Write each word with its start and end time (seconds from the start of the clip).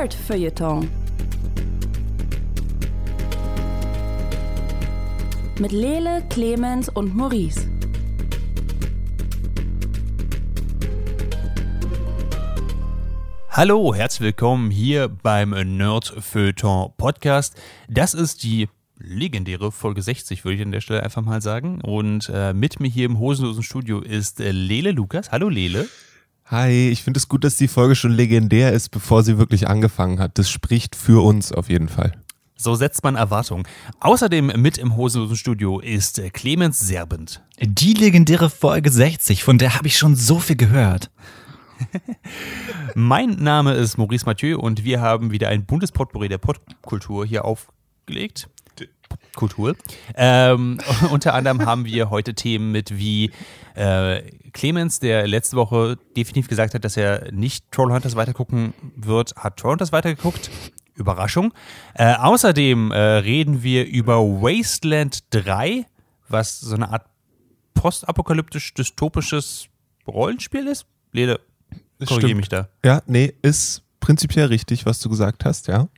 Nerd-Feuilleton. 0.00 0.88
Mit 5.58 5.72
Lele, 5.72 6.24
Clemens 6.30 6.88
und 6.88 7.14
Maurice. 7.14 7.68
Hallo, 13.50 13.94
herzlich 13.94 14.22
willkommen 14.22 14.70
hier 14.70 15.08
beim 15.08 15.50
Nerd 15.50 16.06
Feuilleton 16.18 16.94
Podcast. 16.96 17.60
Das 17.90 18.14
ist 18.14 18.42
die 18.42 18.70
legendäre 18.96 19.70
Folge 19.70 20.00
60, 20.00 20.46
würde 20.46 20.56
ich 20.56 20.62
an 20.62 20.72
der 20.72 20.80
Stelle 20.80 21.02
einfach 21.02 21.20
mal 21.20 21.42
sagen. 21.42 21.82
Und 21.82 22.30
äh, 22.32 22.54
mit 22.54 22.80
mir 22.80 22.88
hier 22.88 23.04
im 23.04 23.18
hosenlosen 23.18 23.62
Studio 23.62 24.00
ist 24.00 24.40
äh, 24.40 24.50
Lele 24.50 24.92
Lukas. 24.92 25.30
Hallo 25.30 25.50
Lele. 25.50 25.90
Hi, 26.50 26.88
ich 26.90 27.04
finde 27.04 27.18
es 27.18 27.28
gut, 27.28 27.44
dass 27.44 27.54
die 27.54 27.68
Folge 27.68 27.94
schon 27.94 28.10
legendär 28.10 28.72
ist, 28.72 28.88
bevor 28.88 29.22
sie 29.22 29.38
wirklich 29.38 29.68
angefangen 29.68 30.18
hat. 30.18 30.36
Das 30.36 30.50
spricht 30.50 30.96
für 30.96 31.24
uns 31.24 31.52
auf 31.52 31.68
jeden 31.68 31.88
Fall. 31.88 32.12
So 32.56 32.74
setzt 32.74 33.04
man 33.04 33.14
Erwartungen. 33.14 33.68
Außerdem 34.00 34.54
mit 34.56 34.76
im 34.76 34.96
hosenlosen 34.96 35.36
Studio 35.36 35.78
ist 35.78 36.20
Clemens 36.32 36.80
Serbent. 36.80 37.40
Die 37.60 37.94
legendäre 37.94 38.50
Folge 38.50 38.90
60, 38.90 39.44
von 39.44 39.58
der 39.58 39.76
habe 39.76 39.86
ich 39.86 39.96
schon 39.96 40.16
so 40.16 40.40
viel 40.40 40.56
gehört. 40.56 41.12
mein 42.96 43.36
Name 43.36 43.74
ist 43.74 43.96
Maurice 43.96 44.26
Mathieu 44.26 44.58
und 44.58 44.82
wir 44.82 45.00
haben 45.00 45.30
wieder 45.30 45.50
ein 45.50 45.64
buntes 45.66 45.92
Potpourri 45.92 46.28
der 46.28 46.38
Podkultur 46.38 47.24
hier 47.24 47.44
aufgelegt. 47.44 48.48
Kultur. 49.34 49.76
Ähm, 50.14 50.78
unter 51.10 51.34
anderem 51.34 51.64
haben 51.64 51.84
wir 51.84 52.10
heute 52.10 52.34
Themen 52.34 52.72
mit 52.72 52.96
wie 52.96 53.30
äh, 53.74 54.22
Clemens, 54.52 55.00
der 55.00 55.26
letzte 55.26 55.56
Woche 55.56 55.98
definitiv 56.16 56.48
gesagt 56.48 56.74
hat, 56.74 56.84
dass 56.84 56.96
er 56.96 57.32
nicht 57.32 57.70
Trollhunters 57.70 58.16
weitergucken 58.16 58.74
wird, 58.96 59.34
hat 59.36 59.56
Trollhunters 59.56 59.92
weitergeguckt. 59.92 60.50
Überraschung. 60.94 61.54
Äh, 61.94 62.14
außerdem 62.14 62.92
äh, 62.92 62.98
reden 62.98 63.62
wir 63.62 63.86
über 63.86 64.18
Wasteland 64.18 65.20
3, 65.30 65.86
was 66.28 66.60
so 66.60 66.74
eine 66.74 66.90
Art 66.90 67.06
postapokalyptisch-dystopisches 67.74 69.68
Rollenspiel 70.06 70.66
ist. 70.66 70.86
Lede, 71.12 71.40
korrigiere 72.06 72.34
mich 72.34 72.48
da. 72.48 72.68
Ja, 72.84 73.02
nee, 73.06 73.32
ist 73.42 73.82
prinzipiell 74.00 74.46
richtig, 74.46 74.86
was 74.86 75.00
du 75.00 75.08
gesagt 75.08 75.44
hast, 75.44 75.68
ja. 75.68 75.88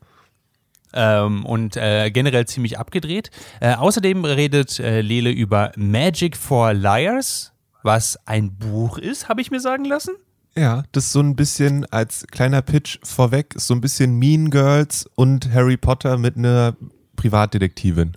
Ähm, 0.95 1.45
und 1.45 1.77
äh, 1.77 2.11
generell 2.11 2.47
ziemlich 2.47 2.79
abgedreht. 2.79 3.31
Äh, 3.61 3.75
außerdem 3.75 4.25
redet 4.25 4.79
äh, 4.79 5.01
Lele 5.01 5.31
über 5.31 5.73
Magic 5.77 6.37
for 6.37 6.75
Liars, 6.75 7.53
was 7.83 8.19
ein 8.27 8.57
Buch 8.57 8.99
ist, 8.99 9.29
habe 9.29 9.41
ich 9.41 9.51
mir 9.51 9.61
sagen 9.61 9.85
lassen. 9.85 10.15
Ja, 10.55 10.85
das 10.93 11.07
ist 11.07 11.13
so 11.13 11.21
ein 11.21 11.35
bisschen 11.35 11.87
als 11.87 12.27
kleiner 12.31 12.61
Pitch 12.61 12.99
vorweg, 13.03 13.55
so 13.57 13.75
ein 13.75 13.81
bisschen 13.81 14.19
Mean 14.19 14.51
Girls 14.51 15.09
und 15.15 15.53
Harry 15.53 15.79
Potter 15.79 16.19
mit 16.19 16.37
einer 16.37 16.77
Privatdetektivin. 17.17 18.13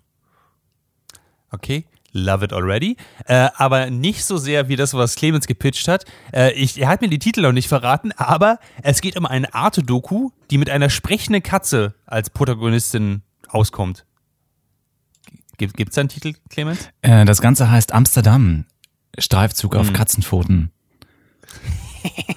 Okay. 1.52 1.86
Love 2.18 2.46
it 2.46 2.54
already. 2.54 2.96
Äh, 3.26 3.50
aber 3.58 3.90
nicht 3.90 4.24
so 4.24 4.38
sehr 4.38 4.70
wie 4.70 4.78
das, 4.78 4.94
was 4.94 5.16
Clemens 5.16 5.48
gepitcht 5.48 5.90
hat. 5.90 6.06
Äh, 6.34 6.54
ich, 6.54 6.80
er 6.80 6.88
hat 6.88 7.02
mir 7.02 7.10
die 7.10 7.20
Titel 7.20 7.42
noch 7.42 7.52
nicht 7.52 7.68
verraten, 7.68 8.14
aber 8.14 8.60
es 8.84 9.02
geht 9.02 9.18
um 9.18 9.26
eine 9.26 9.54
Arte-Doku, 9.54 10.30
die 10.50 10.58
mit 10.58 10.70
einer 10.70 10.90
sprechenden 10.90 11.44
Katze 11.44 11.94
als 12.06 12.30
Protagonistin 12.30 13.24
auskommt. 13.50 14.06
Gibt 15.58 15.90
es 15.90 15.96
da 15.96 16.02
einen 16.02 16.10
Titel, 16.10 16.36
Clemens? 16.50 16.90
Äh, 17.02 17.26
das 17.26 17.42
Ganze 17.42 17.70
heißt 17.70 17.94
Amsterdam. 17.94 18.66
Streifzug 19.18 19.76
auf 19.76 19.88
hm. 19.88 19.94
Katzenpfoten. 19.94 20.72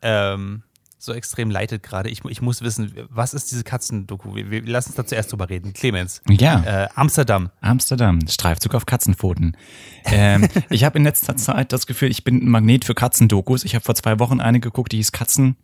ähm, 0.02 0.64
so 0.98 1.14
extrem 1.14 1.52
leitet 1.52 1.84
gerade. 1.84 2.10
Ich, 2.10 2.26
ich 2.26 2.42
muss 2.42 2.62
wissen, 2.62 2.92
was 3.10 3.34
ist 3.34 3.52
diese 3.52 3.64
Katzendoku? 3.64 4.36
Wir, 4.36 4.50
wir 4.50 4.62
lassen 4.64 4.90
uns 4.90 4.96
da 4.96 5.06
zuerst 5.06 5.32
drüber 5.32 5.50
reden. 5.50 5.74
Clemens. 5.74 6.22
Ja. 6.30 6.64
Äh, 6.64 6.88
Amsterdam. 6.96 7.52
Amsterdam. 7.62 8.20
Streifzug 8.28 8.74
auf 8.74 8.86
Katzenpfoten. 8.86 9.56
ähm, 10.06 10.48
ich 10.70 10.84
habe 10.84 10.98
in 10.98 11.04
letzter 11.04 11.36
Zeit 11.36 11.72
das 11.72 11.86
Gefühl, 11.86 12.10
ich 12.10 12.24
bin 12.24 12.44
ein 12.44 12.50
Magnet 12.50 12.84
für 12.86 12.96
Katzendokus. 12.96 13.64
Ich 13.64 13.76
habe 13.76 13.86
vor 13.86 13.96
zwei 13.96 14.20
Wochen 14.20 14.42
eine 14.42 14.60
geguckt, 14.60 14.92
die 14.92 14.98
hieß 14.98 15.12
Katzen. 15.12 15.56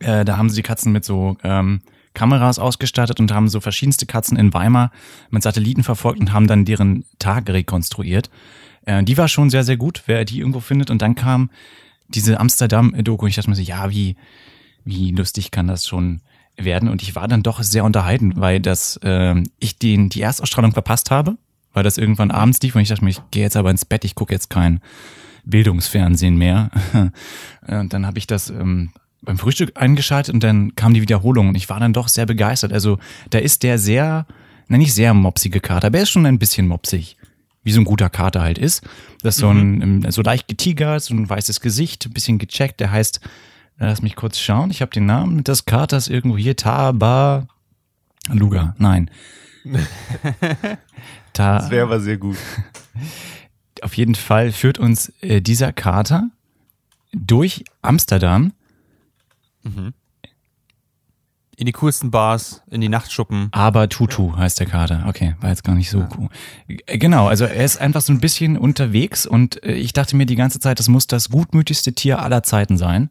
Äh, 0.00 0.24
da 0.24 0.36
haben 0.36 0.50
sie 0.50 0.56
die 0.56 0.62
Katzen 0.62 0.92
mit 0.92 1.04
so 1.04 1.36
ähm, 1.44 1.82
Kameras 2.14 2.58
ausgestattet 2.58 3.20
und 3.20 3.32
haben 3.32 3.48
so 3.48 3.60
verschiedenste 3.60 4.06
Katzen 4.06 4.36
in 4.36 4.52
Weimar 4.52 4.90
mit 5.30 5.42
Satelliten 5.42 5.84
verfolgt 5.84 6.20
und 6.20 6.32
haben 6.32 6.48
dann 6.48 6.64
deren 6.64 7.04
Tag 7.18 7.48
rekonstruiert. 7.48 8.28
Äh, 8.86 9.04
die 9.04 9.16
war 9.16 9.28
schon 9.28 9.50
sehr, 9.50 9.62
sehr 9.62 9.76
gut, 9.76 10.02
wer 10.06 10.24
die 10.24 10.40
irgendwo 10.40 10.60
findet. 10.60 10.90
Und 10.90 11.00
dann 11.00 11.14
kam 11.14 11.50
diese 12.14 12.38
Amsterdam-Doku. 12.38 13.26
Ich 13.26 13.36
dachte 13.36 13.50
mir 13.50 13.56
so, 13.56 13.62
ja, 13.62 13.90
wie, 13.90 14.16
wie 14.84 15.10
lustig 15.12 15.50
kann 15.50 15.66
das 15.66 15.86
schon 15.86 16.20
werden? 16.56 16.88
Und 16.88 17.02
ich 17.02 17.14
war 17.14 17.28
dann 17.28 17.42
doch 17.42 17.62
sehr 17.62 17.84
unterhalten, 17.84 18.34
weil 18.36 18.60
das, 18.60 18.98
äh, 19.02 19.42
ich 19.58 19.78
den, 19.78 20.08
die 20.08 20.22
Erstausstrahlung 20.22 20.72
verpasst 20.72 21.10
habe, 21.10 21.36
weil 21.72 21.84
das 21.84 21.98
irgendwann 21.98 22.30
abends 22.30 22.60
lief 22.62 22.74
und 22.74 22.82
ich 22.82 22.88
dachte 22.88 23.04
mir, 23.04 23.10
ich 23.10 23.20
gehe 23.30 23.42
jetzt 23.42 23.56
aber 23.56 23.70
ins 23.70 23.84
Bett, 23.84 24.04
ich 24.04 24.14
gucke 24.14 24.32
jetzt 24.32 24.50
kein 24.50 24.80
Bildungsfernsehen 25.44 26.36
mehr. 26.36 26.70
und 27.66 27.92
dann 27.92 28.06
habe 28.06 28.18
ich 28.18 28.26
das 28.26 28.50
ähm, 28.50 28.90
beim 29.22 29.38
Frühstück 29.38 29.72
eingeschaltet 29.76 30.34
und 30.34 30.42
dann 30.42 30.74
kam 30.76 30.94
die 30.94 31.02
Wiederholung 31.02 31.48
und 31.48 31.54
ich 31.54 31.68
war 31.68 31.80
dann 31.80 31.92
doch 31.92 32.08
sehr 32.08 32.26
begeistert. 32.26 32.72
Also 32.72 32.98
da 33.30 33.38
ist 33.38 33.62
der 33.62 33.78
sehr, 33.78 34.26
na 34.68 34.76
nicht 34.78 34.94
sehr 34.94 35.14
mopsige 35.14 35.60
Kater, 35.60 35.88
aber 35.88 35.98
er 35.98 36.02
ist 36.04 36.10
schon 36.10 36.26
ein 36.26 36.38
bisschen 36.38 36.68
mopsig 36.68 37.16
wie 37.62 37.72
so 37.72 37.80
ein 37.80 37.84
guter 37.84 38.10
Kater 38.10 38.42
halt 38.42 38.58
ist. 38.58 38.82
Das 39.22 39.36
ist 39.36 39.40
so 39.40 39.50
ein, 39.50 40.00
mhm. 40.00 40.10
so 40.10 40.22
leicht 40.22 40.48
getigert, 40.48 41.02
so 41.02 41.14
ein 41.14 41.28
weißes 41.28 41.60
Gesicht, 41.60 42.06
ein 42.06 42.12
bisschen 42.12 42.38
gecheckt. 42.38 42.80
Der 42.80 42.90
heißt, 42.90 43.20
lass 43.78 44.02
mich 44.02 44.16
kurz 44.16 44.38
schauen, 44.38 44.70
ich 44.70 44.82
habe 44.82 44.90
den 44.90 45.06
Namen 45.06 45.44
des 45.44 45.64
Katers 45.64 46.08
irgendwo 46.08 46.36
hier, 46.36 46.56
Taba 46.56 47.46
Luga, 48.28 48.74
nein. 48.78 49.10
Ta 51.32 51.58
das 51.58 51.70
wäre 51.70 51.84
aber 51.84 52.00
sehr 52.00 52.18
gut. 52.18 52.36
Auf 53.82 53.94
jeden 53.94 54.14
Fall 54.14 54.52
führt 54.52 54.78
uns 54.78 55.12
äh, 55.20 55.40
dieser 55.40 55.72
Kater 55.72 56.30
durch 57.12 57.64
Amsterdam. 57.80 58.52
Mhm. 59.62 59.92
In 61.62 61.66
die 61.66 61.72
coolsten 61.72 62.10
Bars, 62.10 62.60
in 62.72 62.80
die 62.80 62.88
Nachtschuppen. 62.88 63.46
Aber 63.52 63.88
Tutu 63.88 64.36
heißt 64.36 64.58
der 64.58 64.66
Kater. 64.66 65.04
Okay, 65.06 65.36
war 65.40 65.50
jetzt 65.50 65.62
gar 65.62 65.76
nicht 65.76 65.90
so 65.90 66.00
ja. 66.00 66.08
cool. 66.18 66.28
Äh, 66.66 66.98
genau, 66.98 67.28
also 67.28 67.44
er 67.44 67.64
ist 67.64 67.80
einfach 67.80 68.00
so 68.00 68.12
ein 68.12 68.18
bisschen 68.18 68.58
unterwegs 68.58 69.26
und 69.26 69.62
äh, 69.62 69.74
ich 69.74 69.92
dachte 69.92 70.16
mir 70.16 70.26
die 70.26 70.34
ganze 70.34 70.58
Zeit, 70.58 70.80
das 70.80 70.88
muss 70.88 71.06
das 71.06 71.28
gutmütigste 71.28 71.92
Tier 71.92 72.20
aller 72.20 72.42
Zeiten 72.42 72.76
sein. 72.76 73.10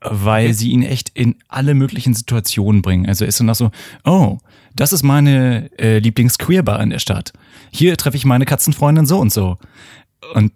Weil 0.00 0.54
sie 0.54 0.70
ihn 0.72 0.82
echt 0.82 1.10
in 1.10 1.36
alle 1.46 1.74
möglichen 1.74 2.14
Situationen 2.14 2.82
bringen. 2.82 3.06
Also 3.06 3.24
ist 3.24 3.38
dann 3.38 3.48
auch 3.48 3.54
so, 3.54 3.70
oh, 4.02 4.38
das 4.74 4.92
ist 4.92 5.04
meine 5.04 5.70
äh, 5.78 5.98
Lieblings-Queerbar 6.00 6.82
in 6.82 6.90
der 6.90 6.98
Stadt. 6.98 7.32
Hier 7.70 7.96
treffe 7.96 8.16
ich 8.16 8.24
meine 8.24 8.44
Katzenfreundin 8.44 9.06
so 9.06 9.20
und 9.20 9.32
so. 9.32 9.58
Und 10.34 10.50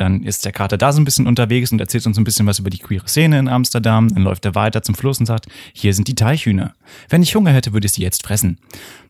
dann 0.00 0.22
ist 0.22 0.46
der 0.46 0.52
Kater 0.52 0.78
da 0.78 0.92
so 0.92 1.00
ein 1.00 1.04
bisschen 1.04 1.26
unterwegs 1.26 1.72
und 1.72 1.80
erzählt 1.80 2.06
uns 2.06 2.16
ein 2.16 2.24
bisschen 2.24 2.46
was 2.46 2.58
über 2.58 2.70
die 2.70 2.78
queere 2.78 3.06
Szene 3.06 3.38
in 3.38 3.48
Amsterdam. 3.48 4.08
Dann 4.08 4.22
läuft 4.22 4.46
er 4.46 4.54
weiter 4.54 4.82
zum 4.82 4.94
Fluss 4.94 5.20
und 5.20 5.26
sagt, 5.26 5.46
hier 5.74 5.92
sind 5.92 6.08
die 6.08 6.14
Teichhühner. 6.14 6.74
Wenn 7.10 7.22
ich 7.22 7.34
Hunger 7.34 7.52
hätte, 7.52 7.74
würde 7.74 7.86
ich 7.86 7.92
sie 7.92 8.02
jetzt 8.02 8.22
fressen. 8.22 8.58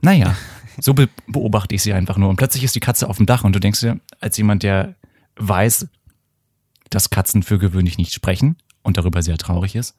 Naja, 0.01 0.37
so 0.81 0.93
be 0.93 1.09
beobachte 1.29 1.77
ich 1.77 1.83
sie 1.83 1.93
einfach 1.93 2.17
nur. 2.17 2.29
Und 2.29 2.37
plötzlich 2.37 2.65
ist 2.65 2.75
die 2.75 2.81
Katze 2.81 3.09
auf 3.09 3.19
dem 3.19 3.27
Dach 3.27 3.45
und 3.45 3.55
du 3.55 3.61
denkst 3.61 3.81
dir, 3.81 4.01
als 4.19 4.37
jemand, 4.37 4.65
der 4.65 4.97
weiß, 5.37 5.87
dass 6.91 7.11
Katzen 7.11 7.45
für 7.45 7.59
gewöhnlich 7.59 7.97
nicht 7.97 8.13
sprechen 8.13 8.57
und 8.83 8.97
darüber 8.97 9.23
sehr 9.23 9.39
traurig 9.39 9.77
ist 9.77 9.95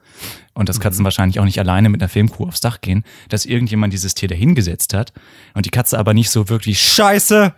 und 0.53 0.67
dass 0.67 0.81
Katzen 0.81 1.03
mhm. 1.03 1.05
wahrscheinlich 1.05 1.39
auch 1.39 1.45
nicht 1.45 1.59
alleine 1.59 1.87
mit 1.87 2.01
einer 2.01 2.09
Filmcrew 2.09 2.47
aufs 2.47 2.59
Dach 2.59 2.81
gehen, 2.81 3.05
dass 3.29 3.45
irgendjemand 3.45 3.93
dieses 3.93 4.13
Tier 4.13 4.27
dahingesetzt 4.27 4.93
hat 4.93 5.13
und 5.53 5.65
die 5.65 5.69
Katze 5.69 5.97
aber 5.97 6.13
nicht 6.13 6.31
so 6.31 6.49
wirklich 6.49 6.81
Scheiße, 6.81 7.53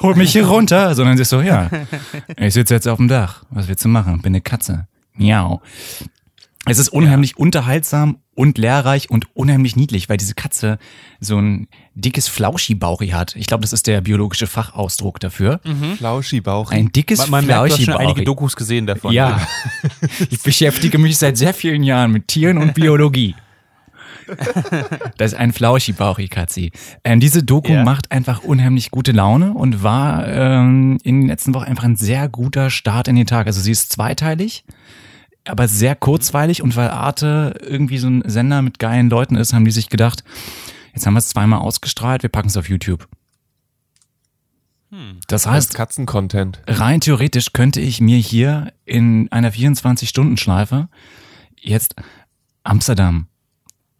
hol 0.00 0.14
mich 0.14 0.32
hier 0.32 0.46
runter, 0.46 0.94
sondern 0.94 1.16
sie 1.16 1.22
ist 1.22 1.30
so, 1.30 1.40
ja, 1.40 1.70
ich 2.36 2.54
sitze 2.54 2.74
jetzt 2.74 2.88
auf 2.88 2.98
dem 2.98 3.08
Dach. 3.08 3.44
Was 3.50 3.68
willst 3.68 3.84
du 3.84 3.88
machen? 3.88 4.20
Bin 4.22 4.32
eine 4.32 4.40
Katze. 4.40 4.86
Miau. 5.14 5.60
Es 6.66 6.78
ist 6.78 6.88
unheimlich 6.88 7.36
unterhaltsam 7.36 8.18
und 8.34 8.56
lehrreich 8.56 9.10
und 9.10 9.26
unheimlich 9.34 9.76
niedlich, 9.76 10.08
weil 10.08 10.16
diese 10.16 10.34
Katze 10.34 10.78
so 11.20 11.38
ein 11.38 11.68
dickes 11.94 12.26
Flauschi-Bauchi 12.28 13.08
hat. 13.08 13.36
Ich 13.36 13.46
glaube, 13.46 13.60
das 13.62 13.74
ist 13.74 13.86
der 13.86 14.00
biologische 14.00 14.46
Fachausdruck 14.46 15.20
dafür. 15.20 15.60
Flauschi-Bauch. 15.98 16.70
Ein 16.70 16.90
dickes 16.90 17.18
Man, 17.18 17.30
man 17.30 17.46
merkt, 17.46 17.68
du 17.68 17.74
hast 17.74 17.82
schon 17.82 17.94
einige 17.94 18.02
Flauschi-Bauchi. 18.04 18.24
Dokus 18.24 18.56
gesehen 18.56 18.86
davon. 18.86 19.12
Ja, 19.12 19.46
ich 20.30 20.42
beschäftige 20.42 20.98
mich 20.98 21.18
seit 21.18 21.36
sehr 21.36 21.52
vielen 21.52 21.82
Jahren 21.82 22.12
mit 22.12 22.28
Tieren 22.28 22.56
und 22.56 22.72
Biologie. 22.74 23.34
Das 25.18 25.32
ist 25.32 25.38
ein 25.38 25.52
Flauschi-Bauchi-Katzi. 25.52 26.72
Ähm, 27.04 27.20
diese 27.20 27.42
Doku 27.42 27.72
Ja. 27.72 27.84
macht 27.84 28.10
einfach 28.12 28.42
unheimlich 28.42 28.90
gute 28.90 29.12
Laune 29.12 29.52
und 29.54 29.82
war 29.82 30.26
ähm, 30.28 30.98
in 31.02 31.20
den 31.22 31.28
letzten 31.28 31.54
Wochen 31.54 31.64
einfach 31.64 31.84
ein 31.84 31.96
sehr 31.96 32.28
guter 32.28 32.70
Start 32.70 33.08
in 33.08 33.16
den 33.16 33.26
Tag. 33.26 33.46
Also 33.46 33.60
sie 33.60 33.70
ist 33.72 33.92
zweiteilig, 33.92 34.64
aber 35.44 35.68
sehr 35.68 35.94
kurzweilig 35.94 36.62
und 36.62 36.74
weil 36.76 36.88
Arte 36.88 37.54
irgendwie 37.60 37.98
so 37.98 38.08
ein 38.08 38.22
Sender 38.26 38.62
mit 38.62 38.78
geilen 38.78 39.10
Leuten 39.10 39.36
ist, 39.36 39.52
haben 39.52 39.64
die 39.64 39.70
sich 39.70 39.88
gedacht, 39.88 40.24
jetzt 40.94 41.06
haben 41.06 41.14
wir 41.14 41.18
es 41.18 41.28
zweimal 41.28 41.60
ausgestrahlt, 41.60 42.22
wir 42.22 42.30
packen 42.30 42.48
es 42.48 42.56
auf 42.56 42.68
YouTube. 42.68 43.08
Das 45.26 45.46
als 45.46 45.54
heißt, 45.54 45.74
Katzen-Content. 45.74 46.62
rein 46.68 47.00
theoretisch 47.00 47.52
könnte 47.52 47.80
ich 47.80 48.00
mir 48.00 48.16
hier 48.18 48.72
in 48.84 49.30
einer 49.32 49.50
24-Stunden-Schleife 49.52 50.88
jetzt 51.60 51.96
Amsterdam 52.62 53.26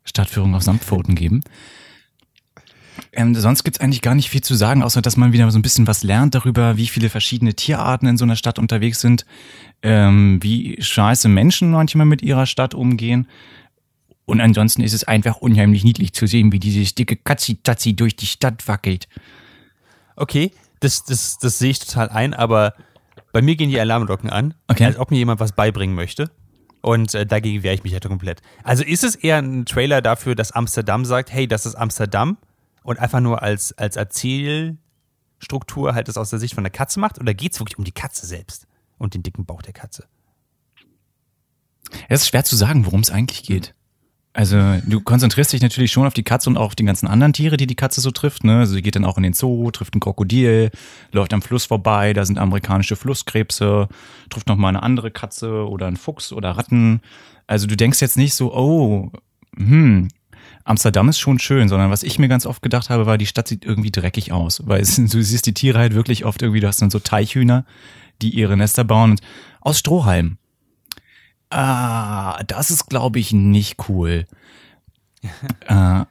Stadtführung 0.05 0.55
auf 0.55 0.63
Samtpfoten 0.63 1.15
geben. 1.15 1.43
Ähm, 3.13 3.35
sonst 3.35 3.65
gibt's 3.65 3.81
eigentlich 3.81 4.03
gar 4.03 4.15
nicht 4.15 4.31
viel 4.31 4.43
zu 4.43 4.55
sagen, 4.55 4.83
außer 4.83 5.03
dass 5.03 5.17
man 5.17 5.33
wieder 5.33 5.51
so 5.51 5.59
ein 5.59 5.63
bisschen 5.63 5.87
was 5.87 6.03
lernt 6.03 6.35
darüber, 6.35 6.77
wie 6.77 6.87
viele 6.87 7.11
verschiedene 7.11 7.55
Tierarten 7.55 8.07
in 8.09 8.17
so 8.17 8.25
einer 8.25 8.37
Stadt 8.37 8.59
unterwegs 8.59 9.01
sind, 9.01 9.25
ähm, 9.83 10.39
wie 10.43 10.81
scheiße 10.81 11.29
Menschen 11.29 11.71
manchmal 11.73 12.07
mit 12.07 12.23
ihrer 12.23 12.47
Stadt 12.47 12.75
umgehen. 12.75 13.27
Und 14.27 14.41
ansonsten 14.41 14.83
ist 14.83 14.95
es 14.95 15.05
einfach 15.05 15.37
unheimlich 15.39 15.85
niedlich 15.85 16.13
zu 16.15 16.27
sehen, 16.27 16.53
wie 16.53 16.61
dieses 16.61 16.95
dicke 16.95 17.17
Katzi-Tatzi 17.17 17.95
durch 17.95 18.17
die 18.17 18.27
Stadt 18.27 18.67
wackelt. 18.69 19.09
Okay, 20.17 20.53
das, 20.81 21.05
das, 21.05 21.39
das 21.39 21.59
sehe 21.59 21.71
ich 21.71 21.81
total 21.81 22.09
ein, 22.11 22.33
aber 22.33 22.75
bei 23.33 23.43
mir 23.43 23.57
gehen 23.57 23.71
die 23.71 23.81
Alarmglocken 23.81 24.31
an, 24.31 24.55
Okay. 24.69 24.85
als 24.85 24.99
ob 24.99 25.11
mir 25.11 25.19
jemand 25.19 25.41
was 25.41 25.53
beibringen 25.53 25.95
möchte. 25.95 26.31
Und 26.85 27.15
äh, 27.15 27.25
dagegen 27.25 27.63
wehre 27.63 27.75
ich 27.75 27.83
mich 27.83 27.95
halt 27.95 28.07
komplett. 28.07 28.43
Also 28.63 28.85
ist 28.85 29.05
es 29.05 29.15
eher 29.15 29.39
ein 29.39 29.65
Trailer 29.65 30.03
dafür, 30.03 30.35
dass 30.35 30.53
Amsterdam 30.53 31.07
sagt, 31.07 31.33
hey, 31.33 31.49
das 31.49 31.65
ist 31.65 31.77
Amsterdam 31.77 32.37
und 32.83 32.99
einfach 32.99 33.21
nur 33.21 33.43
als, 33.43 33.73
als 33.79 33.97
Erzählstruktur 33.97 35.95
halt 35.95 36.09
das 36.09 36.19
aus 36.19 36.29
der 36.29 36.39
Sicht 36.39 36.53
von 36.53 36.63
der 36.63 36.71
Katze 36.71 37.01
macht? 37.01 37.19
Oder 37.19 37.33
geht 37.33 37.55
es 37.55 37.59
wirklich 37.59 37.79
um 37.79 37.85
die 37.85 37.93
Katze 37.93 38.27
selbst 38.27 38.67
und 38.99 39.15
den 39.15 39.23
dicken 39.23 39.47
Bauch 39.47 39.63
der 39.63 39.73
Katze? 39.73 40.05
Es 42.11 42.21
ist 42.21 42.29
schwer 42.29 42.45
zu 42.45 42.55
sagen, 42.55 42.85
worum 42.85 43.01
es 43.01 43.09
eigentlich 43.09 43.45
geht. 43.45 43.73
Also 44.37 44.59
du 44.85 45.01
konzentrierst 45.01 45.53
dich 45.53 45.63
natürlich 45.63 45.93
schon 45.93 46.09
auf 46.09 46.13
die 46.13 46.25
Katze 46.25 46.51
und 46.51 46.57
auch 46.57 46.67
auf 46.67 46.75
die 46.75 46.85
ganzen 46.85 47.07
anderen 47.07 47.33
Tiere, 47.33 47.57
die 47.57 47.69
die 47.69 47.77
Katze 47.77 48.01
so 48.01 48.11
trifft. 48.11 48.43
Ne? 48.43 48.59
Also 48.59 48.75
sie 48.75 48.83
geht 48.83 48.97
dann 48.97 49.05
auch 49.05 49.17
in 49.17 49.23
den 49.23 49.33
Zoo, 49.33 49.71
trifft 49.71 49.95
ein 49.95 50.01
Krokodil, 50.01 50.73
läuft 51.13 51.33
am 51.33 51.41
Fluss 51.41 51.67
vorbei, 51.67 52.13
da 52.13 52.25
sind 52.25 52.39
amerikanische 52.39 52.97
Flusskrebse, 52.97 53.87
trifft 54.31 54.49
noch 54.49 54.57
mal 54.57 54.71
eine 54.71 54.83
andere 54.83 55.13
Katze 55.13 55.69
oder 55.69 55.87
einen 55.87 55.97
Fuchs 55.97 56.33
oder 56.33 56.51
Ratten. 56.51 57.01
Also 57.47 57.69
du 57.69 57.77
denkst 57.77 58.01
jetzt 58.01 58.17
nicht 58.17 58.35
so, 58.35 58.53
oh, 58.53 59.13
hm, 59.57 60.09
Amsterdam 60.65 61.09
ist 61.09 61.21
schon 61.21 61.39
schön, 61.39 61.69
sondern 61.69 61.93
was 61.93 62.03
ich 62.03 62.19
mir 62.19 62.29
ganz 62.29 62.45
oft 62.45 62.61
gedacht 62.61 62.91
habe, 62.91 63.07
war, 63.07 63.19
die 63.19 63.27
Stadt 63.27 63.47
sieht 63.47 63.65
irgendwie 63.65 63.93
dreckig 63.93 64.33
aus. 64.33 64.67
Weil 64.67 64.81
es, 64.81 64.97
du 64.97 65.23
siehst 65.23 65.47
die 65.47 65.55
Tiere 65.55 65.79
halt 65.79 65.95
wirklich 65.95 66.25
oft 66.25 66.43
irgendwie, 66.43 66.61
du 66.61 66.67
hast 66.67 66.83
dann 66.83 66.91
so 66.91 66.99
Teichhühner, 66.99 67.65
die 68.21 68.31
ihre 68.31 68.57
Nester 68.57 68.83
bauen 68.83 69.13
und 69.13 69.21
aus 69.61 69.79
Strohhalm. 69.79 70.39
Ah, 71.55 72.43
das 72.49 72.73
ist, 72.73 72.87
glaube 72.87 73.21
ich, 73.21 73.33
nicht 73.33 73.89
cool. 73.89 74.27
äh, 75.69 76.05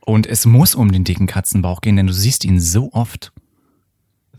und 0.00 0.26
es 0.26 0.44
muss 0.44 0.74
um 0.74 0.92
den 0.92 1.04
dicken 1.04 1.26
Katzenbauch 1.26 1.80
gehen, 1.80 1.96
denn 1.96 2.06
du 2.06 2.12
siehst 2.12 2.44
ihn 2.44 2.60
so 2.60 2.92
oft. 2.92 3.32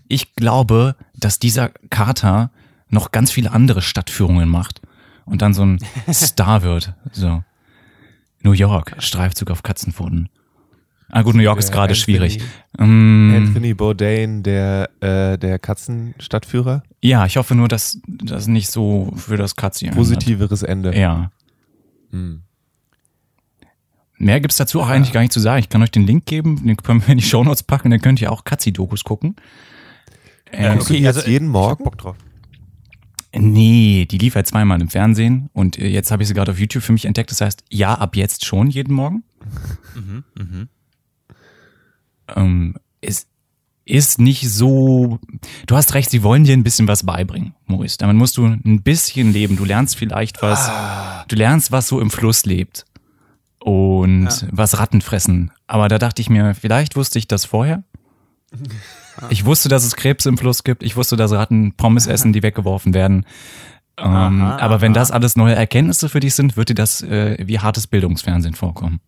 Ich 0.07 0.35
glaube, 0.35 0.95
dass 1.15 1.39
dieser 1.39 1.69
Kater 1.89 2.51
noch 2.89 3.09
ganz 3.09 3.31
viele 3.31 3.51
andere 3.51 3.81
Stadtführungen 3.81 4.49
macht 4.49 4.81
und 5.25 5.41
dann 5.41 5.55
so 5.55 5.65
ein 5.65 5.79
Star 6.11 6.61
wird. 6.61 6.93
So. 7.11 7.43
New 8.43 8.51
York, 8.51 8.97
Streifzug 8.99 9.49
auf 9.49 9.63
Katzenpfoten. 9.63 10.29
Ah 11.13 11.23
gut, 11.23 11.35
New 11.35 11.41
York 11.43 11.59
ist 11.59 11.67
Der 11.69 11.75
gerade 11.75 11.91
Anthony- 11.93 12.03
schwierig. 12.03 12.39
Mm, 12.77 13.33
Anthony 13.35 13.73
Bourdain, 13.73 14.43
der, 14.43 14.89
äh, 15.01 15.37
der 15.37 15.59
Katzenstadtführer. 15.59 16.83
ja, 17.01 17.25
ich 17.25 17.37
hoffe 17.37 17.53
nur, 17.55 17.67
dass 17.67 17.99
das 18.07 18.47
nicht 18.47 18.69
so 18.71 19.11
für 19.17 19.35
das 19.37 19.55
Katzi 19.55 19.85
ändert. 19.85 19.97
Positiveres 19.97 20.63
Ende. 20.63 20.97
Ja. 20.97 21.31
Hm. 22.11 22.43
Mehr 24.17 24.39
gibt's 24.39 24.57
dazu 24.57 24.79
auch 24.81 24.87
eigentlich 24.87 25.11
gar 25.13 25.21
nicht 25.21 25.33
zu 25.33 25.39
sagen. 25.39 25.59
Ich 25.59 25.69
kann 25.69 25.81
euch 25.81 25.91
den 25.91 26.05
Link 26.05 26.25
geben, 26.27 26.65
den 26.65 26.77
können 26.77 27.01
wir 27.01 27.09
in 27.09 27.17
die 27.17 27.23
Shownotes 27.23 27.63
packen, 27.63 27.89
dann 27.89 28.01
könnt 28.01 28.21
ihr 28.21 28.31
auch 28.31 28.43
Katzi-Dokus 28.43 29.03
gucken. 29.03 29.35
Äh, 30.51 30.73
Guckst 30.73 30.89
du 30.89 30.93
die 30.93 30.99
jetzt 30.99 31.27
jeden 31.27 31.45
ich 31.49 31.55
hab 31.55 31.61
Morgen? 31.63 31.83
Bock 31.83 31.97
drauf. 31.97 32.15
Nee, 33.33 34.05
die 34.11 34.17
lief 34.17 34.35
halt 34.35 34.45
zweimal 34.45 34.79
im 34.81 34.89
Fernsehen 34.89 35.49
und 35.53 35.79
äh, 35.79 35.87
jetzt 35.87 36.11
habe 36.11 36.21
ich 36.21 36.27
sie 36.27 36.35
gerade 36.35 36.51
auf 36.51 36.59
YouTube 36.59 36.83
für 36.83 36.91
mich 36.91 37.05
entdeckt. 37.05 37.31
Das 37.31 37.41
heißt, 37.41 37.63
ja, 37.69 37.95
ab 37.95 38.15
jetzt 38.15 38.45
schon 38.45 38.69
jeden 38.69 38.93
Morgen. 38.93 39.23
Ähm, 42.35 42.75
es 43.01 43.27
ist 43.85 44.19
nicht 44.19 44.49
so. 44.49 45.19
Du 45.65 45.75
hast 45.75 45.93
recht, 45.93 46.09
sie 46.09 46.23
wollen 46.23 46.43
dir 46.43 46.53
ein 46.53 46.63
bisschen 46.63 46.87
was 46.87 47.03
beibringen, 47.05 47.55
Maurice. 47.65 47.97
Damit 47.97 48.15
musst 48.15 48.37
du 48.37 48.45
ein 48.45 48.81
bisschen 48.83 49.33
leben. 49.33 49.57
Du 49.57 49.65
lernst 49.65 49.95
vielleicht 49.95 50.41
was. 50.41 50.69
Du 51.27 51.35
lernst, 51.35 51.71
was 51.71 51.87
so 51.87 51.99
im 51.99 52.09
Fluss 52.09 52.45
lebt. 52.45 52.85
Und 53.59 54.47
was 54.51 54.79
Ratten 54.79 55.01
fressen. 55.01 55.51
Aber 55.67 55.87
da 55.87 55.99
dachte 55.99 56.21
ich 56.21 56.29
mir, 56.29 56.55
vielleicht 56.55 56.95
wusste 56.95 57.19
ich 57.19 57.27
das 57.27 57.45
vorher. 57.45 57.83
Ich 59.29 59.45
wusste, 59.45 59.67
dass 59.67 59.83
es 59.83 59.97
Krebs 59.97 60.25
im 60.25 60.37
Fluss 60.37 60.63
gibt. 60.63 60.83
Ich 60.83 60.95
wusste, 60.95 61.17
dass 61.17 61.31
Ratten 61.33 61.73
Pommes 61.73 62.07
essen, 62.07 62.31
die 62.31 62.41
weggeworfen 62.41 62.93
werden. 62.93 63.25
Ähm, 63.97 64.41
Aha, 64.41 64.57
aber 64.57 64.81
wenn 64.81 64.93
aha. 64.93 64.99
das 64.99 65.11
alles 65.11 65.35
neue 65.35 65.53
Erkenntnisse 65.53 66.09
für 66.09 66.21
dich 66.21 66.33
sind, 66.33 66.57
wird 66.57 66.69
dir 66.69 66.75
das 66.75 67.01
äh, 67.01 67.37
wie 67.45 67.59
hartes 67.59 67.87
Bildungsfernsehen 67.87 68.55
vorkommen. 68.55 68.99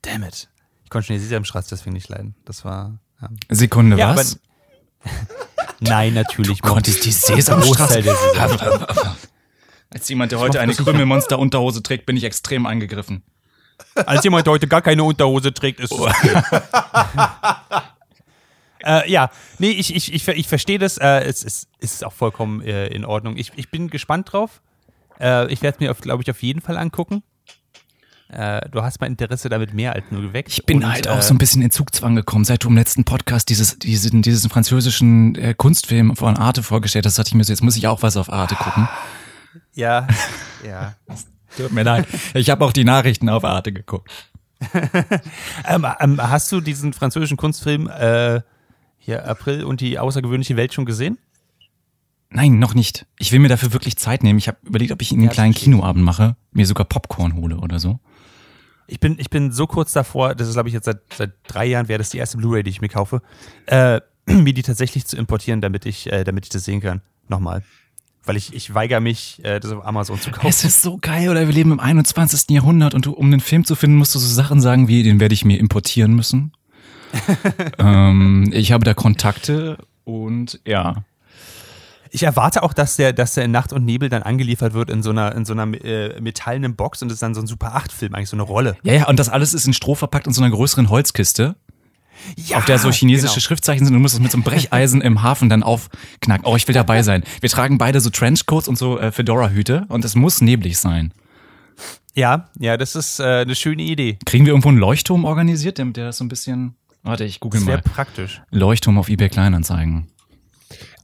Damn 0.00 0.24
it. 0.24 0.48
Ich 0.92 0.94
konnte 0.94 1.06
schon 1.06 1.16
die 1.16 1.22
Sesamstraße 1.22 1.70
deswegen 1.70 1.94
nicht 1.94 2.10
leiden. 2.10 2.34
Das 2.44 2.66
war. 2.66 2.98
Ja. 3.22 3.30
Sekunde, 3.48 3.96
Ja, 3.96 4.14
was? 4.14 4.38
Nein, 5.80 6.12
natürlich. 6.12 6.60
Du 6.60 6.68
konntest 6.68 7.06
die 7.06 7.12
Sesamstraße. 7.12 8.04
Als 9.88 10.06
jemand, 10.10 10.32
der 10.32 10.38
heute 10.38 10.60
eine 10.60 10.74
Krümelmonster-Unterhose 10.74 11.82
trägt, 11.82 12.04
bin 12.04 12.18
ich 12.18 12.24
extrem 12.24 12.66
angegriffen. 12.66 13.22
Als 13.94 14.22
jemand, 14.22 14.46
der 14.46 14.52
heute 14.52 14.68
gar 14.68 14.82
keine 14.82 15.02
Unterhose 15.04 15.54
trägt, 15.54 15.80
ist 15.80 15.92
okay. 15.92 16.42
äh, 18.84 19.10
ja, 19.10 19.30
nee, 19.58 19.70
ich, 19.70 19.96
ich, 19.96 20.12
ich, 20.12 20.28
ich 20.28 20.46
verstehe 20.46 20.78
das. 20.78 20.98
Äh, 20.98 21.20
es, 21.20 21.42
ist, 21.42 21.68
es 21.78 21.94
ist 21.94 22.04
auch 22.04 22.12
vollkommen 22.12 22.60
äh, 22.60 22.88
in 22.88 23.06
Ordnung. 23.06 23.38
Ich, 23.38 23.52
ich 23.56 23.70
bin 23.70 23.88
gespannt 23.88 24.30
drauf. 24.30 24.60
Äh, 25.18 25.50
ich 25.50 25.62
werde 25.62 25.76
es 25.76 25.80
mir, 25.80 25.94
glaube 25.94 26.22
ich, 26.22 26.30
auf 26.30 26.42
jeden 26.42 26.60
Fall 26.60 26.76
angucken. 26.76 27.22
Äh, 28.32 28.68
du 28.70 28.82
hast 28.82 29.00
mein 29.00 29.12
Interesse 29.12 29.48
damit 29.48 29.74
mehr 29.74 29.92
als 29.92 30.04
nur 30.10 30.22
geweckt. 30.22 30.48
Ich 30.50 30.64
bin 30.64 30.78
Und, 30.78 30.90
halt 30.90 31.06
äh, 31.06 31.10
auch 31.10 31.22
so 31.22 31.34
ein 31.34 31.38
bisschen 31.38 31.60
in 31.62 31.70
Zugzwang 31.70 32.16
gekommen, 32.16 32.44
seit 32.44 32.64
du 32.64 32.68
im 32.68 32.76
letzten 32.76 33.04
Podcast 33.04 33.50
dieses, 33.50 33.78
diesen, 33.78 34.22
diesen 34.22 34.48
französischen 34.48 35.34
äh, 35.34 35.54
Kunstfilm 35.54 36.16
von 36.16 36.36
Arte 36.38 36.62
vorgestellt 36.62 37.04
hast, 37.04 37.18
dachte 37.18 37.28
ich 37.28 37.34
mir 37.34 37.44
so, 37.44 37.52
jetzt 37.52 37.62
muss 37.62 37.76
ich 37.76 37.86
auch 37.88 38.02
was 38.02 38.16
auf 38.16 38.32
Arte 38.32 38.54
gucken. 38.54 38.88
Ja, 39.74 40.06
ja. 40.66 40.94
Tut 41.56 41.72
mir 41.72 41.82
leid. 41.82 42.06
Ich 42.34 42.48
habe 42.48 42.64
auch 42.64 42.72
die 42.72 42.84
Nachrichten 42.84 43.28
auf 43.28 43.44
Arte 43.44 43.72
geguckt. 43.72 44.10
ähm, 45.68 45.86
ähm, 46.00 46.22
hast 46.22 46.50
du 46.52 46.60
diesen 46.60 46.92
französischen 46.92 47.36
Kunstfilm 47.36 47.88
äh, 47.88 48.40
hier 48.98 49.26
April 49.26 49.64
und 49.64 49.80
die 49.80 49.98
außergewöhnliche 49.98 50.56
Welt 50.56 50.72
schon 50.72 50.86
gesehen? 50.86 51.18
Nein, 52.30 52.58
noch 52.58 52.74
nicht. 52.74 53.04
Ich 53.18 53.32
will 53.32 53.40
mir 53.40 53.48
dafür 53.48 53.72
wirklich 53.74 53.96
Zeit 53.96 54.22
nehmen. 54.22 54.38
Ich 54.38 54.48
habe 54.48 54.58
überlegt, 54.62 54.92
ob 54.92 55.02
ich 55.02 55.12
einen 55.12 55.24
Ja, 55.24 55.30
kleinen. 55.30 55.52
Kinoabend 55.54 56.04
mache, 56.04 56.36
mir 56.52 56.66
sogar 56.66 56.86
Popcorn 56.86 57.34
hole 57.36 57.56
oder 57.58 57.78
so. 57.78 58.00
Ich 58.92 59.00
bin, 59.00 59.16
ich 59.18 59.30
bin 59.30 59.52
so 59.52 59.66
kurz 59.66 59.94
davor, 59.94 60.34
das 60.34 60.48
ist 60.48 60.54
glaube 60.54 60.68
ich 60.68 60.74
jetzt 60.74 60.84
seit, 60.84 61.00
seit 61.16 61.32
drei 61.48 61.64
Jahren, 61.64 61.88
wäre 61.88 61.98
das 61.98 62.10
die 62.10 62.18
erste 62.18 62.36
Blu-ray, 62.36 62.62
die 62.62 62.70
ich 62.70 62.82
mir 62.82 62.90
kaufe, 62.90 63.22
äh, 63.66 64.00
mir 64.26 64.52
die 64.52 64.62
tatsächlich 64.62 65.06
zu 65.06 65.16
importieren, 65.16 65.62
damit 65.62 65.86
ich, 65.86 66.12
äh, 66.12 66.24
damit 66.24 66.44
ich 66.44 66.50
das 66.50 66.64
sehen 66.64 66.80
kann. 66.80 67.00
Nochmal. 67.28 67.62
Weil 68.24 68.36
ich, 68.36 68.52
ich 68.52 68.74
weigere 68.74 69.00
mich, 69.00 69.40
äh, 69.44 69.58
das 69.60 69.72
auf 69.72 69.84
Amazon 69.86 70.20
zu 70.20 70.30
kaufen. 70.30 70.46
Es 70.46 70.62
ist 70.62 70.82
so 70.82 70.98
geil, 71.00 71.30
oder 71.30 71.46
wir 71.46 71.54
leben 71.54 71.72
im 71.72 71.80
21. 71.80 72.50
Jahrhundert 72.50 72.94
und 72.94 73.06
du, 73.06 73.12
um 73.12 73.30
den 73.30 73.40
Film 73.40 73.64
zu 73.64 73.74
finden, 73.74 73.96
musst 73.96 74.14
du 74.14 74.18
so 74.18 74.32
Sachen 74.32 74.60
sagen 74.60 74.88
wie, 74.88 75.02
den 75.02 75.20
werde 75.20 75.32
ich 75.32 75.44
mir 75.44 75.58
importieren 75.58 76.14
müssen. 76.14 76.52
ähm, 77.78 78.50
ich 78.52 78.72
habe 78.72 78.84
da 78.84 78.92
Kontakte 78.92 79.78
und 80.04 80.60
ja. 80.66 81.04
Ich 82.14 82.22
erwarte 82.24 82.62
auch, 82.62 82.74
dass 82.74 82.96
der, 82.96 83.14
dass 83.14 83.32
der 83.34 83.44
in 83.44 83.50
Nacht 83.52 83.72
und 83.72 83.86
Nebel 83.86 84.10
dann 84.10 84.22
angeliefert 84.22 84.74
wird 84.74 84.90
in 84.90 85.02
so 85.02 85.10
einer, 85.10 85.34
in 85.34 85.46
so 85.46 85.54
einer 85.54 85.64
äh, 85.82 86.20
metallenen 86.20 86.76
Box 86.76 87.00
und 87.02 87.08
es 87.08 87.14
ist 87.14 87.22
dann 87.22 87.34
so 87.34 87.40
ein 87.40 87.46
Super 87.46 87.74
8-Film, 87.74 88.14
eigentlich 88.14 88.28
so 88.28 88.36
eine 88.36 88.42
Rolle. 88.42 88.76
Ja, 88.82 88.92
ja, 88.92 89.08
und 89.08 89.18
das 89.18 89.30
alles 89.30 89.54
ist 89.54 89.66
in 89.66 89.72
Stroh 89.72 89.94
verpackt 89.94 90.26
in 90.26 90.34
so 90.34 90.42
einer 90.42 90.54
größeren 90.54 90.90
Holzkiste. 90.90 91.56
Ja, 92.36 92.58
auf 92.58 92.66
der 92.66 92.78
so 92.78 92.90
chinesische 92.90 93.34
genau. 93.34 93.40
Schriftzeichen 93.40 93.86
sind. 93.86 93.94
Du 93.94 94.00
musst 94.00 94.14
es 94.14 94.20
mit 94.20 94.30
so 94.30 94.36
einem 94.36 94.44
Brecheisen 94.44 95.00
im 95.00 95.22
Hafen 95.22 95.48
dann 95.48 95.62
aufknacken. 95.62 96.46
Oh, 96.46 96.54
ich 96.54 96.68
will 96.68 96.74
dabei 96.74 97.02
sein. 97.02 97.24
Wir 97.40 97.48
tragen 97.48 97.78
beide 97.78 98.00
so 98.00 98.10
Trenchcoats 98.10 98.68
und 98.68 98.76
so 98.76 98.98
äh, 98.98 99.10
Fedora-Hüte 99.10 99.86
und 99.88 100.04
es 100.04 100.14
muss 100.14 100.40
neblig 100.40 100.78
sein. 100.78 101.12
Ja, 102.14 102.50
ja, 102.58 102.76
das 102.76 102.94
ist 102.94 103.20
äh, 103.20 103.40
eine 103.40 103.54
schöne 103.54 103.82
Idee. 103.82 104.18
Kriegen 104.26 104.44
wir 104.44 104.52
irgendwo 104.52 104.68
einen 104.68 104.78
Leuchtturm 104.78 105.24
organisiert, 105.24 105.78
der, 105.78 105.86
der 105.86 106.04
das 106.06 106.18
so 106.18 106.24
ein 106.24 106.28
bisschen. 106.28 106.74
Warte, 107.02 107.24
ich 107.24 107.40
google 107.40 107.60
Das 107.60 107.66
mal. 107.66 107.82
praktisch. 107.82 108.42
Leuchtturm 108.50 108.98
auf 108.98 109.08
eBay 109.08 109.28
Kleinanzeigen. 109.28 110.08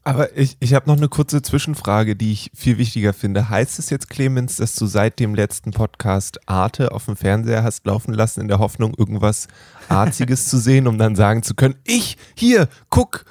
Aber 0.04 0.36
ich, 0.36 0.56
ich 0.60 0.74
habe 0.74 0.88
noch 0.88 0.96
eine 0.96 1.08
kurze 1.08 1.42
Zwischenfrage, 1.42 2.16
die 2.16 2.32
ich 2.32 2.50
viel 2.54 2.78
wichtiger 2.78 3.12
finde. 3.12 3.48
Heißt 3.48 3.78
es 3.78 3.90
jetzt, 3.90 4.08
Clemens, 4.08 4.56
dass 4.56 4.74
du 4.74 4.86
seit 4.86 5.18
dem 5.18 5.34
letzten 5.34 5.72
Podcast 5.72 6.40
Arte 6.48 6.92
auf 6.92 7.04
dem 7.04 7.16
Fernseher 7.16 7.62
hast 7.62 7.84
laufen 7.86 8.14
lassen, 8.14 8.40
in 8.40 8.48
der 8.48 8.58
Hoffnung, 8.58 8.94
irgendwas 8.96 9.48
Arziges 9.88 10.48
zu 10.48 10.58
sehen, 10.58 10.86
um 10.86 10.98
dann 10.98 11.16
sagen 11.16 11.42
zu 11.42 11.54
können, 11.54 11.74
ich, 11.84 12.16
hier, 12.34 12.68
guck. 12.90 13.24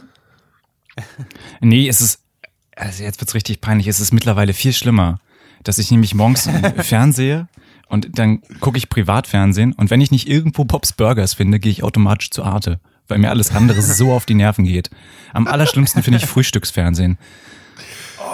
Nee, 1.62 1.88
es 1.88 2.02
ist. 2.02 2.22
Also 2.76 3.04
jetzt 3.04 3.20
wird's 3.20 3.34
richtig 3.34 3.60
peinlich. 3.62 3.88
Es 3.88 4.00
ist 4.00 4.14
mittlerweile 4.14 4.54
viel 4.54 4.74
schlimmer, 4.74 5.20
dass 5.64 5.80
ich 5.80 5.90
nämlich 5.90 6.14
morgens 6.14 6.48
fernsehe 6.78 7.48
und 7.88 8.20
dann 8.20 8.42
gucke 8.60 8.78
ich 8.78 8.90
Privatfernsehen 8.90 9.74
und 9.74 9.90
wenn 9.90 10.02
ich 10.02 10.12
nicht 10.12 10.28
irgendwo 10.28 10.66
Bob's 10.66 10.94
Burgers 10.94 11.34
finde, 11.34 11.60
gehe 11.60 11.72
ich 11.72 11.84
automatisch 11.84 12.30
zu 12.30 12.44
Arte, 12.44 12.80
weil 13.08 13.18
mir 13.20 13.30
alles 13.30 13.54
andere 13.56 13.82
so 13.82 14.12
auf 14.12 14.26
die 14.26 14.36
Nerven 14.36 14.66
geht. 14.66 14.90
Am 15.34 15.48
allerschlimmsten 15.48 16.04
finde 16.04 16.18
ich 16.18 16.26
Frühstücksfernsehen. 16.26 17.18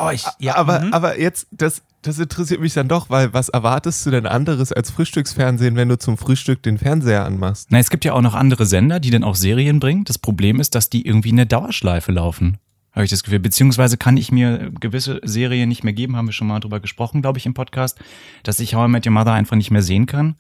Oh, 0.01 0.09
ich, 0.11 0.25
ja, 0.39 0.55
aber, 0.55 0.81
mhm. 0.81 0.93
aber 0.93 1.19
jetzt, 1.19 1.47
das, 1.51 1.81
das 2.01 2.19
interessiert 2.19 2.59
mich 2.59 2.73
dann 2.73 2.87
doch, 2.87 3.09
weil 3.09 3.33
was 3.33 3.49
erwartest 3.49 4.05
du 4.05 4.11
denn 4.11 4.25
anderes 4.25 4.71
als 4.71 4.91
Frühstücksfernsehen, 4.91 5.75
wenn 5.75 5.89
du 5.89 5.97
zum 5.97 6.17
Frühstück 6.17 6.63
den 6.63 6.77
Fernseher 6.77 7.25
anmachst? 7.25 7.67
Na, 7.71 7.79
es 7.79 7.89
gibt 7.89 8.05
ja 8.05 8.13
auch 8.13 8.21
noch 8.21 8.33
andere 8.33 8.65
Sender, 8.65 8.99
die 8.99 9.11
dann 9.11 9.23
auch 9.23 9.35
Serien 9.35 9.79
bringen. 9.79 10.03
Das 10.03 10.17
Problem 10.17 10.59
ist, 10.59 10.75
dass 10.75 10.89
die 10.89 11.05
irgendwie 11.05 11.29
in 11.29 11.37
der 11.37 11.45
Dauerschleife 11.45 12.11
laufen. 12.11 12.57
Habe 12.93 13.05
ich 13.05 13.09
das 13.09 13.23
Gefühl. 13.23 13.39
Beziehungsweise 13.39 13.97
kann 13.97 14.17
ich 14.17 14.31
mir 14.31 14.71
gewisse 14.79 15.19
Serien 15.23 15.67
nicht 15.67 15.83
mehr 15.83 15.93
geben, 15.93 16.15
haben 16.15 16.27
wir 16.27 16.33
schon 16.33 16.47
mal 16.47 16.59
drüber 16.59 16.79
gesprochen, 16.79 17.21
glaube 17.21 17.39
ich, 17.39 17.45
im 17.45 17.55
Podcast, 17.55 17.99
dass 18.43 18.59
ich 18.59 18.75
How 18.75 18.87
I 18.87 18.91
Met 18.91 19.05
Your 19.05 19.13
Mother 19.13 19.33
einfach 19.33 19.55
nicht 19.55 19.71
mehr 19.71 19.81
sehen 19.81 20.05
kann. 20.05 20.35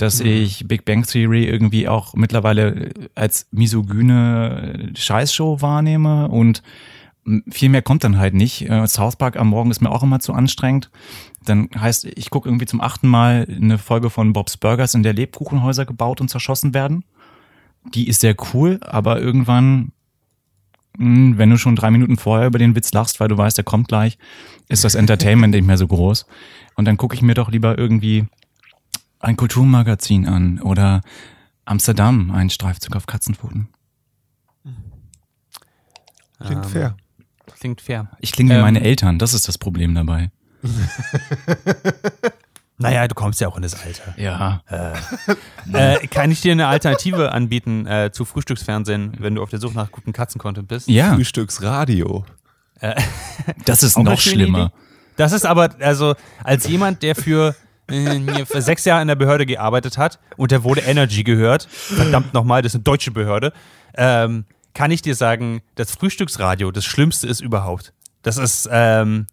Dass 0.00 0.20
ich 0.20 0.66
Big 0.66 0.84
Bang 0.84 1.04
Theory 1.04 1.44
irgendwie 1.44 1.88
auch 1.88 2.14
mittlerweile 2.14 2.90
als 3.14 3.48
misogyne 3.50 4.90
Scheißshow 4.94 5.60
wahrnehme 5.60 6.28
und 6.28 6.62
viel 7.50 7.68
mehr 7.68 7.82
kommt 7.82 8.04
dann 8.04 8.18
halt 8.18 8.34
nicht. 8.34 8.68
Äh, 8.68 8.86
South 8.86 9.16
Park 9.16 9.36
am 9.36 9.48
Morgen 9.48 9.70
ist 9.70 9.80
mir 9.80 9.90
auch 9.90 10.02
immer 10.02 10.20
zu 10.20 10.32
anstrengend. 10.32 10.90
Dann 11.44 11.68
heißt, 11.78 12.06
ich 12.06 12.30
gucke 12.30 12.48
irgendwie 12.48 12.66
zum 12.66 12.80
achten 12.80 13.08
Mal 13.08 13.46
eine 13.48 13.78
Folge 13.78 14.10
von 14.10 14.32
Bob's 14.32 14.56
Burgers, 14.56 14.94
in 14.94 15.02
der 15.02 15.12
Lebkuchenhäuser 15.12 15.86
gebaut 15.86 16.20
und 16.20 16.28
zerschossen 16.28 16.74
werden. 16.74 17.04
Die 17.94 18.08
ist 18.08 18.20
sehr 18.20 18.34
cool, 18.52 18.78
aber 18.82 19.20
irgendwann, 19.20 19.92
mh, 20.98 21.38
wenn 21.38 21.50
du 21.50 21.56
schon 21.56 21.76
drei 21.76 21.90
Minuten 21.90 22.16
vorher 22.16 22.46
über 22.46 22.58
den 22.58 22.74
Witz 22.74 22.92
lachst, 22.92 23.20
weil 23.20 23.28
du 23.28 23.38
weißt, 23.38 23.56
der 23.56 23.64
kommt 23.64 23.88
gleich, 23.88 24.18
ist 24.68 24.84
das 24.84 24.94
Entertainment 24.94 25.54
nicht 25.54 25.66
mehr 25.66 25.78
so 25.78 25.86
groß. 25.86 26.26
Und 26.74 26.84
dann 26.86 26.96
gucke 26.96 27.14
ich 27.14 27.22
mir 27.22 27.34
doch 27.34 27.50
lieber 27.50 27.78
irgendwie 27.78 28.26
ein 29.20 29.36
Kulturmagazin 29.36 30.26
an 30.26 30.60
oder 30.60 31.02
Amsterdam, 31.64 32.30
ein 32.32 32.50
Streifzug 32.50 32.96
auf 32.96 33.06
Katzenpfoten. 33.06 33.68
Klingt 36.44 36.64
Ähm, 36.64 36.70
fair. 36.70 36.96
Klingt 37.58 37.80
fair. 37.82 38.08
Ich 38.20 38.32
klinge 38.32 38.50
wie 38.50 38.54
Ähm, 38.56 38.62
meine 38.62 38.80
Eltern, 38.80 39.18
das 39.18 39.34
ist 39.34 39.46
das 39.46 39.58
Problem 39.58 39.94
dabei. 39.94 40.30
Naja, 42.82 43.06
du 43.06 43.14
kommst 43.14 43.42
ja 43.42 43.48
auch 43.48 43.56
in 43.56 43.62
das 43.62 43.74
Alter. 43.84 44.14
Ja. 44.16 44.62
Äh, 45.72 46.06
kann 46.06 46.30
ich 46.30 46.40
dir 46.40 46.52
eine 46.52 46.66
Alternative 46.66 47.30
anbieten 47.32 47.86
äh, 47.86 48.10
zu 48.10 48.24
Frühstücksfernsehen, 48.24 49.12
wenn 49.18 49.34
du 49.34 49.42
auf 49.42 49.50
der 49.50 49.60
Suche 49.60 49.74
nach 49.74 49.92
guten 49.92 50.14
Katzencontent 50.14 50.66
bist? 50.66 50.88
Ja, 50.88 51.12
Frühstücksradio. 51.14 52.24
das 53.66 53.82
ist 53.82 53.98
noch 54.02 54.18
schlimmer. 54.18 54.66
Idee. 54.66 54.72
Das 55.16 55.32
ist 55.32 55.44
aber, 55.44 55.68
also 55.80 56.14
als 56.42 56.66
jemand, 56.66 57.02
der 57.02 57.14
für, 57.14 57.50
äh, 57.50 57.52
für 58.46 58.62
sechs 58.62 58.84
Jahre 58.84 59.02
in 59.02 59.08
der 59.08 59.14
Behörde 59.16 59.46
gearbeitet 59.46 59.98
hat 59.98 60.18
und 60.36 60.50
der 60.50 60.62
wurde 60.64 60.80
Energy 60.82 61.22
gehört, 61.24 61.64
verdammt 61.70 62.32
nochmal, 62.34 62.62
das 62.62 62.72
ist 62.72 62.76
eine 62.76 62.84
deutsche 62.84 63.10
Behörde, 63.10 63.52
ähm, 63.96 64.44
kann 64.74 64.90
ich 64.90 65.02
dir 65.02 65.14
sagen, 65.14 65.62
das 65.74 65.90
Frühstücksradio 65.90 66.70
das 66.70 66.84
Schlimmste 66.84 67.26
ist 67.26 67.40
überhaupt. 67.40 67.92
Das 68.22 68.36
ist 68.36 68.68
ähm, 68.70 69.26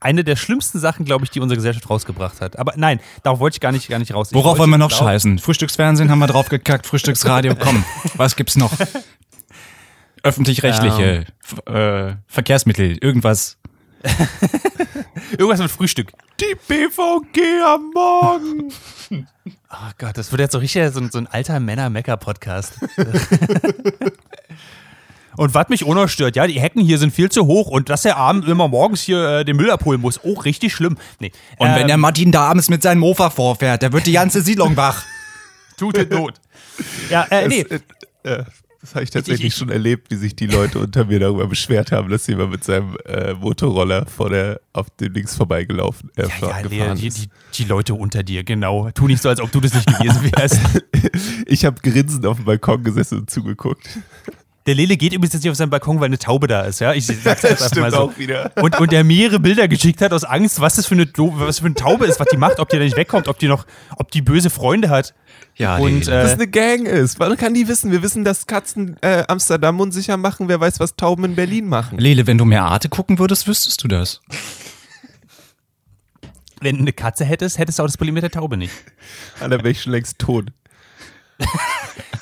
eine 0.00 0.24
der 0.24 0.36
schlimmsten 0.36 0.78
Sachen, 0.78 1.04
glaube 1.04 1.24
ich, 1.24 1.30
die 1.30 1.40
unsere 1.40 1.56
Gesellschaft 1.56 1.88
rausgebracht 1.88 2.40
hat. 2.40 2.58
Aber 2.58 2.72
nein, 2.76 3.00
darauf 3.22 3.38
wollte 3.40 3.56
ich 3.56 3.60
gar 3.60 3.72
nicht, 3.72 3.88
gar 3.88 3.98
nicht 3.98 4.12
raus. 4.12 4.30
Worauf 4.32 4.58
wollen 4.58 4.70
wir 4.70 4.78
noch 4.78 4.90
darauf- 4.90 5.06
scheißen? 5.06 5.38
Frühstücksfernsehen 5.38 6.10
haben 6.10 6.18
wir 6.18 6.26
drauf 6.26 6.48
gekackt, 6.48 6.86
Frühstücksradio, 6.86 7.54
komm. 7.54 7.84
Was 8.16 8.36
gibt's 8.36 8.56
noch? 8.56 8.72
Öffentlich-rechtliche 10.22 11.24
F- 11.44 11.66
äh, 11.74 12.16
Verkehrsmittel, 12.26 12.98
irgendwas. 13.00 13.58
Irgendwas 15.38 15.60
mit 15.60 15.70
Frühstück. 15.70 16.12
Die 16.40 16.54
BVG 16.68 17.62
am 17.64 17.90
Morgen. 17.94 18.72
Oh 19.70 19.90
Gott, 19.98 20.16
das 20.16 20.30
wird 20.30 20.40
jetzt 20.40 20.52
so 20.52 20.58
richtig 20.58 20.92
so, 20.92 21.00
ein- 21.00 21.10
so 21.10 21.18
ein 21.18 21.26
alter 21.26 21.58
Männer-Mecker-Podcast. 21.60 22.74
und 25.36 25.54
was 25.54 25.68
mich 25.68 25.84
auch 25.84 25.94
noch 25.94 26.08
stört, 26.08 26.36
ja, 26.36 26.46
die 26.46 26.60
Hecken 26.60 26.82
hier 26.82 26.98
sind 26.98 27.12
viel 27.12 27.30
zu 27.30 27.46
hoch 27.46 27.68
und 27.68 27.88
dass 27.90 28.04
er 28.04 28.16
abends 28.16 28.46
immer 28.48 28.68
morgens 28.68 29.02
hier 29.02 29.40
äh, 29.40 29.44
den 29.44 29.56
Müll 29.56 29.70
abholen 29.70 30.00
muss, 30.00 30.18
auch 30.24 30.44
richtig 30.44 30.72
schlimm. 30.74 30.96
Nee. 31.18 31.32
Und 31.58 31.74
wenn 31.74 31.86
der 31.88 31.94
ähm, 31.94 32.00
Martin 32.00 32.32
da 32.32 32.42
abends 32.48 32.68
mit 32.68 32.82
seinem 32.82 33.00
Mofa 33.00 33.30
vorfährt, 33.30 33.82
der 33.82 33.92
wird 33.92 34.06
die 34.06 34.12
ganze 34.12 34.40
Siedlung 34.42 34.76
wach. 34.76 35.04
tut 35.76 35.96
es 35.98 36.08
Not. 36.08 36.34
Ja, 37.10 37.24
äh, 37.30 37.48
nee. 37.48 37.64
Das, 37.64 37.80
äh, 38.24 38.32
äh, 38.40 38.44
das 38.86 38.94
habe 38.94 39.02
ich 39.04 39.10
tatsächlich 39.10 39.48
ich- 39.48 39.54
schon 39.56 39.68
erlebt, 39.68 40.10
wie 40.12 40.16
sich 40.16 40.36
die 40.36 40.46
Leute 40.46 40.78
unter 40.78 41.04
mir 41.06 41.18
darüber 41.18 41.46
beschwert 41.48 41.90
haben, 41.90 42.08
dass 42.08 42.26
jemand 42.28 42.52
mit 42.52 42.62
seinem 42.62 42.96
äh, 43.04 43.34
Motorroller 43.34 44.06
vor 44.06 44.30
der, 44.30 44.60
auf 44.72 44.88
dem 44.90 45.12
links 45.12 45.34
vorbeigelaufen 45.34 46.10
äh, 46.16 46.28
Ja, 46.40 46.60
ja, 46.70 46.94
die, 46.94 47.06
ist. 47.08 47.24
die, 47.24 47.28
die 47.54 47.64
Leute 47.64 47.94
unter 47.94 48.22
dir, 48.22 48.44
genau. 48.44 48.88
Tu 48.92 49.08
nicht 49.08 49.20
so, 49.22 49.28
als 49.28 49.40
ob 49.40 49.50
du 49.50 49.60
das 49.60 49.74
nicht 49.74 49.86
gewesen 49.86 50.30
wärst. 50.36 50.60
Ich 51.48 51.64
habe 51.64 51.80
grinsend 51.80 52.26
auf 52.26 52.36
dem 52.38 52.44
Balkon 52.44 52.82
gesessen 52.82 53.18
und 53.20 53.30
zugeguckt. 53.30 53.88
Der 54.66 54.74
Lele 54.74 54.96
geht 54.96 55.12
übrigens 55.12 55.32
jetzt 55.34 55.42
nicht 55.44 55.50
auf 55.50 55.56
seinen 55.56 55.70
Balkon, 55.70 56.00
weil 56.00 56.06
eine 56.06 56.18
Taube 56.18 56.46
da 56.48 56.62
ist, 56.62 56.80
ja. 56.80 56.92
Ich 56.92 57.06
sag's 57.24 57.42
jetzt 57.42 57.62
einfach 57.62 57.76
mal 57.76 57.90
so. 57.90 57.96
auch 57.98 58.18
wieder. 58.18 58.50
Und, 58.56 58.78
und 58.80 58.90
der 58.92 59.04
mehrere 59.04 59.38
Bilder 59.38 59.68
geschickt 59.68 60.00
hat 60.00 60.12
aus 60.12 60.24
Angst, 60.24 60.60
was 60.60 60.76
das 60.76 60.86
für 60.86 60.94
eine, 60.94 61.06
Do- 61.06 61.32
was 61.36 61.60
für 61.60 61.66
eine 61.66 61.74
Taube 61.74 62.06
ist, 62.06 62.18
was 62.18 62.26
die 62.28 62.36
macht, 62.36 62.58
ob 62.58 62.68
die 62.68 62.76
da 62.78 62.82
nicht 62.84 62.96
wegkommt, 62.96 63.28
ob 63.28 63.38
die 63.38 63.46
noch, 63.48 63.64
ob 63.96 64.10
die 64.10 64.22
böse 64.22 64.50
Freunde 64.50 64.88
hat. 64.90 65.14
Ja, 65.54 65.76
Und, 65.78 66.06
die- 66.06 66.10
äh, 66.10 66.24
Was 66.24 66.32
eine 66.34 66.48
Gang 66.48 66.86
ist. 66.86 67.18
Man 67.18 67.36
kann 67.36 67.54
die 67.54 67.68
wissen. 67.68 67.92
Wir 67.92 68.02
wissen, 68.02 68.24
dass 68.24 68.46
Katzen 68.46 68.96
äh, 69.02 69.24
Amsterdam 69.28 69.78
unsicher 69.80 70.16
machen. 70.16 70.48
Wer 70.48 70.60
weiß, 70.60 70.80
was 70.80 70.96
Tauben 70.96 71.24
in 71.24 71.34
Berlin 71.36 71.68
machen. 71.68 71.98
Lele, 71.98 72.26
wenn 72.26 72.36
du 72.38 72.44
mehr 72.44 72.64
Arte 72.64 72.88
gucken 72.88 73.18
würdest, 73.18 73.46
wüsstest 73.46 73.82
du 73.84 73.88
das. 73.88 74.20
Wenn 76.60 76.76
du 76.76 76.82
eine 76.82 76.92
Katze 76.92 77.24
hättest, 77.24 77.58
hättest 77.58 77.78
du 77.78 77.82
auch 77.82 77.86
das 77.86 77.96
Problem 77.96 78.14
mit 78.14 78.22
der 78.22 78.30
Taube 78.30 78.56
nicht. 78.56 78.72
An 79.40 79.50
der 79.50 79.58
wäre 79.60 79.70
ich 79.70 79.82
schon 79.82 79.92
längst 79.92 80.18
tot. 80.18 80.46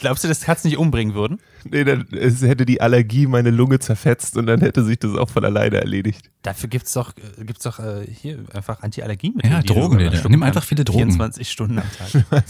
Glaubst 0.05 0.23
du, 0.23 0.29
dass 0.29 0.43
Katzen 0.43 0.69
nicht 0.69 0.79
umbringen 0.79 1.15
würden? 1.15 1.41
Nee, 1.65 1.83
dann 1.85 2.07
es 2.13 2.43
hätte 2.43 2.67
die 2.67 2.83
Allergie 2.83 3.27
meine 3.27 3.51
Lunge 3.51 3.79
zerfetzt 3.79 4.37
und 4.37 4.45
dann 4.45 4.61
hätte 4.61 4.85
sich 4.85 4.99
das 4.99 5.17
auch 5.17 5.31
von 5.31 5.47
alleine 5.47 5.79
erledigt. 5.79 6.31
Dafür 6.43 6.69
gibt's 6.69 6.93
doch, 6.93 7.15
äh, 7.17 7.45
gibt's 7.45 7.63
doch 7.65 7.79
äh, 7.79 8.07
hier 8.07 8.45
einfach 8.53 8.83
Anti-Allergien-Mittel. 8.83 9.51
Ja, 9.51 9.61
die 9.61 9.67
Drogen, 9.69 9.99
schlucken 9.99 10.31
Nimm 10.31 10.43
einfach 10.43 10.63
viele 10.63 10.85
Drogen. 10.85 11.11
24 11.13 11.51
Stunden 11.51 11.79
am 11.79 11.87
Tag. 11.91 12.25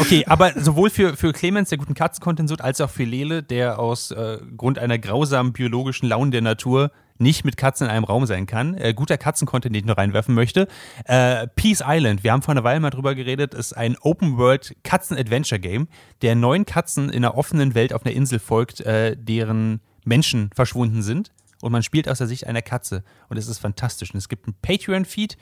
okay, 0.00 0.26
aber 0.26 0.52
sowohl 0.60 0.90
für, 0.90 1.16
für 1.16 1.32
Clemens, 1.32 1.70
der 1.70 1.78
guten 1.78 1.94
Katzencontent 1.94 2.50
sucht, 2.50 2.60
als 2.60 2.82
auch 2.82 2.90
für 2.90 3.04
Lele, 3.04 3.42
der 3.42 3.78
aus 3.78 4.10
äh, 4.10 4.38
Grund 4.58 4.78
einer 4.78 4.98
grausamen 4.98 5.54
biologischen 5.54 6.06
Laune 6.06 6.32
der 6.32 6.42
Natur 6.42 6.90
nicht 7.18 7.44
mit 7.44 7.56
Katzen 7.56 7.86
in 7.86 7.92
einem 7.92 8.04
Raum 8.04 8.26
sein 8.26 8.46
kann. 8.46 8.74
Äh, 8.74 8.94
guter 8.94 9.18
Katzencontent, 9.18 9.74
den 9.74 9.80
ich 9.80 9.86
noch 9.86 9.96
reinwerfen 9.96 10.34
möchte. 10.34 10.68
Äh, 11.04 11.46
Peace 11.48 11.82
Island, 11.86 12.24
wir 12.24 12.32
haben 12.32 12.42
vor 12.42 12.52
einer 12.52 12.64
Weile 12.64 12.80
mal 12.80 12.90
drüber 12.90 13.14
geredet, 13.14 13.54
ist 13.54 13.76
ein 13.76 13.96
Open-World-Katzen-Adventure-Game, 14.00 15.88
der 16.22 16.34
neun 16.34 16.66
Katzen 16.66 17.10
in 17.10 17.24
einer 17.24 17.36
offenen 17.36 17.74
Welt 17.74 17.92
auf 17.92 18.04
einer 18.04 18.14
Insel 18.14 18.38
folgt, 18.38 18.80
äh, 18.80 19.16
deren 19.16 19.80
Menschen 20.04 20.50
verschwunden 20.54 21.02
sind. 21.02 21.32
Und 21.62 21.72
man 21.72 21.82
spielt 21.82 22.08
aus 22.08 22.18
der 22.18 22.26
Sicht 22.26 22.46
einer 22.46 22.62
Katze. 22.62 23.02
Und 23.28 23.36
es 23.36 23.48
ist 23.48 23.58
fantastisch. 23.58 24.12
Und 24.12 24.18
es 24.18 24.28
gibt 24.28 24.46
einen 24.46 24.56
Patreon-Feed, 24.60 25.36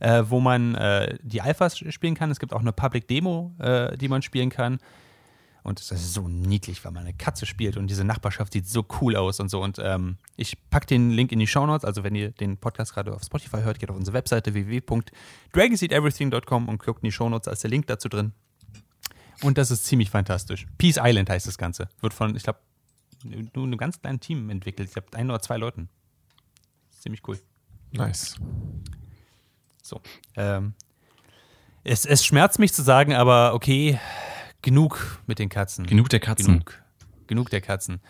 äh, 0.00 0.24
wo 0.26 0.40
man 0.40 0.74
äh, 0.74 1.16
die 1.22 1.40
Alphas 1.40 1.78
spielen 1.78 2.14
kann. 2.14 2.30
Es 2.30 2.38
gibt 2.38 2.52
auch 2.52 2.60
eine 2.60 2.72
Public-Demo, 2.72 3.54
äh, 3.58 3.96
die 3.96 4.08
man 4.08 4.22
spielen 4.22 4.50
kann. 4.50 4.78
Und 5.68 5.78
das 5.78 5.92
ist 5.92 6.14
so 6.14 6.26
niedlich, 6.28 6.82
weil 6.82 6.92
man 6.92 7.02
eine 7.02 7.12
Katze 7.12 7.44
spielt 7.44 7.76
und 7.76 7.88
diese 7.88 8.02
Nachbarschaft 8.02 8.54
sieht 8.54 8.66
so 8.66 8.86
cool 9.02 9.16
aus 9.16 9.38
und 9.38 9.50
so. 9.50 9.62
Und 9.62 9.78
ähm, 9.78 10.16
ich 10.34 10.56
packe 10.70 10.86
den 10.86 11.10
Link 11.10 11.30
in 11.30 11.38
die 11.38 11.46
Shownotes. 11.46 11.84
Also, 11.84 12.04
wenn 12.04 12.14
ihr 12.14 12.30
den 12.30 12.56
Podcast 12.56 12.94
gerade 12.94 13.12
auf 13.12 13.22
Spotify 13.22 13.58
hört, 13.58 13.78
geht 13.78 13.90
auf 13.90 13.96
unsere 13.96 14.14
Webseite 14.14 14.54
www.dragonseedeverything.com 14.54 16.70
und 16.70 16.82
guckt 16.82 17.02
in 17.02 17.08
die 17.08 17.12
Shownotes, 17.12 17.44
da 17.44 17.52
ist 17.52 17.64
der 17.64 17.68
Link 17.68 17.86
dazu 17.86 18.08
drin. 18.08 18.32
Und 19.42 19.58
das 19.58 19.70
ist 19.70 19.84
ziemlich 19.84 20.08
fantastisch. 20.08 20.66
Peace 20.78 20.96
Island 20.98 21.28
heißt 21.28 21.46
das 21.46 21.58
Ganze. 21.58 21.90
Wird 22.00 22.14
von, 22.14 22.34
ich 22.34 22.44
glaube, 22.44 22.60
nur 23.22 23.66
einem 23.66 23.76
ganz 23.76 24.00
kleinen 24.00 24.20
Team 24.20 24.48
entwickelt. 24.48 24.88
Ich 24.88 24.94
glaube, 24.94 25.14
ein 25.18 25.28
oder 25.28 25.42
zwei 25.42 25.58
Leuten. 25.58 25.90
Ziemlich 26.98 27.20
cool. 27.28 27.38
Nice. 27.92 28.36
So. 29.82 30.00
Ähm, 30.34 30.72
es, 31.84 32.06
es 32.06 32.24
schmerzt 32.24 32.58
mich 32.58 32.72
zu 32.72 32.80
sagen, 32.80 33.12
aber 33.12 33.52
okay, 33.52 34.00
genug 34.62 35.20
mit 35.26 35.38
den 35.38 35.48
Katzen. 35.48 35.86
Genug 35.86 36.08
der 36.08 36.20
Katzen. 36.20 36.46
Genug. 36.54 36.82
Genug 37.26 37.50
der 37.50 37.60
Katzen. 37.60 38.00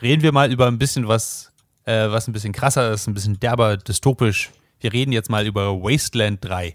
Reden 0.00 0.22
wir 0.22 0.32
mal 0.32 0.50
über 0.52 0.66
ein 0.68 0.78
bisschen 0.78 1.08
was, 1.08 1.52
äh, 1.84 2.08
was 2.10 2.28
ein 2.28 2.32
bisschen 2.32 2.52
krasser 2.52 2.92
ist, 2.92 3.06
ein 3.08 3.14
bisschen 3.14 3.38
derber, 3.40 3.76
dystopisch. 3.76 4.50
Wir 4.80 4.92
reden 4.92 5.10
jetzt 5.12 5.28
mal 5.30 5.46
über 5.46 5.74
Wasteland 5.82 6.44
3. 6.44 6.74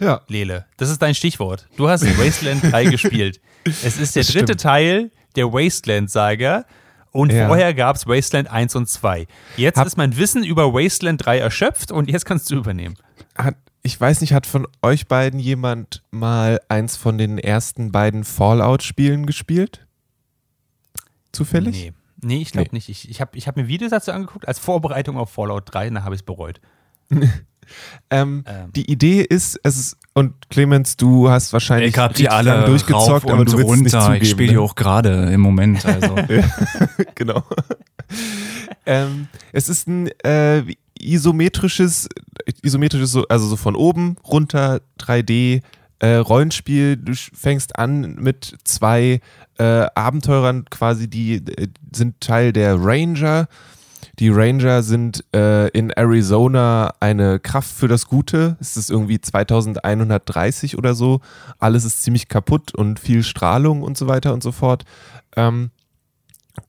Ja. 0.00 0.22
Lele, 0.28 0.66
das 0.76 0.90
ist 0.90 1.00
dein 1.00 1.14
Stichwort. 1.14 1.68
Du 1.76 1.88
hast 1.88 2.02
Wasteland 2.18 2.64
3 2.64 2.86
gespielt. 2.86 3.40
Es 3.64 3.84
ist 3.98 4.16
der 4.16 4.22
Das 4.24 4.32
dritte 4.32 4.44
stimmt. 4.54 4.60
Teil 4.60 5.10
der 5.36 5.52
Wasteland-Saga. 5.52 6.64
Und 7.12 7.30
Ja. 7.32 7.46
vorher 7.46 7.72
gab 7.74 7.94
es 7.94 8.08
Wasteland 8.08 8.50
1 8.50 8.74
und 8.74 8.88
2. 8.88 9.28
Jetzt 9.56 9.76
Hab- 9.78 9.86
ist 9.86 9.96
mein 9.96 10.16
Wissen 10.16 10.42
über 10.42 10.72
Wasteland 10.74 11.24
3 11.24 11.38
erschöpft 11.38 11.92
und 11.92 12.10
jetzt 12.10 12.24
kannst 12.26 12.50
du 12.50 12.56
übernehmen. 12.56 12.96
Hat, 13.38 13.54
ich 13.86 14.00
weiß 14.00 14.22
nicht, 14.22 14.32
hat 14.32 14.46
von 14.46 14.66
euch 14.82 15.06
beiden 15.06 15.38
jemand 15.38 16.02
mal 16.10 16.58
eins 16.68 16.96
von 16.96 17.18
den 17.18 17.38
ersten 17.38 17.92
beiden 17.92 18.24
Fallout-Spielen 18.24 19.26
gespielt? 19.26 19.86
Zufällig? 21.32 21.74
Nee. 21.76 21.92
Nee, 22.22 22.40
ich 22.42 22.52
glaube 22.52 22.70
Nee. 22.72 22.76
nicht. 22.78 22.88
Ich, 22.88 23.10
ich 23.10 23.20
habe 23.20 23.36
ich 23.36 23.46
hab 23.46 23.56
mir 23.56 23.68
Videos 23.68 23.90
dazu 23.90 24.10
angeguckt 24.10 24.48
als 24.48 24.58
Vorbereitung 24.58 25.18
auf 25.18 25.30
Fallout 25.30 25.64
3, 25.74 25.90
dann 25.90 26.04
habe 26.04 26.14
ich 26.14 26.22
es 26.22 26.24
bereut. 26.26 26.60
Ähm, 28.10 28.44
Ähm. 28.46 28.70
Die 28.74 28.90
Idee 28.92 29.22
ist, 29.22 29.58
es 29.62 29.78
ist, 29.78 29.96
und 30.12 30.50
Clemens, 30.50 30.98
du 30.98 31.30
hast 31.30 31.54
wahrscheinlich 31.54 31.92
Ich 31.92 31.98
hab 31.98 32.12
die 32.12 32.28
alle 32.28 32.66
durchgezockt, 32.66 33.24
aber 33.24 33.40
und 33.40 33.50
du 33.50 33.56
willst 33.56 33.70
es 33.72 33.80
nicht 33.80 33.94
runter. 33.94 34.04
zugeben. 34.06 34.22
ich 34.22 34.30
spiele 34.30 34.48
die 34.50 34.54
ne? 34.56 34.60
auch 34.60 34.74
gerade 34.74 35.32
im 35.32 35.40
Moment. 35.40 35.84
Also. 35.86 36.14
genau. 37.14 37.42
ähm, 38.86 39.28
es 39.52 39.70
ist 39.70 39.88
ein 39.88 40.08
äh, 40.24 40.62
isometrisches, 40.98 42.08
isometrisches, 42.62 43.12
so- 43.12 43.26
also 43.28 43.46
so 43.46 43.56
von 43.56 43.76
oben 43.76 44.16
runter 44.26 44.80
3D 44.98 45.62
äh, 46.00 46.14
Rollenspiel. 46.16 46.96
Du 46.96 47.12
fängst 47.14 47.78
an 47.78 48.16
mit 48.16 48.56
zwei 48.64 49.20
äh, 49.58 49.86
Abenteurern 49.94 50.64
quasi, 50.70 51.08
die 51.08 51.36
äh, 51.36 51.68
sind 51.94 52.20
Teil 52.20 52.52
der 52.52 52.76
Ranger. 52.78 53.48
Die 54.20 54.28
Ranger 54.28 54.82
sind 54.84 55.24
äh, 55.34 55.68
in 55.70 55.90
Arizona 55.90 56.92
eine 57.00 57.40
Kraft 57.40 57.72
für 57.72 57.88
das 57.88 58.06
Gute. 58.06 58.56
Es 58.60 58.76
ist 58.76 58.90
irgendwie 58.90 59.20
2130 59.20 60.78
oder 60.78 60.94
so. 60.94 61.20
Alles 61.58 61.84
ist 61.84 62.02
ziemlich 62.02 62.28
kaputt 62.28 62.74
und 62.74 63.00
viel 63.00 63.24
Strahlung 63.24 63.82
und 63.82 63.96
so 63.96 64.06
weiter 64.06 64.32
und 64.32 64.42
so 64.42 64.52
fort. 64.52 64.84
Ähm, 65.36 65.70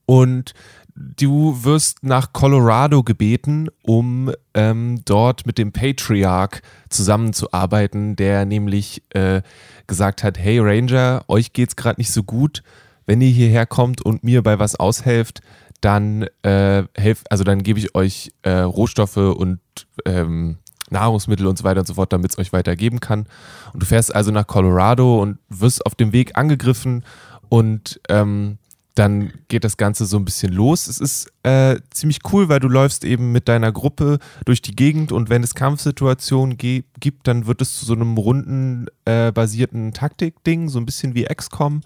und 0.07 0.53
du 0.95 1.63
wirst 1.63 2.03
nach 2.03 2.31
Colorado 2.33 3.03
gebeten, 3.03 3.67
um 3.81 4.31
ähm, 4.53 5.01
dort 5.05 5.45
mit 5.45 5.57
dem 5.57 5.71
Patriarch 5.71 6.61
zusammenzuarbeiten, 6.89 8.15
der 8.15 8.45
nämlich 8.45 9.03
äh, 9.09 9.41
gesagt 9.87 10.23
hat, 10.23 10.39
hey 10.39 10.59
Ranger, 10.59 11.23
euch 11.27 11.53
geht's 11.53 11.75
gerade 11.75 11.99
nicht 11.99 12.11
so 12.11 12.23
gut. 12.23 12.63
Wenn 13.05 13.21
ihr 13.21 13.29
hierher 13.29 13.65
kommt 13.65 14.03
und 14.03 14.23
mir 14.23 14.41
bei 14.41 14.57
was 14.57 14.75
aushelft, 14.75 15.41
dann 15.81 16.27
äh, 16.41 16.83
helft, 16.95 17.29
also 17.29 17.43
dann 17.43 17.61
gebe 17.61 17.77
ich 17.77 17.93
euch 17.93 18.31
äh, 18.41 18.59
Rohstoffe 18.59 19.17
und 19.17 19.59
ähm, 20.05 20.57
Nahrungsmittel 20.89 21.45
und 21.45 21.57
so 21.57 21.63
weiter 21.63 21.81
und 21.81 21.87
so 21.87 21.95
fort, 21.95 22.13
damit 22.13 22.31
es 22.31 22.37
euch 22.37 22.53
weitergeben 22.53 22.99
kann. 22.99 23.27
Und 23.73 23.81
du 23.81 23.85
fährst 23.85 24.15
also 24.15 24.31
nach 24.31 24.47
Colorado 24.47 25.21
und 25.21 25.39
wirst 25.49 25.85
auf 25.85 25.95
dem 25.95 26.13
Weg 26.13 26.37
angegriffen 26.37 27.03
und 27.49 27.99
ähm, 28.09 28.57
dann 28.95 29.33
geht 29.49 29.65
das 29.65 29.75
Ganze 29.75 30.05
so 30.05 30.17
ein 30.17 30.25
bisschen 30.25 30.53
los. 30.53 30.87
Es 30.87 30.99
ist 30.99 31.31
äh, 31.43 31.77
ziemlich 31.91 32.19
cool, 32.31 32.47
weil 32.47 32.61
du 32.61 32.69
läufst 32.69 33.03
eben 33.03 33.33
mit 33.33 33.49
deiner 33.49 33.73
Gruppe 33.73 34.19
durch 34.45 34.61
die 34.61 34.75
Gegend 34.75 35.11
und 35.11 35.29
wenn 35.29 35.43
es 35.43 35.53
Kampfsituationen 35.53 36.57
gibt, 36.57 37.27
dann 37.27 37.45
wird 37.45 37.61
es 37.61 37.77
zu 37.77 37.85
so 37.85 37.93
einem 37.93 38.17
runden 38.17 38.87
äh, 39.03 39.33
basierten 39.33 39.93
Taktik-Ding, 39.93 40.69
so 40.69 40.79
ein 40.79 40.85
bisschen 40.85 41.13
wie 41.13 41.25
XCOM. 41.25 41.81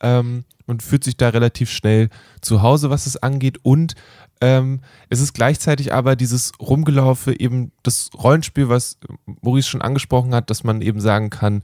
Ähm, 0.00 0.44
man 0.66 0.80
fühlt 0.80 1.04
sich 1.04 1.16
da 1.16 1.28
relativ 1.28 1.70
schnell 1.70 2.08
zu 2.40 2.62
Hause, 2.62 2.88
was 2.88 3.06
es 3.06 3.22
angeht 3.22 3.58
und 3.62 3.94
ähm, 4.40 4.80
es 5.08 5.20
ist 5.20 5.34
gleichzeitig 5.34 5.92
aber 5.92 6.16
dieses 6.16 6.52
Rumgelaufe, 6.60 7.38
eben 7.38 7.72
das 7.82 8.10
Rollenspiel, 8.14 8.68
was 8.68 8.98
Maurice 9.42 9.68
schon 9.68 9.82
angesprochen 9.82 10.34
hat, 10.34 10.50
dass 10.50 10.64
man 10.64 10.82
eben 10.82 11.00
sagen 11.00 11.30
kann, 11.30 11.62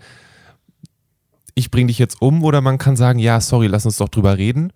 ich 1.55 1.71
bringe 1.71 1.89
dich 1.89 1.99
jetzt 1.99 2.23
um 2.23 2.43
oder 2.45 2.61
man 2.61 2.79
kann 2.79 2.97
sagen, 2.97 3.19
ja, 3.19 3.41
sorry, 3.41 3.67
lass 3.67 3.85
uns 3.85 3.99
doch 3.99 4.09
drüber 4.09 4.39
reden. 4.39 4.73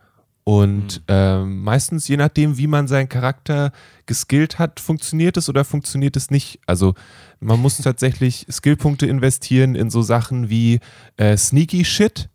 Und 0.48 1.02
ähm, 1.08 1.64
meistens, 1.64 2.06
je 2.06 2.16
nachdem, 2.16 2.56
wie 2.56 2.68
man 2.68 2.86
seinen 2.86 3.08
Charakter 3.08 3.72
geskillt 4.06 4.60
hat, 4.60 4.78
funktioniert 4.78 5.36
es 5.36 5.48
oder 5.48 5.64
funktioniert 5.64 6.14
es 6.14 6.30
nicht. 6.30 6.60
Also 6.66 6.94
man 7.40 7.60
muss 7.60 7.78
tatsächlich 7.78 8.46
Skillpunkte 8.48 9.06
investieren 9.06 9.74
in 9.74 9.90
so 9.90 10.02
Sachen 10.02 10.48
wie 10.48 10.78
äh, 11.16 11.36
Sneaky 11.36 11.84
Shit, 11.84 12.28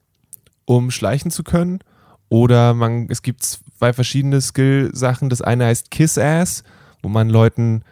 um 0.65 0.91
schleichen 0.91 1.31
zu 1.31 1.43
können. 1.43 1.79
Oder 2.27 2.73
man, 2.73 3.07
es 3.09 3.21
gibt 3.21 3.43
zwei 3.43 3.93
verschiedene 3.93 4.41
Skill-Sachen. 4.41 5.29
Das 5.29 5.41
eine 5.41 5.67
heißt 5.67 5.89
Kiss 5.89 6.17
Ass, 6.17 6.65
wo 7.01 7.07
man 7.07 7.29
Leuten 7.29 7.83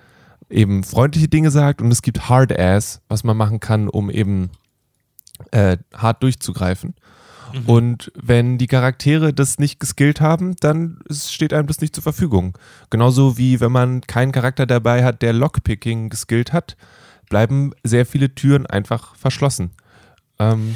eben 0.50 0.84
freundliche 0.84 1.30
Dinge 1.30 1.50
sagt. 1.50 1.82
Und 1.82 1.94
es 1.94 2.02
gibt 2.02 2.28
Hard 2.28 2.60
Ass, 2.60 3.00
was 3.08 3.24
man 3.24 3.38
machen 3.38 3.62
kann, 3.62 3.88
um 3.88 4.10
eben 4.10 4.50
äh, 5.52 5.78
hart 5.96 6.24
durchzugreifen. 6.24 6.94
Und 7.66 8.12
wenn 8.16 8.58
die 8.58 8.68
Charaktere 8.68 9.34
das 9.34 9.60
nicht 9.60 9.80
geskillt 9.80 10.22
haben, 10.22 10.56
dann 10.60 11.00
steht 11.12 11.54
einem 11.54 11.68
das 11.68 11.82
nicht 11.82 11.96
zur 11.96 12.04
Verfügung. 12.04 12.58
Genauso 12.90 13.38
wie 13.38 13.60
wenn 13.60 13.72
man 13.72 14.02
keinen 14.02 14.32
Charakter 14.32 14.66
dabei 14.66 15.04
hat, 15.04 15.22
der 15.22 15.34
Lockpicking 15.34 16.10
geskillt 16.10 16.54
hat, 16.54 16.78
bleiben 17.30 17.72
sehr 17.84 18.06
viele 18.06 18.34
Türen 18.34 18.66
einfach 18.66 19.16
verschlossen. 19.16 19.72
Ähm, 20.40 20.76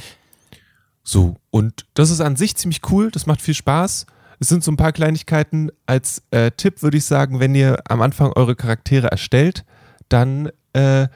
so, 1.04 1.36
und 1.50 1.86
das 1.94 2.10
ist 2.10 2.22
an 2.22 2.36
sich 2.36 2.56
ziemlich 2.56 2.82
cool, 2.90 3.12
das 3.12 3.26
macht 3.26 3.42
viel 3.42 3.54
Spaß. 3.54 4.06
Es 4.40 4.50
sind 4.50 4.64
so 4.64 4.72
ein 4.72 4.78
paar 4.78 4.92
Kleinigkeiten. 4.92 5.72
Als 5.86 6.24
äh, 6.32 6.52
Tipp 6.52 6.82
würde 6.82 6.98
ich 6.98 7.06
sagen, 7.06 7.40
wenn 7.40 7.56
ihr 7.56 7.82
am 7.88 8.02
Anfang 8.02 8.32
eure 8.34 8.56
Charaktere 8.56 9.08
erstellt, 9.08 9.66
dann 10.10 10.50
äh, 10.74 11.08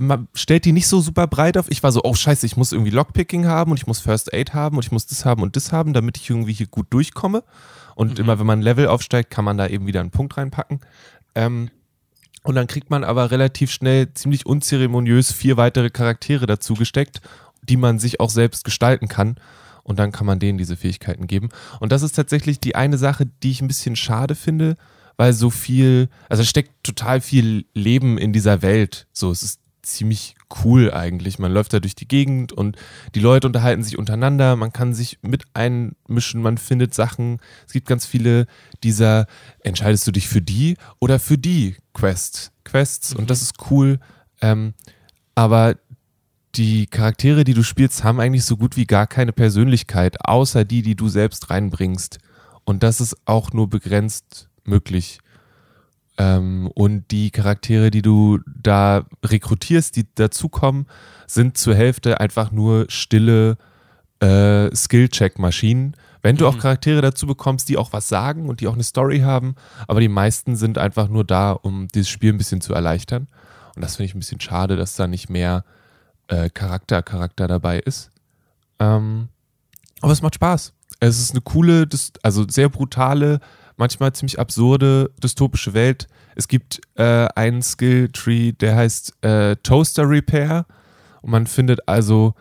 man 0.00 0.28
stellt 0.34 0.64
die 0.64 0.72
nicht 0.72 0.88
so 0.88 1.00
super 1.00 1.26
breit 1.26 1.58
auf. 1.58 1.70
Ich 1.70 1.82
war 1.82 1.92
so, 1.92 2.00
oh 2.04 2.14
scheiße, 2.14 2.46
ich 2.46 2.56
muss 2.56 2.72
irgendwie 2.72 2.90
Lockpicking 2.90 3.46
haben 3.46 3.70
und 3.70 3.76
ich 3.76 3.86
muss 3.86 4.00
First 4.00 4.32
Aid 4.32 4.54
haben 4.54 4.76
und 4.76 4.84
ich 4.84 4.92
muss 4.92 5.06
das 5.06 5.24
haben 5.24 5.42
und 5.42 5.56
das 5.56 5.72
haben, 5.72 5.92
damit 5.92 6.16
ich 6.16 6.28
irgendwie 6.30 6.52
hier 6.52 6.66
gut 6.66 6.86
durchkomme. 6.90 7.44
Und 7.94 8.18
immer 8.18 8.38
wenn 8.38 8.46
man 8.46 8.60
ein 8.60 8.62
Level 8.62 8.88
aufsteigt, 8.88 9.30
kann 9.30 9.44
man 9.44 9.58
da 9.58 9.66
eben 9.66 9.86
wieder 9.86 10.00
einen 10.00 10.10
Punkt 10.10 10.36
reinpacken. 10.36 10.80
Ähm, 11.34 11.70
und 12.42 12.54
dann 12.54 12.66
kriegt 12.66 12.88
man 12.88 13.04
aber 13.04 13.30
relativ 13.30 13.70
schnell 13.70 14.14
ziemlich 14.14 14.46
unzeremoniös 14.46 15.32
vier 15.32 15.58
weitere 15.58 15.90
Charaktere 15.90 16.46
dazu 16.46 16.74
gesteckt, 16.74 17.20
die 17.62 17.76
man 17.76 17.98
sich 17.98 18.20
auch 18.20 18.30
selbst 18.30 18.64
gestalten 18.64 19.08
kann. 19.08 19.36
Und 19.82 19.98
dann 19.98 20.12
kann 20.12 20.26
man 20.26 20.38
denen 20.38 20.56
diese 20.56 20.76
Fähigkeiten 20.76 21.26
geben. 21.26 21.50
Und 21.80 21.92
das 21.92 22.02
ist 22.02 22.12
tatsächlich 22.12 22.58
die 22.60 22.74
eine 22.74 22.96
Sache, 22.96 23.26
die 23.42 23.50
ich 23.50 23.60
ein 23.60 23.68
bisschen 23.68 23.96
schade 23.96 24.34
finde, 24.34 24.76
weil 25.16 25.34
so 25.34 25.50
viel, 25.50 26.08
also 26.30 26.42
es 26.42 26.48
steckt 26.48 26.82
total 26.82 27.20
viel 27.20 27.66
Leben 27.74 28.16
in 28.16 28.32
dieser 28.32 28.62
Welt. 28.62 29.06
So, 29.12 29.30
es 29.30 29.42
ist 29.42 29.60
ziemlich 29.90 30.34
cool 30.64 30.92
eigentlich. 30.92 31.38
Man 31.38 31.52
läuft 31.52 31.72
da 31.72 31.80
durch 31.80 31.94
die 31.94 32.08
Gegend 32.08 32.52
und 32.52 32.76
die 33.14 33.20
Leute 33.20 33.46
unterhalten 33.46 33.82
sich 33.82 33.98
untereinander, 33.98 34.56
man 34.56 34.72
kann 34.72 34.94
sich 34.94 35.18
mit 35.22 35.44
einmischen, 35.54 36.42
man 36.42 36.58
findet 36.58 36.94
Sachen. 36.94 37.38
Es 37.66 37.72
gibt 37.72 37.86
ganz 37.86 38.06
viele 38.06 38.46
dieser, 38.82 39.26
entscheidest 39.60 40.06
du 40.06 40.12
dich 40.12 40.28
für 40.28 40.42
die 40.42 40.76
oder 40.98 41.18
für 41.18 41.38
die 41.38 41.76
Quest, 41.94 42.52
Quests 42.64 43.14
und 43.14 43.30
das 43.30 43.42
ist 43.42 43.54
cool. 43.70 43.98
Ähm, 44.40 44.74
aber 45.34 45.76
die 46.56 46.86
Charaktere, 46.86 47.44
die 47.44 47.54
du 47.54 47.62
spielst, 47.62 48.02
haben 48.02 48.20
eigentlich 48.20 48.44
so 48.44 48.56
gut 48.56 48.76
wie 48.76 48.86
gar 48.86 49.06
keine 49.06 49.32
Persönlichkeit, 49.32 50.16
außer 50.24 50.64
die, 50.64 50.82
die 50.82 50.96
du 50.96 51.08
selbst 51.08 51.50
reinbringst. 51.50 52.18
Und 52.64 52.82
das 52.82 53.00
ist 53.00 53.16
auch 53.24 53.52
nur 53.52 53.70
begrenzt 53.70 54.48
möglich. 54.64 55.20
Ähm, 56.20 56.70
und 56.74 57.10
die 57.12 57.30
Charaktere, 57.30 57.90
die 57.90 58.02
du 58.02 58.40
da 58.46 59.06
rekrutierst, 59.24 59.96
die 59.96 60.06
dazukommen, 60.14 60.84
sind 61.26 61.56
zur 61.56 61.74
Hälfte 61.74 62.20
einfach 62.20 62.52
nur 62.52 62.84
stille 62.90 63.56
äh, 64.20 64.74
Skill-Check-Maschinen. 64.74 65.96
Wenn 66.20 66.36
du 66.36 66.46
auch 66.46 66.58
Charaktere 66.58 67.00
dazu 67.00 67.26
bekommst, 67.26 67.70
die 67.70 67.78
auch 67.78 67.94
was 67.94 68.10
sagen 68.10 68.50
und 68.50 68.60
die 68.60 68.68
auch 68.68 68.74
eine 68.74 68.82
Story 68.82 69.20
haben, 69.20 69.54
aber 69.88 70.00
die 70.00 70.08
meisten 70.08 70.56
sind 70.56 70.76
einfach 70.76 71.08
nur 71.08 71.24
da, 71.24 71.52
um 71.52 71.88
dieses 71.88 72.10
Spiel 72.10 72.34
ein 72.34 72.38
bisschen 72.38 72.60
zu 72.60 72.74
erleichtern. 72.74 73.26
Und 73.74 73.80
das 73.82 73.96
finde 73.96 74.08
ich 74.08 74.14
ein 74.14 74.18
bisschen 74.18 74.40
schade, 74.40 74.76
dass 74.76 74.96
da 74.96 75.06
nicht 75.06 75.30
mehr 75.30 75.64
äh, 76.28 76.50
Charakter, 76.50 77.00
Charakter 77.02 77.48
dabei 77.48 77.78
ist. 77.78 78.10
Ähm, 78.78 79.28
aber 80.02 80.12
es 80.12 80.20
macht 80.20 80.34
Spaß. 80.34 80.74
Es 80.98 81.18
ist 81.18 81.30
eine 81.30 81.40
coole, 81.40 81.88
also 82.22 82.46
sehr 82.46 82.68
brutale, 82.68 83.40
manchmal 83.80 84.12
ziemlich 84.12 84.38
absurde, 84.38 85.10
dystopische 85.20 85.74
Welt. 85.74 86.06
Es 86.36 86.46
gibt 86.46 86.80
äh, 86.94 87.26
einen 87.34 87.62
Skill-Tree, 87.62 88.52
der 88.52 88.76
heißt 88.76 89.24
äh, 89.24 89.56
Toaster 89.56 90.08
Repair. 90.08 90.66
Und 91.22 91.32
man 91.32 91.46
findet 91.48 91.88
also 91.88 92.34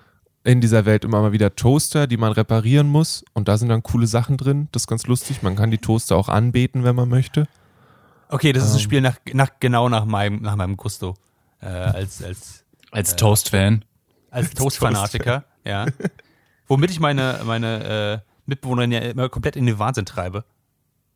in 0.43 0.61
dieser 0.61 0.85
Welt 0.85 1.03
immer 1.03 1.21
mal 1.21 1.31
wieder 1.31 1.55
Toaster, 1.55 2.05
die 2.05 2.17
man 2.17 2.31
reparieren 2.31 2.87
muss. 2.87 3.25
Und 3.33 3.47
da 3.47 3.57
sind 3.57 3.69
dann 3.69 3.81
coole 3.81 4.05
Sachen 4.05 4.37
drin. 4.37 4.67
Das 4.71 4.83
ist 4.83 4.87
ganz 4.87 5.07
lustig. 5.07 5.41
Man 5.41 5.55
kann 5.55 5.71
die 5.71 5.79
Toaster 5.79 6.15
auch 6.15 6.29
anbeten, 6.29 6.83
wenn 6.83 6.95
man 6.95 7.09
möchte. 7.09 7.47
Okay, 8.29 8.53
das 8.53 8.63
ist 8.63 8.71
ein 8.71 8.75
Ähm. 8.75 8.83
Spiel 8.83 9.01
nach, 9.01 9.17
nach, 9.33 9.49
genau 9.59 9.89
nach 9.89 10.05
meinem, 10.05 10.41
nach 10.41 10.55
meinem 10.55 10.77
Gusto. 10.77 11.15
Äh, 11.61 11.65
als 11.67 12.23
als, 12.23 12.63
Als 12.91 13.15
Toast-Fan. 13.15 13.83
als 14.29 14.51
Toast-Fanatiker, 14.51 15.43
ja. 15.65 15.87
womit 16.67 16.91
ich 16.91 16.99
meine, 16.99 17.39
meine 17.43 18.23
äh, 18.23 18.29
Mitbewohnerin 18.45 18.91
ja 18.91 18.99
immer 18.99 19.27
komplett 19.29 19.55
in 19.55 19.65
den 19.65 19.77
Wahnsinn 19.79 20.05
treibe, 20.05 20.45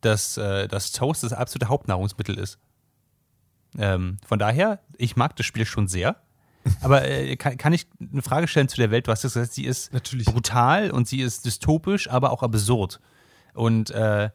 dass, 0.04 0.36
äh, 0.36 0.68
dass 0.68 0.92
Toast 0.92 1.22
das 1.22 1.32
absolute 1.32 1.68
Hauptnahrungsmittel 1.68 2.38
ist. 2.38 2.58
Ähm, 3.78 4.18
von 4.26 4.38
daher, 4.38 4.80
ich 4.96 5.16
mag 5.16 5.36
das 5.36 5.46
Spiel 5.46 5.66
schon 5.66 5.88
sehr. 5.88 6.16
Aber 6.80 7.06
äh, 7.06 7.36
kann, 7.36 7.56
kann 7.56 7.72
ich 7.72 7.86
eine 8.00 8.22
Frage 8.22 8.48
stellen 8.48 8.68
zu 8.68 8.76
der 8.76 8.90
Welt? 8.90 9.06
Du 9.06 9.10
hast 9.10 9.22
gesagt, 9.22 9.52
sie 9.52 9.64
ist 9.64 9.92
Natürlich. 9.92 10.26
brutal 10.26 10.90
und 10.90 11.06
sie 11.06 11.20
ist 11.20 11.44
dystopisch, 11.44 12.08
aber 12.08 12.30
auch 12.30 12.42
absurd. 12.42 13.00
Und 13.52 13.90
äh, 13.90 14.30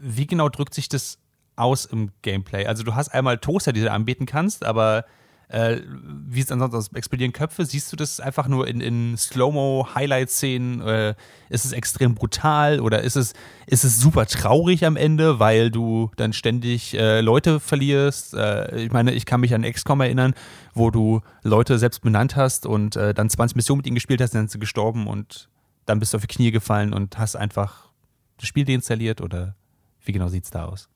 wie 0.00 0.26
genau 0.26 0.48
drückt 0.48 0.74
sich 0.74 0.88
das 0.88 1.18
aus 1.56 1.84
im 1.84 2.10
Gameplay? 2.22 2.66
Also 2.66 2.84
du 2.84 2.94
hast 2.94 3.08
einmal 3.08 3.38
Toaster, 3.38 3.72
die 3.72 3.80
du 3.80 3.90
anbieten 3.90 4.26
kannst, 4.26 4.64
aber 4.64 5.04
äh, 5.48 5.80
wie 6.26 6.40
es 6.40 6.52
ansonsten 6.52 6.76
aus? 6.76 6.92
Explodieren 6.92 7.32
Köpfe? 7.32 7.64
Siehst 7.64 7.90
du 7.90 7.96
das 7.96 8.20
einfach 8.20 8.48
nur 8.48 8.68
in, 8.68 8.80
in 8.80 9.16
Slow-Mo-Highlight-Szenen? 9.16 10.80
Äh, 10.82 11.14
ist 11.48 11.64
es 11.64 11.72
extrem 11.72 12.14
brutal 12.14 12.80
oder 12.80 13.02
ist 13.02 13.16
es, 13.16 13.32
ist 13.66 13.84
es 13.84 13.98
super 13.98 14.26
traurig 14.26 14.84
am 14.84 14.96
Ende, 14.96 15.38
weil 15.38 15.70
du 15.70 16.10
dann 16.16 16.34
ständig 16.34 16.94
äh, 16.94 17.22
Leute 17.22 17.60
verlierst? 17.60 18.34
Äh, 18.34 18.84
ich 18.84 18.92
meine, 18.92 19.12
ich 19.12 19.24
kann 19.24 19.40
mich 19.40 19.54
an 19.54 19.62
XCOM 19.62 20.02
erinnern, 20.02 20.34
wo 20.74 20.90
du 20.90 21.22
Leute 21.42 21.78
selbst 21.78 22.02
benannt 22.02 22.36
hast 22.36 22.66
und 22.66 22.96
äh, 22.96 23.14
dann 23.14 23.30
20 23.30 23.56
Missionen 23.56 23.78
mit 23.78 23.86
ihnen 23.86 23.94
gespielt 23.94 24.20
hast, 24.20 24.34
dann 24.34 24.42
sind 24.42 24.50
sie 24.50 24.58
gestorben 24.58 25.06
und 25.06 25.48
dann 25.86 25.98
bist 25.98 26.12
du 26.12 26.18
auf 26.18 26.26
die 26.26 26.34
Knie 26.34 26.50
gefallen 26.50 26.92
und 26.92 27.16
hast 27.18 27.36
einfach 27.36 27.88
das 28.36 28.46
Spiel 28.46 28.66
deinstalliert 28.66 29.22
oder 29.22 29.56
wie 30.04 30.12
genau 30.12 30.28
sieht 30.28 30.44
es 30.44 30.50
da 30.50 30.66
aus? 30.66 30.90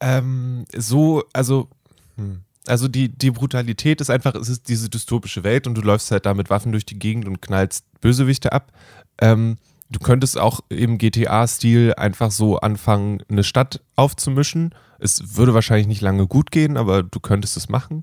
Ähm, 0.00 0.64
so, 0.74 1.24
also, 1.34 1.68
hm. 2.16 2.43
Also 2.66 2.88
die, 2.88 3.08
die 3.08 3.30
Brutalität 3.30 4.00
ist 4.00 4.10
einfach, 4.10 4.34
es 4.34 4.48
ist 4.48 4.68
diese 4.68 4.88
dystopische 4.88 5.44
Welt 5.44 5.66
und 5.66 5.74
du 5.74 5.82
läufst 5.82 6.10
halt 6.10 6.26
da 6.26 6.34
mit 6.34 6.50
Waffen 6.50 6.72
durch 6.72 6.86
die 6.86 6.98
Gegend 6.98 7.26
und 7.26 7.42
knallst 7.42 7.84
Bösewichte 8.00 8.52
ab. 8.52 8.72
Ähm, 9.20 9.56
du 9.90 9.98
könntest 9.98 10.38
auch 10.38 10.60
im 10.68 10.98
GTA-Stil 10.98 11.94
einfach 11.94 12.30
so 12.30 12.58
anfangen, 12.58 13.22
eine 13.28 13.44
Stadt 13.44 13.80
aufzumischen. 13.96 14.74
Es 14.98 15.36
würde 15.36 15.54
wahrscheinlich 15.54 15.86
nicht 15.86 16.00
lange 16.00 16.26
gut 16.26 16.50
gehen, 16.50 16.76
aber 16.76 17.02
du 17.02 17.20
könntest 17.20 17.56
es 17.56 17.68
machen. 17.68 18.02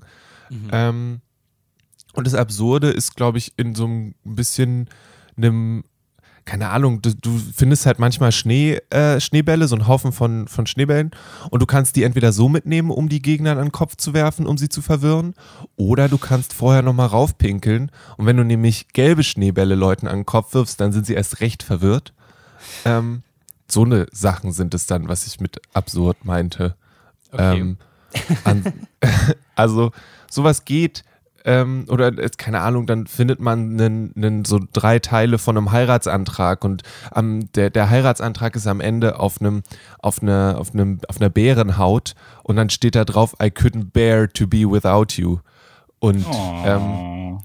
Ähm, 0.70 1.20
und 2.14 2.26
das 2.26 2.34
Absurde 2.34 2.90
ist, 2.90 3.16
glaube 3.16 3.38
ich, 3.38 3.54
in 3.56 3.74
so 3.74 3.86
ein 3.86 4.14
bisschen 4.24 4.88
einem, 5.36 5.84
keine 6.44 6.70
Ahnung, 6.70 7.02
du, 7.02 7.14
du 7.14 7.40
findest 7.54 7.86
halt 7.86 7.98
manchmal 7.98 8.32
Schnee, 8.32 8.80
äh, 8.90 9.20
Schneebälle, 9.20 9.68
so 9.68 9.76
einen 9.76 9.86
Haufen 9.86 10.12
von, 10.12 10.48
von 10.48 10.66
Schneebällen 10.66 11.12
und 11.50 11.60
du 11.62 11.66
kannst 11.66 11.96
die 11.96 12.02
entweder 12.02 12.32
so 12.32 12.48
mitnehmen, 12.48 12.90
um 12.90 13.08
die 13.08 13.22
Gegner 13.22 13.52
an 13.52 13.58
den 13.58 13.72
Kopf 13.72 13.96
zu 13.96 14.14
werfen, 14.14 14.46
um 14.46 14.58
sie 14.58 14.68
zu 14.68 14.82
verwirren, 14.82 15.34
oder 15.76 16.08
du 16.08 16.18
kannst 16.18 16.52
vorher 16.52 16.82
nochmal 16.82 17.08
raufpinkeln 17.08 17.90
und 18.16 18.26
wenn 18.26 18.36
du 18.36 18.44
nämlich 18.44 18.88
gelbe 18.88 19.22
Schneebälle 19.22 19.74
Leuten 19.74 20.08
an 20.08 20.20
den 20.20 20.26
Kopf 20.26 20.54
wirfst, 20.54 20.80
dann 20.80 20.92
sind 20.92 21.06
sie 21.06 21.14
erst 21.14 21.40
recht 21.40 21.62
verwirrt. 21.62 22.12
Ähm, 22.84 23.22
so 23.70 23.84
eine 23.84 24.06
Sachen 24.12 24.52
sind 24.52 24.74
es 24.74 24.86
dann, 24.86 25.08
was 25.08 25.26
ich 25.26 25.40
mit 25.40 25.60
absurd 25.72 26.24
meinte. 26.24 26.76
Okay. 27.30 27.60
Ähm, 27.60 27.78
an, 28.44 28.64
also 29.54 29.92
sowas 30.28 30.64
geht 30.64 31.04
ähm, 31.44 31.86
oder 31.88 32.08
äh, 32.08 32.30
keine 32.36 32.60
Ahnung, 32.60 32.86
dann 32.86 33.06
findet 33.06 33.40
man 33.40 33.74
nen, 33.74 34.12
nen 34.14 34.44
so 34.44 34.60
drei 34.72 34.98
Teile 34.98 35.38
von 35.38 35.56
einem 35.56 35.72
Heiratsantrag 35.72 36.64
und 36.64 36.82
ähm, 37.14 37.50
der, 37.52 37.70
der 37.70 37.90
Heiratsantrag 37.90 38.56
ist 38.56 38.66
am 38.66 38.80
Ende 38.80 39.18
auf 39.18 39.40
einem 39.40 39.62
auf 39.98 40.22
einer 40.22 40.56
auf 40.58 40.72
einem 40.72 41.00
auf 41.08 41.20
einer 41.20 41.30
Bärenhaut 41.30 42.14
und 42.42 42.56
dann 42.56 42.70
steht 42.70 42.94
da 42.94 43.04
drauf 43.04 43.34
I 43.42 43.46
couldn't 43.46 43.92
bear 43.92 44.28
to 44.28 44.46
be 44.46 44.70
without 44.70 45.20
you 45.20 45.38
und 45.98 46.26
ähm, 46.64 47.38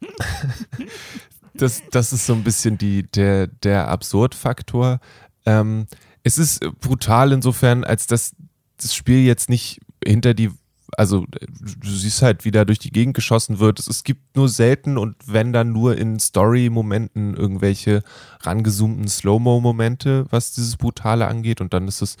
das, 1.54 1.82
das 1.90 2.12
ist 2.12 2.26
so 2.26 2.34
ein 2.34 2.44
bisschen 2.44 2.78
die, 2.78 3.04
der, 3.04 3.46
der 3.46 3.88
Absurdfaktor. 3.88 5.00
Ähm, 5.46 5.86
es 6.22 6.38
ist 6.38 6.60
brutal 6.80 7.32
insofern, 7.32 7.84
als 7.84 8.06
dass 8.06 8.34
das 8.76 8.94
Spiel 8.94 9.20
jetzt 9.20 9.48
nicht 9.48 9.80
hinter 10.04 10.34
die, 10.34 10.50
also 10.96 11.24
du 11.30 11.90
siehst 11.90 12.22
halt, 12.22 12.44
wie 12.44 12.50
da 12.50 12.64
durch 12.64 12.78
die 12.78 12.90
Gegend 12.90 13.14
geschossen 13.14 13.58
wird. 13.58 13.78
Es, 13.78 14.04
gibt 14.04 14.36
nur 14.36 14.48
selten 14.48 14.98
und 14.98 15.16
wenn 15.26 15.52
dann 15.52 15.72
nur 15.72 15.96
in 15.96 16.18
Story-Momenten 16.18 17.34
irgendwelche 17.34 18.02
rangezoomten 18.40 19.08
Slow-Mo-Momente, 19.08 20.26
was 20.30 20.52
dieses 20.52 20.76
Brutale 20.76 21.26
angeht. 21.26 21.60
Und 21.60 21.72
dann 21.72 21.88
ist 21.88 22.02
es, 22.02 22.16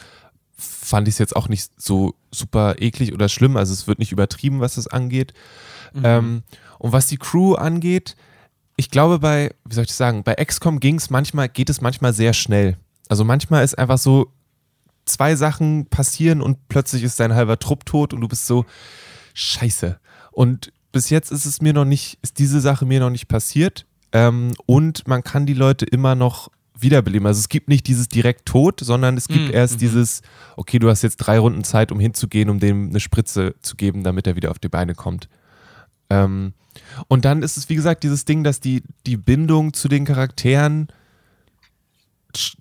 fand 0.56 1.06
ich 1.06 1.14
es 1.14 1.18
jetzt 1.18 1.36
auch 1.36 1.48
nicht 1.48 1.70
so 1.76 2.14
super 2.30 2.76
eklig 2.78 3.12
oder 3.12 3.28
schlimm. 3.28 3.56
Also 3.56 3.72
es 3.72 3.86
wird 3.86 3.98
nicht 3.98 4.12
übertrieben, 4.12 4.60
was 4.60 4.76
das 4.76 4.88
angeht. 4.88 5.34
Ähm, 6.02 6.42
und 6.78 6.92
was 6.92 7.06
die 7.06 7.18
Crew 7.18 7.54
angeht, 7.54 8.16
ich 8.76 8.90
glaube 8.90 9.18
bei, 9.18 9.54
wie 9.66 9.74
soll 9.74 9.82
ich 9.82 9.88
das 9.88 9.98
sagen, 9.98 10.24
bei 10.24 10.34
XCOM 10.34 10.80
ging 10.80 10.96
es 10.96 11.10
manchmal, 11.10 11.48
geht 11.50 11.68
es 11.68 11.82
manchmal 11.82 12.14
sehr 12.14 12.32
schnell. 12.32 12.78
Also 13.08 13.24
manchmal 13.24 13.64
ist 13.64 13.78
einfach 13.78 13.98
so, 13.98 14.32
zwei 15.12 15.36
Sachen 15.36 15.86
passieren 15.86 16.40
und 16.40 16.68
plötzlich 16.68 17.02
ist 17.02 17.20
dein 17.20 17.34
halber 17.34 17.58
Trupp 17.58 17.86
tot 17.86 18.12
und 18.12 18.20
du 18.20 18.28
bist 18.28 18.46
so, 18.46 18.64
scheiße. 19.34 19.98
Und 20.30 20.72
bis 20.92 21.10
jetzt 21.10 21.32
ist 21.32 21.46
es 21.46 21.60
mir 21.60 21.72
noch 21.72 21.84
nicht, 21.84 22.18
ist 22.22 22.38
diese 22.38 22.60
Sache 22.60 22.84
mir 22.84 23.00
noch 23.00 23.10
nicht 23.10 23.28
passiert. 23.28 23.86
Ähm, 24.12 24.52
und 24.66 25.06
man 25.08 25.24
kann 25.24 25.46
die 25.46 25.54
Leute 25.54 25.86
immer 25.86 26.14
noch 26.14 26.50
wiederbeleben. 26.78 27.26
Also 27.26 27.40
es 27.40 27.48
gibt 27.48 27.68
nicht 27.68 27.86
dieses 27.86 28.08
direkt 28.08 28.46
tot, 28.46 28.80
sondern 28.80 29.16
es 29.16 29.28
gibt 29.28 29.48
Mhm, 29.48 29.54
erst 29.54 29.80
dieses, 29.80 30.22
okay, 30.56 30.78
du 30.78 30.90
hast 30.90 31.02
jetzt 31.02 31.16
drei 31.18 31.38
Runden 31.38 31.64
Zeit, 31.64 31.92
um 31.92 32.00
hinzugehen, 32.00 32.50
um 32.50 32.58
dem 32.58 32.88
eine 32.88 33.00
Spritze 33.00 33.54
zu 33.62 33.76
geben, 33.76 34.02
damit 34.02 34.26
er 34.26 34.36
wieder 34.36 34.50
auf 34.50 34.58
die 34.58 34.68
Beine 34.68 34.94
kommt. 34.94 35.28
Ähm, 36.10 36.52
und 37.08 37.24
dann 37.24 37.42
ist 37.42 37.56
es, 37.56 37.68
wie 37.68 37.74
gesagt, 37.74 38.02
dieses 38.02 38.24
Ding, 38.24 38.44
dass 38.44 38.60
die, 38.60 38.82
die 39.06 39.16
Bindung 39.16 39.72
zu 39.72 39.88
den 39.88 40.04
Charakteren 40.04 40.88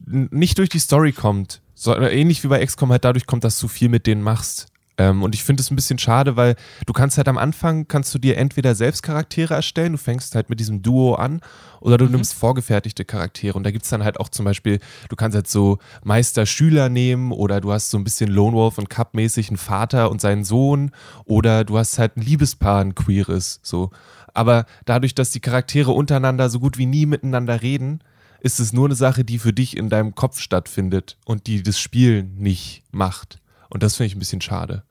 nicht 0.05 0.57
durch 0.57 0.69
die 0.69 0.79
Story 0.79 1.13
kommt, 1.13 1.61
sondern 1.81 2.11
ähnlich 2.11 2.43
wie 2.43 2.47
bei 2.47 2.63
XCOM 2.63 2.91
halt 2.91 3.03
dadurch 3.03 3.25
kommt, 3.25 3.43
dass 3.43 3.59
du 3.59 3.67
viel 3.67 3.89
mit 3.89 4.05
denen 4.05 4.21
machst. 4.21 4.67
Ähm, 4.99 5.23
und 5.23 5.33
ich 5.33 5.43
finde 5.43 5.61
es 5.61 5.71
ein 5.71 5.75
bisschen 5.75 5.97
schade, 5.97 6.35
weil 6.35 6.55
du 6.85 6.93
kannst 6.93 7.17
halt 7.17 7.27
am 7.27 7.39
Anfang, 7.39 7.87
kannst 7.87 8.13
du 8.13 8.19
dir 8.19 8.37
entweder 8.37 8.75
selbst 8.75 9.01
Charaktere 9.01 9.55
erstellen, 9.55 9.93
du 9.93 9.97
fängst 9.97 10.35
halt 10.35 10.51
mit 10.51 10.59
diesem 10.59 10.83
Duo 10.83 11.15
an, 11.15 11.41
oder 11.79 11.97
du 11.97 12.05
nimmst 12.05 12.35
vorgefertigte 12.35 13.03
Charaktere. 13.03 13.57
Und 13.57 13.63
da 13.63 13.71
gibt 13.71 13.85
es 13.85 13.89
dann 13.89 14.03
halt 14.03 14.19
auch 14.19 14.29
zum 14.29 14.45
Beispiel, 14.45 14.79
du 15.09 15.15
kannst 15.15 15.33
halt 15.33 15.47
so 15.47 15.79
Meister-Schüler 16.03 16.89
nehmen 16.89 17.31
oder 17.31 17.61
du 17.61 17.71
hast 17.71 17.89
so 17.89 17.97
ein 17.97 18.03
bisschen 18.03 18.29
Lone 18.29 18.55
Wolf 18.55 18.77
und 18.77 18.91
Cup-mäßig 18.91 19.49
einen 19.49 19.57
Vater 19.57 20.11
und 20.11 20.21
seinen 20.21 20.43
Sohn 20.43 20.91
oder 21.25 21.63
du 21.63 21.79
hast 21.79 21.97
halt 21.97 22.15
ein 22.15 22.21
Liebespaar, 22.21 22.81
ein 22.81 22.93
queeres, 22.93 23.59
so. 23.63 23.89
Aber 24.35 24.65
dadurch, 24.85 25.15
dass 25.15 25.31
die 25.31 25.39
Charaktere 25.39 25.91
untereinander 25.91 26.49
so 26.49 26.59
gut 26.59 26.77
wie 26.77 26.85
nie 26.85 27.07
miteinander 27.07 27.63
reden, 27.63 28.01
ist 28.41 28.59
es 28.59 28.73
nur 28.73 28.85
eine 28.85 28.95
Sache, 28.95 29.23
die 29.23 29.39
für 29.39 29.53
dich 29.53 29.77
in 29.77 29.87
deinem 29.89 30.13
Kopf 30.15 30.39
stattfindet 30.39 31.17
und 31.25 31.47
die 31.47 31.63
das 31.63 31.79
Spiel 31.79 32.23
nicht 32.23 32.83
macht. 32.91 33.39
Und 33.69 33.83
das 33.83 33.95
finde 33.95 34.07
ich 34.07 34.15
ein 34.15 34.19
bisschen 34.19 34.41
schade. 34.41 34.83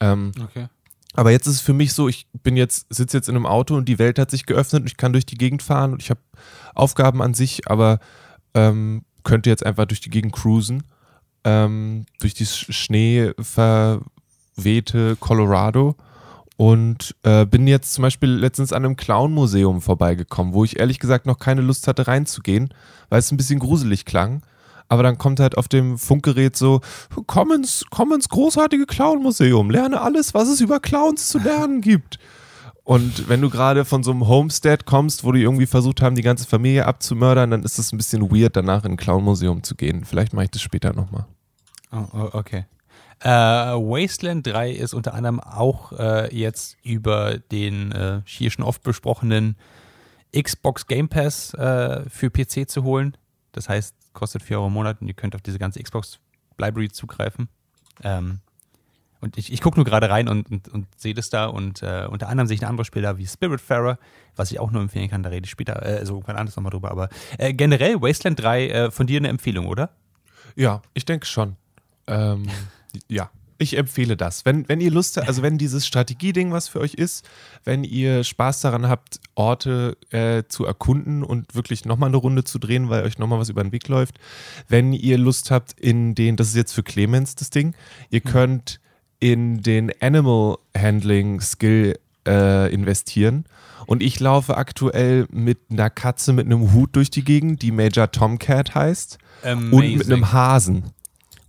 Ähm, 0.00 0.32
Okay. 0.42 0.66
aber 1.14 1.30
jetzt 1.30 1.46
ist 1.46 1.54
es 1.56 1.60
für 1.60 1.72
mich 1.72 1.92
so, 1.94 2.08
ich 2.08 2.26
bin 2.42 2.56
jetzt, 2.56 2.86
sitze 2.92 3.16
jetzt 3.16 3.28
in 3.28 3.36
einem 3.36 3.46
Auto 3.46 3.74
und 3.76 3.86
die 3.88 3.98
Welt 3.98 4.18
hat 4.18 4.30
sich 4.30 4.44
geöffnet 4.46 4.82
und 4.82 4.86
ich 4.88 4.96
kann 4.96 5.12
durch 5.12 5.26
die 5.26 5.36
Gegend 5.38 5.62
fahren 5.62 5.92
und 5.92 6.02
ich 6.02 6.10
habe 6.10 6.20
Aufgaben 6.74 7.22
an 7.22 7.32
sich, 7.34 7.68
aber 7.70 8.00
ähm, 8.54 9.04
könnte 9.24 9.50
jetzt 9.50 9.64
einfach 9.64 9.86
durch 9.86 10.00
die 10.00 10.10
Gegend 10.10 10.32
cruisen. 10.32 10.82
Ähm, 11.44 12.04
durch 12.18 12.34
die 12.34 12.44
Schnee 12.46 13.32
verwehte 13.40 15.16
Colorado. 15.20 15.96
Und 16.60 17.16
äh, 17.22 17.46
bin 17.46 17.66
jetzt 17.66 17.94
zum 17.94 18.02
Beispiel 18.02 18.28
letztens 18.28 18.74
an 18.74 18.84
einem 18.84 18.94
Clown-Museum 18.94 19.80
vorbeigekommen, 19.80 20.52
wo 20.52 20.62
ich 20.62 20.78
ehrlich 20.78 20.98
gesagt 20.98 21.24
noch 21.24 21.38
keine 21.38 21.62
Lust 21.62 21.88
hatte 21.88 22.06
reinzugehen, 22.06 22.74
weil 23.08 23.20
es 23.20 23.32
ein 23.32 23.38
bisschen 23.38 23.60
gruselig 23.60 24.04
klang. 24.04 24.42
Aber 24.86 25.02
dann 25.02 25.16
kommt 25.16 25.40
halt 25.40 25.56
auf 25.56 25.68
dem 25.68 25.96
Funkgerät 25.96 26.56
so, 26.56 26.82
komm 27.26 27.52
ins, 27.52 27.86
komm 27.88 28.12
ins 28.12 28.28
großartige 28.28 28.84
Clown-Museum, 28.84 29.70
lerne 29.70 30.02
alles, 30.02 30.34
was 30.34 30.48
es 30.48 30.60
über 30.60 30.80
Clowns 30.80 31.30
zu 31.30 31.38
lernen 31.38 31.80
gibt. 31.80 32.18
Und 32.84 33.30
wenn 33.30 33.40
du 33.40 33.48
gerade 33.48 33.86
von 33.86 34.02
so 34.02 34.10
einem 34.10 34.28
Homestead 34.28 34.84
kommst, 34.84 35.24
wo 35.24 35.32
die 35.32 35.40
irgendwie 35.40 35.64
versucht 35.64 36.02
haben, 36.02 36.14
die 36.14 36.20
ganze 36.20 36.46
Familie 36.46 36.84
abzumördern, 36.84 37.52
dann 37.52 37.62
ist 37.62 37.78
es 37.78 37.90
ein 37.90 37.96
bisschen 37.96 38.30
weird, 38.30 38.54
danach 38.54 38.84
in 38.84 38.90
ein 38.90 38.96
Clown-Museum 38.98 39.62
zu 39.62 39.76
gehen. 39.76 40.04
Vielleicht 40.04 40.34
mache 40.34 40.44
ich 40.44 40.50
das 40.50 40.60
später 40.60 40.92
nochmal. 40.92 41.24
Oh, 41.90 42.04
oh, 42.12 42.28
okay. 42.34 42.66
Äh, 43.22 43.28
Wasteland 43.28 44.46
3 44.46 44.70
ist 44.70 44.94
unter 44.94 45.14
anderem 45.14 45.40
auch 45.40 45.92
äh, 45.92 46.34
jetzt 46.34 46.78
über 46.82 47.38
den 47.38 47.92
äh, 47.92 48.22
hier 48.24 48.50
schon 48.50 48.64
oft 48.64 48.82
besprochenen 48.82 49.56
Xbox 50.34 50.86
Game 50.86 51.08
Pass 51.08 51.52
äh, 51.54 52.08
für 52.08 52.30
PC 52.30 52.68
zu 52.68 52.82
holen. 52.82 53.16
Das 53.52 53.68
heißt, 53.68 53.94
kostet 54.14 54.42
4 54.42 54.58
Euro 54.58 54.68
im 54.68 54.72
Monat 54.72 55.02
und 55.02 55.08
ihr 55.08 55.14
könnt 55.14 55.34
auf 55.34 55.42
diese 55.42 55.58
ganze 55.58 55.82
Xbox 55.82 56.18
Library 56.56 56.88
zugreifen. 56.88 57.48
Ähm, 58.02 58.40
und 59.20 59.36
ich, 59.36 59.52
ich 59.52 59.60
gucke 59.60 59.76
nur 59.76 59.84
gerade 59.84 60.08
rein 60.08 60.28
und, 60.28 60.50
und, 60.50 60.68
und 60.68 60.86
sehe 60.96 61.12
das 61.12 61.28
da 61.28 61.46
und 61.46 61.82
äh, 61.82 62.06
unter 62.10 62.28
anderem 62.28 62.46
sehe 62.46 62.54
ich 62.54 62.62
ein 62.62 62.70
anderes 62.70 62.86
Spiel 62.86 63.02
da 63.02 63.18
wie 63.18 63.26
Spiritfarer, 63.26 63.98
was 64.34 64.50
ich 64.50 64.58
auch 64.58 64.70
nur 64.70 64.80
empfehlen 64.80 65.10
kann, 65.10 65.22
da 65.22 65.28
rede 65.28 65.44
ich 65.44 65.50
später, 65.50 65.84
äh, 65.84 65.98
also 65.98 66.14
irgendwann 66.14 66.36
anders 66.36 66.56
nochmal 66.56 66.70
drüber, 66.70 66.90
aber 66.90 67.10
äh, 67.36 67.52
generell 67.52 68.00
Wasteland 68.00 68.40
3 68.40 68.68
äh, 68.68 68.90
von 68.90 69.06
dir 69.06 69.18
eine 69.18 69.28
Empfehlung, 69.28 69.66
oder? 69.66 69.90
Ja, 70.56 70.80
ich 70.94 71.04
denke 71.04 71.26
schon. 71.26 71.56
Ähm, 72.06 72.48
ja. 73.08 73.30
ich 73.58 73.76
empfehle 73.76 74.16
das. 74.16 74.44
Wenn, 74.44 74.68
wenn 74.68 74.80
ihr 74.80 74.90
Lust 74.90 75.16
habt, 75.16 75.28
also 75.28 75.42
wenn 75.42 75.58
dieses 75.58 75.86
Strategieding 75.86 76.52
was 76.52 76.68
für 76.68 76.80
euch 76.80 76.94
ist, 76.94 77.28
wenn 77.64 77.84
ihr 77.84 78.24
Spaß 78.24 78.60
daran 78.60 78.88
habt, 78.88 79.20
Orte 79.34 79.96
äh, 80.10 80.44
zu 80.48 80.64
erkunden 80.64 81.22
und 81.22 81.54
wirklich 81.54 81.84
nochmal 81.84 82.08
eine 82.08 82.16
Runde 82.16 82.44
zu 82.44 82.58
drehen, 82.58 82.88
weil 82.88 83.04
euch 83.04 83.18
nochmal 83.18 83.38
was 83.38 83.48
über 83.48 83.62
den 83.62 83.72
Weg 83.72 83.88
läuft, 83.88 84.18
wenn 84.68 84.92
ihr 84.92 85.18
Lust 85.18 85.50
habt 85.50 85.78
in 85.78 86.14
den, 86.14 86.36
das 86.36 86.48
ist 86.48 86.56
jetzt 86.56 86.72
für 86.72 86.82
Clemens 86.82 87.34
das 87.34 87.50
Ding, 87.50 87.74
ihr 88.10 88.20
könnt 88.20 88.80
in 89.20 89.62
den 89.62 89.92
Animal 90.00 90.56
Handling 90.76 91.40
Skill 91.40 91.98
äh, 92.26 92.72
investieren. 92.72 93.44
Und 93.86 94.02
ich 94.02 94.20
laufe 94.20 94.56
aktuell 94.56 95.26
mit 95.30 95.58
einer 95.70 95.90
Katze 95.90 96.32
mit 96.32 96.46
einem 96.46 96.72
Hut 96.72 96.90
durch 96.94 97.10
die 97.10 97.24
Gegend, 97.24 97.62
die 97.62 97.72
Major 97.72 98.10
Tomcat 98.10 98.74
heißt. 98.74 99.18
Und 99.72 99.96
mit 99.96 100.06
einem 100.06 100.32
Hasen. 100.32 100.84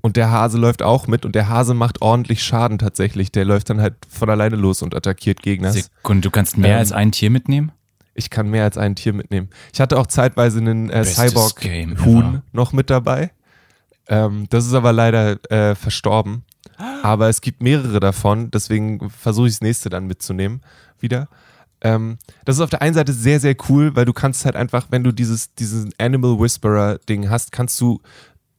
Und 0.01 0.17
der 0.17 0.31
Hase 0.31 0.57
läuft 0.57 0.81
auch 0.81 1.07
mit 1.07 1.25
und 1.25 1.35
der 1.35 1.47
Hase 1.47 1.73
macht 1.73 2.01
ordentlich 2.01 2.43
Schaden 2.43 2.79
tatsächlich. 2.79 3.31
Der 3.31 3.45
läuft 3.45 3.69
dann 3.69 3.81
halt 3.81 3.95
von 4.09 4.29
alleine 4.29 4.55
los 4.55 4.81
und 4.81 4.95
attackiert 4.95 5.41
Gegner. 5.41 5.71
Sekunde, 5.71 6.21
du 6.21 6.31
kannst 6.31 6.57
mehr 6.57 6.73
Ähm, 6.73 6.79
als 6.79 6.91
ein 6.91 7.11
Tier 7.11 7.29
mitnehmen? 7.29 7.71
Ich 8.15 8.29
kann 8.29 8.49
mehr 8.49 8.63
als 8.63 8.77
ein 8.77 8.95
Tier 8.95 9.13
mitnehmen. 9.13 9.49
Ich 9.73 9.79
hatte 9.79 9.97
auch 9.97 10.07
zeitweise 10.07 10.59
einen 10.59 10.89
äh, 10.89 11.05
Cyborg-Huhn 11.05 12.41
noch 12.51 12.73
mit 12.73 12.89
dabei. 12.89 13.31
Ähm, 14.07 14.47
das 14.49 14.65
ist 14.65 14.73
aber 14.73 14.91
leider 14.91 15.37
äh, 15.51 15.75
verstorben. 15.75 16.43
Aber 17.03 17.29
es 17.29 17.41
gibt 17.41 17.61
mehrere 17.61 17.99
davon, 17.99 18.49
deswegen 18.51 19.09
versuche 19.09 19.47
ich 19.47 19.53
das 19.53 19.61
nächste 19.61 19.89
dann 19.89 20.07
mitzunehmen 20.07 20.61
wieder. 20.99 21.27
Ähm, 21.81 22.17
das 22.45 22.57
ist 22.57 22.61
auf 22.61 22.69
der 22.69 22.81
einen 22.81 22.93
Seite 22.93 23.13
sehr, 23.13 23.39
sehr 23.39 23.55
cool, 23.69 23.95
weil 23.95 24.05
du 24.05 24.13
kannst 24.13 24.45
halt 24.45 24.55
einfach, 24.55 24.87
wenn 24.89 25.03
du 25.03 25.11
dieses, 25.11 25.53
dieses 25.55 25.87
Animal 25.99 26.39
Whisperer-Ding 26.39 27.29
hast, 27.29 27.51
kannst 27.51 27.79
du 27.81 28.01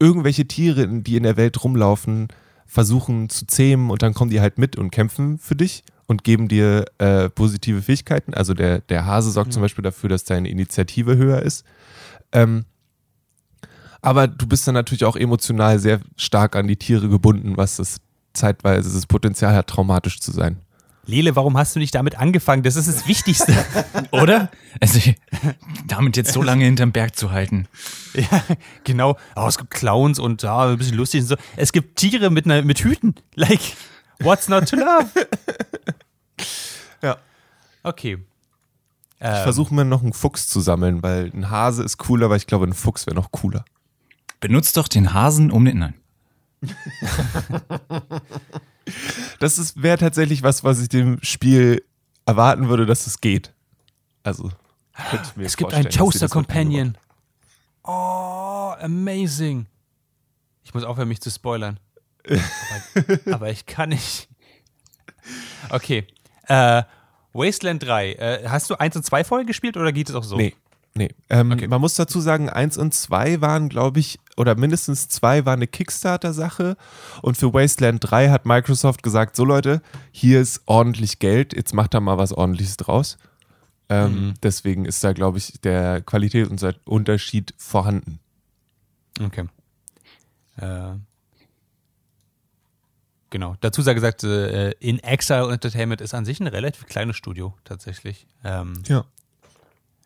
irgendwelche 0.03 0.47
Tiere, 0.47 0.89
die 0.89 1.17
in 1.17 1.23
der 1.23 1.37
Welt 1.37 1.63
rumlaufen, 1.63 2.27
versuchen 2.67 3.29
zu 3.29 3.47
zähmen 3.47 3.91
und 3.91 4.03
dann 4.03 4.15
kommen 4.15 4.31
die 4.31 4.41
halt 4.41 4.59
mit 4.59 4.77
und 4.77 4.91
kämpfen 4.91 5.39
für 5.39 5.55
dich 5.55 5.85
und 6.07 6.25
geben 6.25 6.49
dir 6.49 6.87
äh, 6.99 7.31
positive 7.31 7.83
Fähigkeiten. 7.83 8.35
Also 8.35 8.53
der, 8.53 8.81
der 8.81 9.07
Hase 9.07 9.31
sorgt 9.31 9.53
zum 9.53 9.63
Beispiel 9.63 9.85
dafür, 9.85 10.09
dass 10.09 10.25
deine 10.25 10.49
Initiative 10.49 11.17
höher 11.17 11.43
ist. 11.43 11.65
Ähm, 12.33 12.65
aber 14.01 14.27
du 14.27 14.47
bist 14.49 14.67
dann 14.67 14.75
natürlich 14.75 15.05
auch 15.05 15.15
emotional 15.15 15.79
sehr 15.79 16.01
stark 16.17 16.57
an 16.57 16.67
die 16.67 16.77
Tiere 16.77 17.09
gebunden, 17.09 17.57
was 17.57 17.77
das 17.77 18.01
zeitweise 18.33 18.93
das 18.93 19.07
Potenzial 19.07 19.55
hat, 19.55 19.69
traumatisch 19.69 20.21
zu 20.21 20.33
sein. 20.33 20.59
Lele, 21.05 21.35
warum 21.35 21.57
hast 21.59 21.75
du 21.75 21.81
nicht 21.81 21.95
damit 21.95 22.17
angefangen? 22.17 22.63
Das 22.63 22.77
ist 22.77 22.87
das 22.87 23.09
Wichtigste. 23.09 23.53
Oder? 24.13 24.51
Also, 24.81 25.01
damit 25.89 26.17
jetzt 26.17 26.33
so 26.33 26.43
lange 26.43 26.65
hinterm 26.65 26.93
Berg 26.93 27.17
zu 27.17 27.33
halten. 27.33 27.67
ja, 28.15 28.43
genau. 28.85 29.19
Oh, 29.35 29.47
es 29.49 29.59
gibt 29.59 29.71
Clowns 29.71 30.19
und 30.21 30.43
ja, 30.43 30.67
ein 30.69 30.79
bisschen 30.79 30.97
lustig 30.97 31.23
und 31.23 31.27
so. 31.27 31.37
Es 31.57 31.73
gibt 31.73 31.97
Tiere 31.97 32.31
mit, 32.31 32.45
einer, 32.45 32.63
mit 32.63 32.79
Hüten. 32.81 33.17
Like, 33.35 33.61
what's 34.21 34.49
not 34.49 34.69
to 34.69 34.77
love? 34.77 35.09
Ja. 37.03 37.17
Okay. 37.83 38.19
Ich 39.19 39.27
Ähm, 39.29 39.43
versuche 39.43 39.75
mir 39.75 39.85
noch 39.85 40.03
einen 40.03 40.13
Fuchs 40.13 40.49
zu 40.49 40.61
sammeln, 40.61 41.03
weil 41.03 41.31
ein 41.35 41.51
Hase 41.51 41.83
ist 41.83 41.97
cooler, 41.99 42.27
aber 42.27 42.37
ich 42.37 42.47
glaube, 42.47 42.67
ein 42.67 42.75
Fuchs 42.75 43.07
wäre 43.07 43.17
noch 43.17 43.33
cooler. 43.33 43.65
Benutzt 44.41 44.77
doch 44.77 44.87
den 44.89 45.13
Hasen 45.13 45.51
um 45.51 45.65
den. 45.65 45.79
Nein. 45.79 45.95
Das 49.39 49.75
wäre 49.77 49.99
tatsächlich 49.99 50.43
was, 50.43 50.65
was 50.65 50.81
ich 50.81 50.89
dem 50.89 51.19
Spiel 51.23 51.85
erwarten 52.27 52.69
würde, 52.69 52.87
dass 52.87 53.07
es 53.07 53.21
geht. 53.21 53.53
Also, 54.23 54.51
könnte 55.11 55.29
ich 55.29 55.37
mir 55.37 55.45
Es 55.45 55.57
gibt 55.57 55.75
einen 55.75 55.91
Toaster 55.91 56.29
Companion. 56.29 56.97
Oh, 57.85 58.73
amazing. 58.81 59.67
Ich 60.63 60.75
muss 60.75 60.85
aufhören, 60.85 61.09
mich 61.09 61.21
zu 61.21 61.31
spoilern. 61.31 61.81
aber, 62.25 63.19
aber 63.35 63.51
ich 63.51 63.67
kann 63.67 63.89
nicht. 63.89 64.29
Okay. 65.71 66.07
Äh, 66.47 66.83
Wasteland 67.33 67.83
3. 67.83 68.13
Äh, 68.13 68.49
hast 68.49 68.71
du 68.71 68.77
1 68.77 68.97
und 68.97 69.05
2 69.05 69.25
vorher 69.25 69.47
gespielt 69.47 69.77
oder 69.77 69.93
geht 69.93 70.09
es 70.09 70.15
auch 70.15 70.25
so? 70.25 70.37
Nee, 70.37 70.55
nee. 70.95 71.11
Ähm, 71.31 71.53
Okay. 71.53 71.69
Man 71.69 71.81
muss 71.81 71.95
dazu 71.95 72.21
sagen, 72.21 72.49
eins 72.51 72.77
und 72.77 72.93
zwei 72.95 73.41
waren, 73.41 73.69
glaube 73.69 74.01
ich, 74.01 74.19
oder 74.37 74.55
mindestens 74.57 75.09
zwei 75.09 75.45
waren 75.47 75.59
eine 75.59 75.67
Kickstarter-Sache. 75.67 76.77
Und 77.23 77.37
für 77.37 77.53
Wasteland 77.53 78.01
3 78.03 78.31
hat 78.31 78.47
Microsoft 78.47 79.03
gesagt: 79.03 79.37
So, 79.37 79.45
Leute, 79.45 79.83
hier 80.11 80.41
ist 80.41 80.63
ordentlich 80.67 81.19
Geld, 81.19 81.55
jetzt 81.55 81.75
macht 81.75 81.95
da 81.95 82.01
mal 82.01 82.19
was 82.19 82.33
ordentliches 82.33 82.77
draus. 82.77 83.19
Ähm, 83.89 84.13
Mhm. 84.29 84.35
Deswegen 84.43 84.85
ist 84.87 85.03
da, 85.05 85.13
glaube 85.13 85.39
ich, 85.39 85.61
der 85.61 86.01
Qualitätsunterschied 86.01 87.55
vorhanden. 87.59 88.21
Okay. 89.23 89.45
Äh, 90.57 90.95
genau. 93.31 93.57
Dazu 93.61 93.83
sei 93.83 93.95
gesagt, 93.95 94.25
äh, 94.25 94.71
In 94.81 94.99
Exile 95.01 95.53
Entertainment 95.53 96.01
ist 96.01 96.15
an 96.15 96.25
sich 96.25 96.41
ein 96.41 96.47
relativ 96.47 96.87
kleines 96.87 97.17
Studio, 97.17 97.55
tatsächlich. 97.65 98.27
Ähm, 98.45 98.83
Ja. 98.87 99.05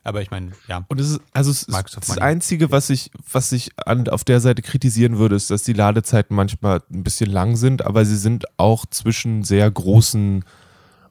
Aber 0.07 0.23
ich 0.23 0.31
meine, 0.31 0.53
ja. 0.69 0.85
Und 0.89 1.01
es 1.01 1.11
ist, 1.11 1.21
also 1.33 1.51
es 1.51 1.65
ist 1.65 1.97
das. 1.97 2.19
Einzige, 2.19 2.71
was 2.71 2.91
ich, 2.91 3.11
was 3.33 3.51
ich 3.51 3.73
an, 3.85 4.09
auf 4.09 4.23
der 4.23 4.41
Seite 4.41 4.63
kritisieren 4.63 5.19
würde, 5.19 5.35
ist, 5.35 5.51
dass 5.51 5.65
die 5.65 5.73
Ladezeiten 5.73 6.37
manchmal 6.37 6.83
ein 6.91 7.03
bisschen 7.03 7.31
lang 7.31 7.57
sind, 7.57 7.85
aber 7.85 8.05
sie 8.05 8.17
sind 8.17 8.45
auch 8.57 8.87
zwischen 8.87 9.43
sehr 9.43 9.69
großen 9.69 10.45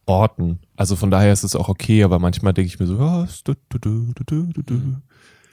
Orten. 0.05 0.59
Also 0.77 0.95
von 0.95 1.11
daher 1.11 1.33
ist 1.33 1.43
es 1.43 1.55
auch 1.55 1.67
okay, 1.67 2.03
aber 2.03 2.19
manchmal 2.19 2.53
denke 2.53 2.67
ich 2.67 2.79
mir 2.79 2.87
so, 2.87 2.97
ja. 2.97 3.27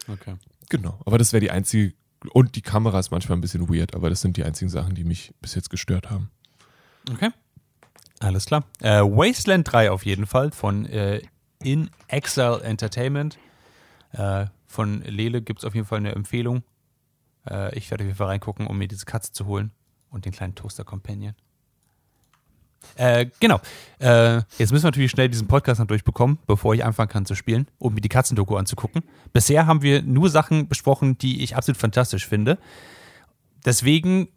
Okay. 0.09 0.35
genau. 0.69 1.01
Aber 1.05 1.19
das 1.19 1.33
wäre 1.33 1.41
die 1.41 1.51
einzige, 1.51 1.95
und 2.33 2.55
die 2.55 2.63
Kamera 2.63 3.01
ist 3.01 3.11
manchmal 3.11 3.39
ein 3.39 3.41
bisschen 3.41 3.69
weird, 3.69 3.97
aber 3.97 4.09
das 4.09 4.21
sind 4.21 4.37
die 4.37 4.45
einzigen 4.45 4.69
Sachen, 4.69 4.95
die 4.95 5.05
mich 5.05 5.35
bis 5.41 5.57
jetzt 5.57 5.71
gestört 5.71 6.11
haben. 6.11 6.31
Okay. 7.13 7.31
Alles 8.21 8.47
klar. 8.47 8.65
Äh, 8.81 9.01
Wasteland 9.01 9.73
3 9.73 9.91
auf 9.91 10.07
jeden 10.07 10.27
Fall 10.27 10.53
von 10.53 10.87
äh, 10.87 11.23
In 11.65 11.91
Exile 12.09 12.63
Entertainment. 12.63 13.39
Äh, 14.13 14.47
von 14.67 15.03
Lele 15.03 15.43
gibt 15.43 15.61
es 15.61 15.65
auf 15.65 15.75
jeden 15.75 15.87
Fall 15.87 15.99
eine 15.99 16.13
Empfehlung. 16.13 16.63
Äh, 17.49 17.77
ich 17.77 17.91
werde 17.91 18.05
auf 18.05 18.07
jeden 18.07 18.17
Fall 18.17 18.29
reingucken, 18.29 18.67
um 18.67 18.79
mir 18.79 18.89
diese 18.89 19.05
Katze 19.05 19.33
zu 19.33 19.47
holen 19.47 19.71
und 20.11 20.25
den 20.25 20.33
kleinen 20.33 20.55
Toaster 20.55 20.85
Companion. 20.85 21.35
Äh, 22.97 23.27
genau. 23.39 23.61
Äh, 24.01 24.43
jetzt 24.59 24.73
müssen 24.73 24.83
wir 24.83 24.89
natürlich 24.89 25.11
schnell 25.13 25.29
diesen 25.29 25.47
Podcast 25.47 25.79
noch 25.79 25.87
durchbekommen, 25.87 26.39
bevor 26.47 26.75
ich 26.75 26.85
anfangen 26.85 27.09
kann 27.09 27.27
zu 27.27 27.35
spielen, 27.35 27.69
um 27.79 27.95
mir 27.95 28.01
die 28.01 28.09
Katzendoku 28.09 28.57
anzugucken. 28.57 29.03
Bisher 29.33 29.67
haben 29.67 29.83
wir 29.83 30.03
nur 30.03 30.29
Sachen 30.31 30.69
besprochen, 30.69 31.17
die 31.19 31.43
ich 31.43 31.57
absolut 31.57 31.79
fantastisch 31.81 32.27
finde. 32.27 32.59
Deswegen 33.65 34.29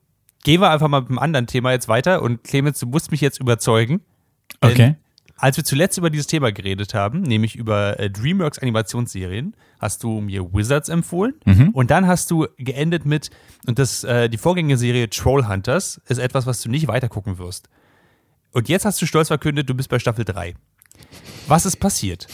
gehen 0.44 0.62
wir 0.62 0.70
einfach 0.70 0.88
mal 0.88 1.02
mit 1.02 1.10
einem 1.10 1.20
anderen 1.20 1.48
Thema 1.48 1.72
jetzt 1.72 1.88
weiter 1.88 2.22
und 2.22 2.44
Clemens, 2.44 2.80
du 2.80 2.86
musst 2.86 3.10
mich 3.10 3.22
jetzt 3.22 3.40
überzeugen. 3.40 4.02
Okay. 4.62 4.96
Als 5.38 5.58
wir 5.58 5.64
zuletzt 5.66 5.98
über 5.98 6.10
dieses 6.10 6.28
Thema 6.28 6.52
geredet 6.54 6.94
haben, 6.94 7.22
nämlich 7.22 7.56
über 7.58 8.00
äh, 8.00 8.10
DreamWorks 8.10 8.60
Animationsserien, 8.60 9.54
hast 9.82 10.04
du 10.04 10.22
mir 10.22 10.54
Wizards 10.54 10.88
empfohlen 10.90 11.34
Mhm. 11.46 11.70
und 11.70 11.92
dann 11.92 12.08
hast 12.08 12.32
du 12.32 12.48
geendet 12.58 13.06
mit, 13.06 13.32
und 13.68 13.78
das, 13.78 14.04
äh, 14.06 14.30
die 14.30 14.38
Vorgängerserie 14.38 15.10
Trollhunters 15.10 16.00
ist 16.08 16.20
etwas, 16.20 16.46
was 16.46 16.62
du 16.62 16.70
nicht 16.70 16.88
weitergucken 16.88 17.38
wirst. 17.38 17.68
Und 18.52 18.70
jetzt 18.70 18.86
hast 18.86 19.02
du 19.02 19.06
stolz 19.06 19.28
verkündet, 19.28 19.70
du 19.70 19.74
bist 19.74 19.90
bei 19.90 20.00
Staffel 20.00 20.24
3. 20.24 20.56
Was 21.48 21.66
ist 21.66 21.78
passiert? 21.78 22.28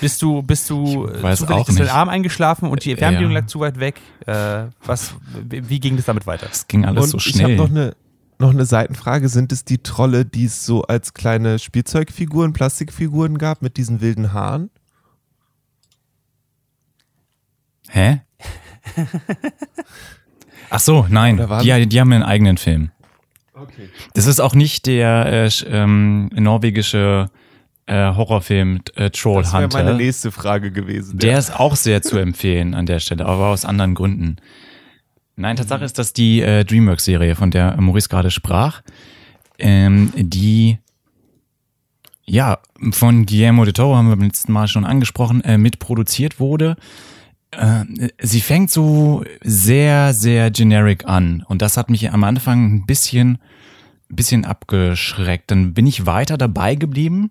Bist 0.00 0.22
du, 0.22 0.40
bist 0.42 0.70
du 0.70 1.06
äh, 1.08 1.34
zufällig 1.34 1.50
auch 1.62 1.68
ist 1.68 1.78
dein. 1.80 1.88
Arm 1.88 2.08
eingeschlafen 2.08 2.68
und 2.70 2.84
die 2.84 2.94
Fernbedienung 2.96 3.32
Ja. 3.34 3.40
lag 3.40 3.46
zu 3.48 3.58
weit 3.60 3.80
weg? 3.80 3.96
Äh, 4.26 4.66
was, 4.84 5.14
wie 5.50 5.68
wie 5.68 5.80
ging 5.80 5.96
das 5.96 6.06
damit 6.06 6.26
weiter? 6.26 6.46
Es 6.50 6.68
ging 6.68 6.84
alles 6.84 7.04
und 7.04 7.10
so 7.10 7.16
ich 7.18 7.26
habe 7.42 7.54
schnell. 7.54 7.56
noch 7.56 7.68
eine, 7.68 7.96
noch 8.38 8.50
eine 8.50 8.64
Seitenfrage. 8.64 9.28
Sind 9.28 9.52
es 9.52 9.64
die 9.64 9.78
Trolle, 9.82 10.24
die 10.24 10.44
es 10.46 10.64
so 10.64 10.82
als 10.82 11.14
kleine 11.14 11.58
Spielzeugfiguren, 11.58 12.52
Plastikfiguren 12.52 13.38
gab 13.38 13.62
mit 13.62 13.76
diesen 13.76 14.00
wilden 14.00 14.32
Haaren? 14.32 14.70
Hä? 17.88 18.22
Ach 20.70 20.80
so, 20.80 21.06
nein. 21.08 21.36
Die, 21.62 21.86
die 21.88 22.00
haben 22.00 22.12
einen 22.12 22.22
eigenen 22.22 22.58
Film. 22.58 22.90
Okay. 23.54 23.88
Das 24.14 24.26
ist 24.26 24.40
auch 24.40 24.54
nicht 24.54 24.86
der 24.86 25.26
äh, 25.26 25.50
ähm, 25.66 26.28
norwegische 26.34 27.30
äh, 27.86 28.12
Horrorfilm 28.12 28.80
äh, 28.96 29.10
Troll 29.10 29.42
Das 29.42 29.52
wäre 29.52 29.68
meine 29.68 29.90
Hunter. 29.90 30.02
nächste 30.02 30.32
Frage 30.32 30.72
gewesen. 30.72 31.18
Der 31.18 31.38
ist 31.38 31.54
auch 31.54 31.76
sehr 31.76 32.02
zu 32.02 32.18
empfehlen 32.18 32.74
an 32.74 32.86
der 32.86 32.98
Stelle, 32.98 33.26
aber 33.26 33.48
aus 33.48 33.64
anderen 33.64 33.94
Gründen. 33.94 34.36
Nein, 35.36 35.56
Tatsache 35.56 35.84
ist, 35.84 35.98
dass 35.98 36.12
die 36.12 36.40
äh, 36.40 36.64
DreamWorks-Serie, 36.64 37.34
von 37.34 37.50
der 37.50 37.80
Maurice 37.80 38.08
gerade 38.08 38.30
sprach, 38.30 38.82
ähm, 39.58 40.12
die 40.16 40.78
ja 42.24 42.58
von 42.92 43.26
Guillermo 43.26 43.64
de 43.64 43.72
Toro 43.72 43.96
haben 43.96 44.08
wir 44.08 44.16
beim 44.16 44.26
letzten 44.26 44.52
Mal 44.52 44.68
schon 44.68 44.84
angesprochen, 44.84 45.42
äh, 45.42 45.58
mitproduziert 45.58 46.38
wurde. 46.38 46.76
Äh, 47.50 47.84
sie 48.20 48.40
fängt 48.40 48.70
so 48.70 49.24
sehr, 49.42 50.14
sehr 50.14 50.50
generic 50.50 51.06
an 51.06 51.44
und 51.48 51.62
das 51.62 51.76
hat 51.76 51.90
mich 51.90 52.12
am 52.12 52.24
Anfang 52.24 52.76
ein 52.76 52.86
bisschen, 52.86 53.38
bisschen 54.08 54.44
abgeschreckt. 54.44 55.50
Dann 55.50 55.74
bin 55.74 55.86
ich 55.86 56.06
weiter 56.06 56.38
dabei 56.38 56.76
geblieben 56.76 57.30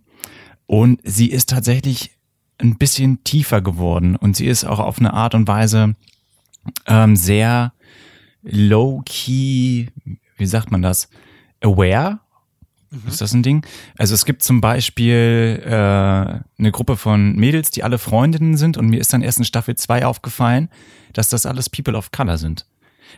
und 0.65 0.99
sie 1.03 1.27
ist 1.27 1.49
tatsächlich 1.49 2.11
ein 2.57 2.77
bisschen 2.77 3.23
tiefer 3.23 3.61
geworden 3.61 4.15
und 4.15 4.35
sie 4.35 4.45
ist 4.45 4.65
auch 4.65 4.79
auf 4.79 4.99
eine 4.99 5.13
Art 5.13 5.35
und 5.35 5.47
Weise 5.47 5.95
ähm, 6.85 7.15
sehr 7.15 7.73
low-key, 8.43 9.87
wie 10.37 10.45
sagt 10.45 10.71
man 10.71 10.81
das, 10.81 11.09
Aware. 11.61 12.19
Ist 13.07 13.21
das 13.21 13.33
ein 13.33 13.41
Ding? 13.41 13.65
Also 13.97 14.13
es 14.13 14.23
gibt 14.23 14.43
zum 14.43 14.61
Beispiel 14.61 15.63
äh, 15.65 15.71
eine 15.71 16.71
Gruppe 16.71 16.95
von 16.95 17.35
Mädels, 17.35 17.71
die 17.71 17.83
alle 17.83 17.97
Freundinnen 17.97 18.55
sind 18.55 18.77
und 18.77 18.87
mir 18.87 18.99
ist 18.99 19.11
dann 19.11 19.23
erst 19.23 19.39
in 19.39 19.45
Staffel 19.45 19.75
2 19.75 20.05
aufgefallen, 20.05 20.69
dass 21.11 21.29
das 21.29 21.47
alles 21.47 21.71
People 21.71 21.95
of 21.95 22.11
Color 22.11 22.37
sind. 22.37 22.67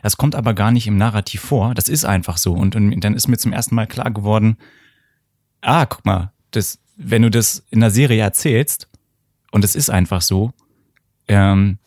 Das 0.02 0.16
kommt 0.16 0.34
aber 0.34 0.54
gar 0.54 0.70
nicht 0.70 0.86
im 0.86 0.96
Narrativ 0.96 1.42
vor. 1.42 1.74
Das 1.74 1.90
ist 1.90 2.06
einfach 2.06 2.38
so. 2.38 2.54
Und, 2.54 2.74
und 2.74 3.00
dann 3.00 3.14
ist 3.14 3.28
mir 3.28 3.36
zum 3.36 3.52
ersten 3.52 3.74
Mal 3.74 3.86
klar 3.86 4.10
geworden, 4.10 4.56
ah, 5.60 5.84
guck 5.84 6.06
mal, 6.06 6.32
das, 6.52 6.78
wenn 6.96 7.22
du 7.22 7.30
das 7.30 7.64
in 7.70 7.80
der 7.80 7.90
Serie 7.90 8.22
erzählst, 8.22 8.88
und 9.56 9.64
es 9.64 9.74
ist 9.74 9.90
einfach 9.90 10.20
so, 10.22 10.52
ähm, 11.28 11.78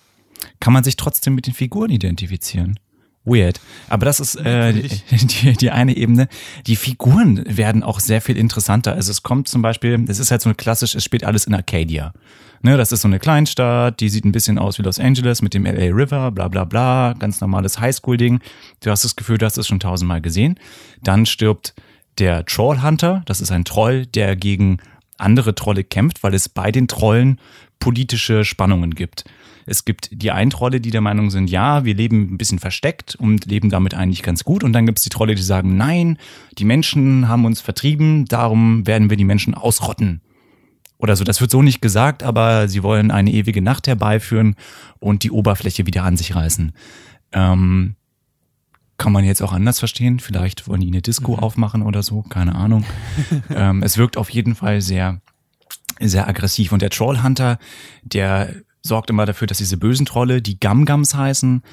kann 0.59 0.73
man 0.73 0.83
sich 0.83 0.95
trotzdem 0.95 1.35
mit 1.35 1.45
den 1.45 1.53
Figuren 1.53 1.91
identifizieren. 1.91 2.79
Weird. 3.25 3.59
Aber 3.89 4.05
das 4.05 4.19
ist 4.19 4.35
äh, 4.35 4.73
die, 5.11 5.53
die 5.53 5.71
eine 5.71 5.95
Ebene. 5.95 6.27
Die 6.67 6.75
Figuren 6.75 7.43
werden 7.45 7.83
auch 7.83 7.99
sehr 7.99 8.21
viel 8.21 8.37
interessanter. 8.37 8.93
Also 8.93 9.11
es 9.11 9.23
kommt 9.23 9.47
zum 9.47 9.61
Beispiel, 9.61 10.03
es 10.07 10.19
ist 10.19 10.31
halt 10.31 10.41
so 10.41 10.49
eine 10.49 10.55
klassisch, 10.55 10.95
es 10.95 11.03
spielt 11.03 11.23
alles 11.23 11.45
in 11.45 11.53
Arcadia. 11.53 12.13
Ne, 12.61 12.75
das 12.75 12.91
ist 12.91 13.01
so 13.01 13.07
eine 13.07 13.19
Kleinstadt, 13.19 14.01
die 14.01 14.09
sieht 14.09 14.25
ein 14.25 14.33
bisschen 14.33 14.57
aus 14.57 14.77
wie 14.77 14.83
Los 14.83 14.99
Angeles 14.99 15.41
mit 15.41 15.53
dem 15.53 15.65
LA 15.65 15.95
River, 15.95 16.31
bla 16.31 16.49
bla 16.49 16.65
bla, 16.65 17.13
ganz 17.17 17.39
normales 17.39 17.79
Highschool-Ding. 17.79 18.41
Du 18.81 18.91
hast 18.91 19.05
das 19.05 19.15
Gefühl, 19.15 19.37
du 19.37 19.45
hast 19.45 19.57
es 19.57 19.67
schon 19.67 19.79
tausendmal 19.79 20.19
gesehen. 20.19 20.59
Dann 21.01 21.25
stirbt 21.25 21.73
der 22.17 22.45
Trollhunter, 22.45 23.21
das 23.25 23.39
ist 23.39 23.51
ein 23.51 23.63
Troll, 23.63 24.05
der 24.07 24.35
gegen 24.35 24.79
andere 25.17 25.55
Trolle 25.55 25.85
kämpft, 25.85 26.21
weil 26.21 26.33
es 26.33 26.49
bei 26.49 26.71
den 26.71 26.89
Trollen 26.89 27.39
politische 27.79 28.43
Spannungen 28.43 28.93
gibt. 28.93 29.23
Es 29.69 29.85
gibt 29.85 30.09
die 30.11 30.31
einen 30.31 30.49
Trolle, 30.49 30.81
die 30.81 30.91
der 30.91 31.01
Meinung 31.01 31.29
sind, 31.29 31.49
ja, 31.49 31.85
wir 31.85 31.93
leben 31.93 32.33
ein 32.33 32.37
bisschen 32.37 32.59
versteckt 32.59 33.15
und 33.15 33.45
leben 33.45 33.69
damit 33.69 33.93
eigentlich 33.93 34.23
ganz 34.23 34.43
gut. 34.43 34.63
Und 34.63 34.73
dann 34.73 34.85
gibt 34.85 34.97
es 34.97 35.03
die 35.03 35.09
Trolle, 35.09 35.35
die 35.35 35.41
sagen, 35.41 35.77
nein, 35.77 36.17
die 36.57 36.65
Menschen 36.65 37.27
haben 37.27 37.45
uns 37.45 37.61
vertrieben, 37.61 38.25
darum 38.25 38.87
werden 38.87 39.09
wir 39.09 39.17
die 39.17 39.25
Menschen 39.25 39.53
ausrotten. 39.53 40.21
Oder 40.97 41.15
so, 41.15 41.23
das 41.23 41.39
wird 41.39 41.51
so 41.51 41.61
nicht 41.61 41.81
gesagt, 41.81 42.23
aber 42.23 42.67
sie 42.67 42.83
wollen 42.83 43.09
eine 43.09 43.31
ewige 43.31 43.61
Nacht 43.61 43.87
herbeiführen 43.87 44.55
und 44.99 45.23
die 45.23 45.31
Oberfläche 45.31 45.85
wieder 45.85 46.03
an 46.03 46.17
sich 46.17 46.35
reißen. 46.35 46.73
Ähm, 47.31 47.95
kann 48.97 49.13
man 49.13 49.23
jetzt 49.23 49.41
auch 49.41 49.53
anders 49.53 49.79
verstehen. 49.79 50.19
Vielleicht 50.19 50.67
wollen 50.67 50.81
die 50.81 50.87
eine 50.87 51.01
Disco 51.01 51.33
mhm. 51.33 51.39
aufmachen 51.39 51.81
oder 51.83 52.03
so, 52.03 52.21
keine 52.23 52.53
Ahnung. 52.55 52.83
ähm, 53.49 53.81
es 53.81 53.97
wirkt 53.97 54.17
auf 54.17 54.29
jeden 54.29 54.55
Fall 54.55 54.81
sehr, 54.81 55.21
sehr 55.99 56.27
aggressiv. 56.27 56.71
Und 56.71 56.81
der 56.81 56.89
Trollhunter, 56.89 57.59
der 58.03 58.53
sorgt 58.81 59.09
immer 59.09 59.25
dafür, 59.25 59.47
dass 59.47 59.57
diese 59.57 59.77
bösen 59.77 60.05
Trolle, 60.05 60.41
die 60.41 60.59
Gamgams 60.59 61.15
heißen, 61.15 61.63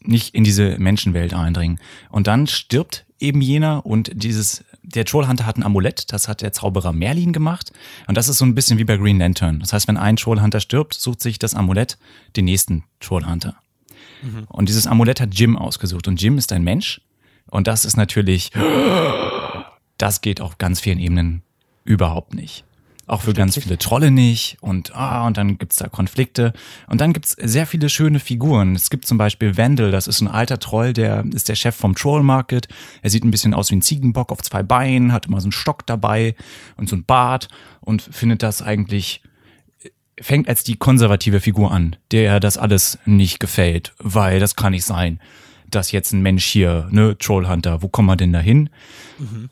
nicht 0.00 0.34
in 0.34 0.44
diese 0.44 0.78
Menschenwelt 0.78 1.34
eindringen. 1.34 1.78
Und 2.10 2.26
dann 2.26 2.46
stirbt 2.46 3.06
eben 3.20 3.40
jener 3.40 3.86
und 3.86 4.10
dieses, 4.14 4.64
der 4.82 5.04
Trollhunter 5.04 5.46
hat 5.46 5.56
ein 5.56 5.62
Amulett, 5.62 6.12
das 6.12 6.28
hat 6.28 6.42
der 6.42 6.52
Zauberer 6.52 6.92
Merlin 6.92 7.32
gemacht. 7.32 7.72
Und 8.06 8.16
das 8.16 8.28
ist 8.28 8.38
so 8.38 8.44
ein 8.44 8.54
bisschen 8.54 8.78
wie 8.78 8.84
bei 8.84 8.96
Green 8.96 9.18
Lantern. 9.18 9.60
Das 9.60 9.72
heißt, 9.72 9.88
wenn 9.88 9.96
ein 9.96 10.16
Trollhunter 10.16 10.60
stirbt, 10.60 10.94
sucht 10.94 11.20
sich 11.20 11.38
das 11.38 11.54
Amulett 11.54 11.98
den 12.36 12.44
nächsten 12.44 12.84
Trollhunter. 13.00 13.56
Mhm. 14.22 14.44
Und 14.48 14.68
dieses 14.68 14.86
Amulett 14.86 15.20
hat 15.20 15.34
Jim 15.34 15.56
ausgesucht. 15.56 16.08
Und 16.08 16.20
Jim 16.20 16.38
ist 16.38 16.52
ein 16.52 16.64
Mensch. 16.64 17.00
Und 17.50 17.66
das 17.66 17.84
ist 17.84 17.96
natürlich, 17.96 18.50
das 19.98 20.20
geht 20.20 20.40
auf 20.40 20.58
ganz 20.58 20.80
vielen 20.80 20.98
Ebenen 20.98 21.42
überhaupt 21.84 22.34
nicht. 22.34 22.64
Auch 23.06 23.22
für 23.22 23.34
ganz 23.34 23.58
viele 23.58 23.76
Trolle 23.76 24.10
nicht 24.10 24.56
und 24.60 24.94
ah, 24.94 25.26
und 25.26 25.36
dann 25.36 25.58
gibt's 25.58 25.76
da 25.76 25.88
Konflikte. 25.88 26.54
Und 26.86 27.00
dann 27.00 27.12
gibt's 27.12 27.36
sehr 27.38 27.66
viele 27.66 27.90
schöne 27.90 28.18
Figuren. 28.18 28.74
Es 28.74 28.88
gibt 28.88 29.06
zum 29.06 29.18
Beispiel 29.18 29.58
Wendel, 29.58 29.90
das 29.90 30.06
ist 30.06 30.22
ein 30.22 30.28
alter 30.28 30.58
Troll, 30.58 30.94
der 30.94 31.24
ist 31.34 31.50
der 31.50 31.54
Chef 31.54 31.76
vom 31.76 31.94
Troll 31.94 32.22
Market. 32.22 32.66
Er 33.02 33.10
sieht 33.10 33.24
ein 33.24 33.30
bisschen 33.30 33.52
aus 33.52 33.70
wie 33.70 33.76
ein 33.76 33.82
Ziegenbock 33.82 34.32
auf 34.32 34.40
zwei 34.40 34.62
Beinen, 34.62 35.12
hat 35.12 35.26
immer 35.26 35.40
so 35.40 35.46
einen 35.46 35.52
Stock 35.52 35.84
dabei 35.86 36.34
und 36.76 36.88
so 36.88 36.96
ein 36.96 37.04
Bart 37.04 37.48
und 37.80 38.00
findet 38.00 38.42
das 38.42 38.62
eigentlich 38.62 39.20
fängt 40.20 40.48
als 40.48 40.64
die 40.64 40.76
konservative 40.76 41.40
Figur 41.40 41.72
an, 41.72 41.96
der 42.12 42.40
das 42.40 42.56
alles 42.56 42.98
nicht 43.04 43.40
gefällt, 43.40 43.92
weil 43.98 44.40
das 44.40 44.56
kann 44.56 44.72
nicht 44.72 44.84
sein, 44.84 45.20
dass 45.68 45.92
jetzt 45.92 46.12
ein 46.12 46.22
Mensch 46.22 46.44
hier, 46.44 46.88
ne, 46.90 47.16
Trollhunter, 47.18 47.82
wo 47.82 47.88
kommen 47.88 48.08
wir 48.08 48.16
denn 48.16 48.32
da 48.32 48.38
hin? 48.38 48.70
Mhm. 49.18 49.50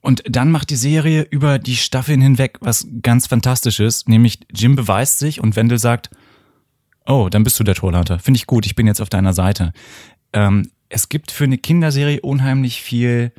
Und 0.00 0.22
dann 0.28 0.50
macht 0.50 0.70
die 0.70 0.76
Serie 0.76 1.22
über 1.22 1.58
die 1.58 1.76
Staffeln 1.76 2.20
hinweg 2.20 2.58
was 2.60 2.86
ganz 3.02 3.26
Fantastisches, 3.26 4.06
nämlich 4.06 4.40
Jim 4.52 4.76
beweist 4.76 5.18
sich 5.18 5.40
und 5.40 5.56
Wendell 5.56 5.78
sagt, 5.78 6.10
oh, 7.06 7.28
dann 7.30 7.44
bist 7.44 7.58
du 7.58 7.64
der 7.64 7.74
Trollhunter. 7.74 8.18
Finde 8.18 8.36
ich 8.36 8.46
gut, 8.46 8.66
ich 8.66 8.74
bin 8.74 8.86
jetzt 8.86 9.00
auf 9.00 9.08
deiner 9.08 9.32
Seite. 9.32 9.72
Ähm, 10.32 10.70
es 10.88 11.08
gibt 11.08 11.30
für 11.30 11.44
eine 11.44 11.58
Kinderserie 11.58 12.20
unheimlich 12.20 12.82
viel 12.82 13.32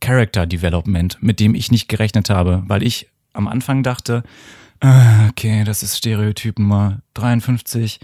Character 0.00 0.46
Development, 0.46 1.18
mit 1.20 1.40
dem 1.40 1.54
ich 1.54 1.70
nicht 1.70 1.88
gerechnet 1.88 2.30
habe, 2.30 2.62
weil 2.66 2.82
ich 2.82 3.09
am 3.32 3.48
Anfang 3.48 3.82
dachte, 3.82 4.22
Ah, 4.80 5.28
okay, 5.28 5.62
das 5.64 5.82
ist 5.82 5.98
Stereotyp 5.98 6.58
Nummer 6.58 7.02
53. 7.14 8.00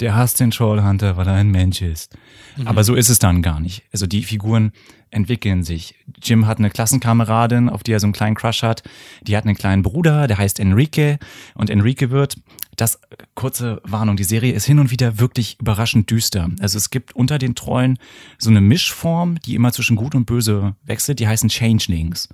Der 0.00 0.16
hasst 0.16 0.40
den 0.40 0.50
Trollhunter, 0.50 1.16
weil 1.16 1.28
er 1.28 1.34
ein 1.34 1.50
Mensch 1.50 1.80
ist. 1.82 2.16
Mhm. 2.56 2.66
Aber 2.66 2.82
so 2.82 2.94
ist 2.96 3.08
es 3.08 3.20
dann 3.20 3.42
gar 3.42 3.60
nicht. 3.60 3.84
Also 3.92 4.06
die 4.06 4.24
Figuren 4.24 4.72
entwickeln 5.10 5.62
sich. 5.62 5.94
Jim 6.20 6.48
hat 6.48 6.58
eine 6.58 6.68
Klassenkameradin, 6.68 7.68
auf 7.68 7.84
die 7.84 7.92
er 7.92 8.00
so 8.00 8.06
einen 8.06 8.12
kleinen 8.12 8.34
Crush 8.34 8.64
hat. 8.64 8.82
Die 9.22 9.36
hat 9.36 9.44
einen 9.44 9.54
kleinen 9.54 9.82
Bruder, 9.82 10.26
der 10.26 10.36
heißt 10.36 10.58
Enrique. 10.58 11.18
Und 11.54 11.70
Enrique 11.70 12.10
wird, 12.10 12.36
das 12.74 12.98
kurze 13.34 13.80
Warnung, 13.84 14.16
die 14.16 14.24
Serie 14.24 14.52
ist 14.52 14.66
hin 14.66 14.80
und 14.80 14.90
wieder 14.90 15.20
wirklich 15.20 15.58
überraschend 15.60 16.10
düster. 16.10 16.50
Also 16.58 16.76
es 16.76 16.90
gibt 16.90 17.14
unter 17.14 17.38
den 17.38 17.54
Trollen 17.54 17.98
so 18.36 18.50
eine 18.50 18.60
Mischform, 18.60 19.38
die 19.46 19.54
immer 19.54 19.72
zwischen 19.72 19.94
Gut 19.96 20.16
und 20.16 20.26
Böse 20.26 20.74
wechselt, 20.84 21.20
die 21.20 21.28
heißen 21.28 21.48
Changelings 21.48 22.28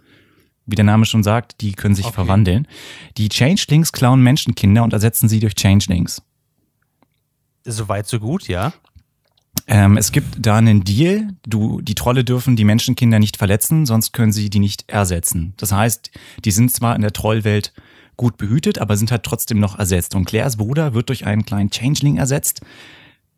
wie 0.66 0.76
der 0.76 0.84
Name 0.84 1.04
schon 1.04 1.22
sagt, 1.22 1.60
die 1.60 1.72
können 1.72 1.94
sich 1.94 2.06
okay. 2.06 2.14
verwandeln. 2.14 2.68
Die 3.16 3.28
Changelings 3.28 3.92
klauen 3.92 4.22
Menschenkinder 4.22 4.82
und 4.82 4.92
ersetzen 4.92 5.28
sie 5.28 5.40
durch 5.40 5.54
Changelings. 5.54 6.22
Soweit 7.64 8.06
so 8.06 8.18
gut, 8.18 8.48
ja. 8.48 8.72
Ähm, 9.66 9.96
es 9.96 10.12
gibt 10.12 10.44
da 10.44 10.56
einen 10.56 10.84
Deal. 10.84 11.28
Du, 11.44 11.80
die 11.80 11.94
Trolle 11.94 12.24
dürfen 12.24 12.56
die 12.56 12.64
Menschenkinder 12.64 13.18
nicht 13.18 13.36
verletzen, 13.36 13.86
sonst 13.86 14.12
können 14.12 14.32
sie 14.32 14.50
die 14.50 14.58
nicht 14.58 14.88
ersetzen. 14.88 15.54
Das 15.56 15.72
heißt, 15.72 16.10
die 16.44 16.50
sind 16.50 16.72
zwar 16.72 16.96
in 16.96 17.02
der 17.02 17.12
Trollwelt 17.12 17.72
gut 18.16 18.36
behütet, 18.36 18.78
aber 18.78 18.96
sind 18.96 19.10
halt 19.10 19.22
trotzdem 19.22 19.60
noch 19.60 19.78
ersetzt. 19.78 20.14
Und 20.14 20.24
Claires 20.24 20.56
Bruder 20.56 20.94
wird 20.94 21.08
durch 21.08 21.26
einen 21.26 21.44
kleinen 21.44 21.70
Changeling 21.70 22.16
ersetzt. 22.16 22.60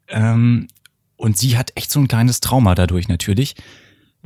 Ähm, 0.09 0.69
und 1.17 1.39
sie 1.39 1.57
hat 1.57 1.73
echt 1.75 1.91
so 1.91 2.01
ein 2.01 2.09
kleines 2.09 2.41
Trauma 2.41 2.75
dadurch 2.75 3.09
natürlich. 3.09 3.55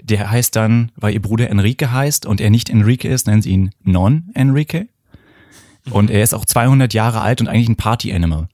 Der 0.03 0.31
heißt 0.31 0.55
dann, 0.57 0.93
weil 0.97 1.15
ihr 1.15 1.23
Bruder 1.23 1.51
Enrique 1.51 1.91
heißt 1.91 2.27
und 2.27 2.41
er 2.41 2.51
nicht 2.51 2.71
Enrique 2.71 3.09
ist, 3.09 3.27
nennen 3.27 3.43
sie 3.43 3.51
ihn 3.51 3.71
Non-Enrique. 3.83 4.89
Und 5.91 6.11
er 6.11 6.23
ist 6.23 6.35
auch 6.35 6.45
200 6.45 6.93
Jahre 6.95 7.21
alt 7.21 7.41
und 7.41 7.49
eigentlich 7.49 7.69
ein 7.69 7.77
Party-Animal. 7.77 8.49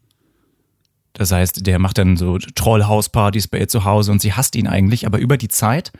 Das 1.13 1.31
heißt, 1.31 1.67
der 1.67 1.79
macht 1.79 1.99
dann 1.99 2.17
so 2.17 2.39
Troll-House-Partys 2.39 3.49
bei 3.49 3.61
ihr 3.61 3.69
zu 3.69 3.85
Hause 3.85 4.13
und 4.13 4.21
sie 4.21 4.33
hasst 4.33 4.57
ihn 4.57 4.67
eigentlich, 4.67 5.07
aber 5.07 5.19
über 5.19 5.37
die 5.37 5.49
Zeit 5.49 5.93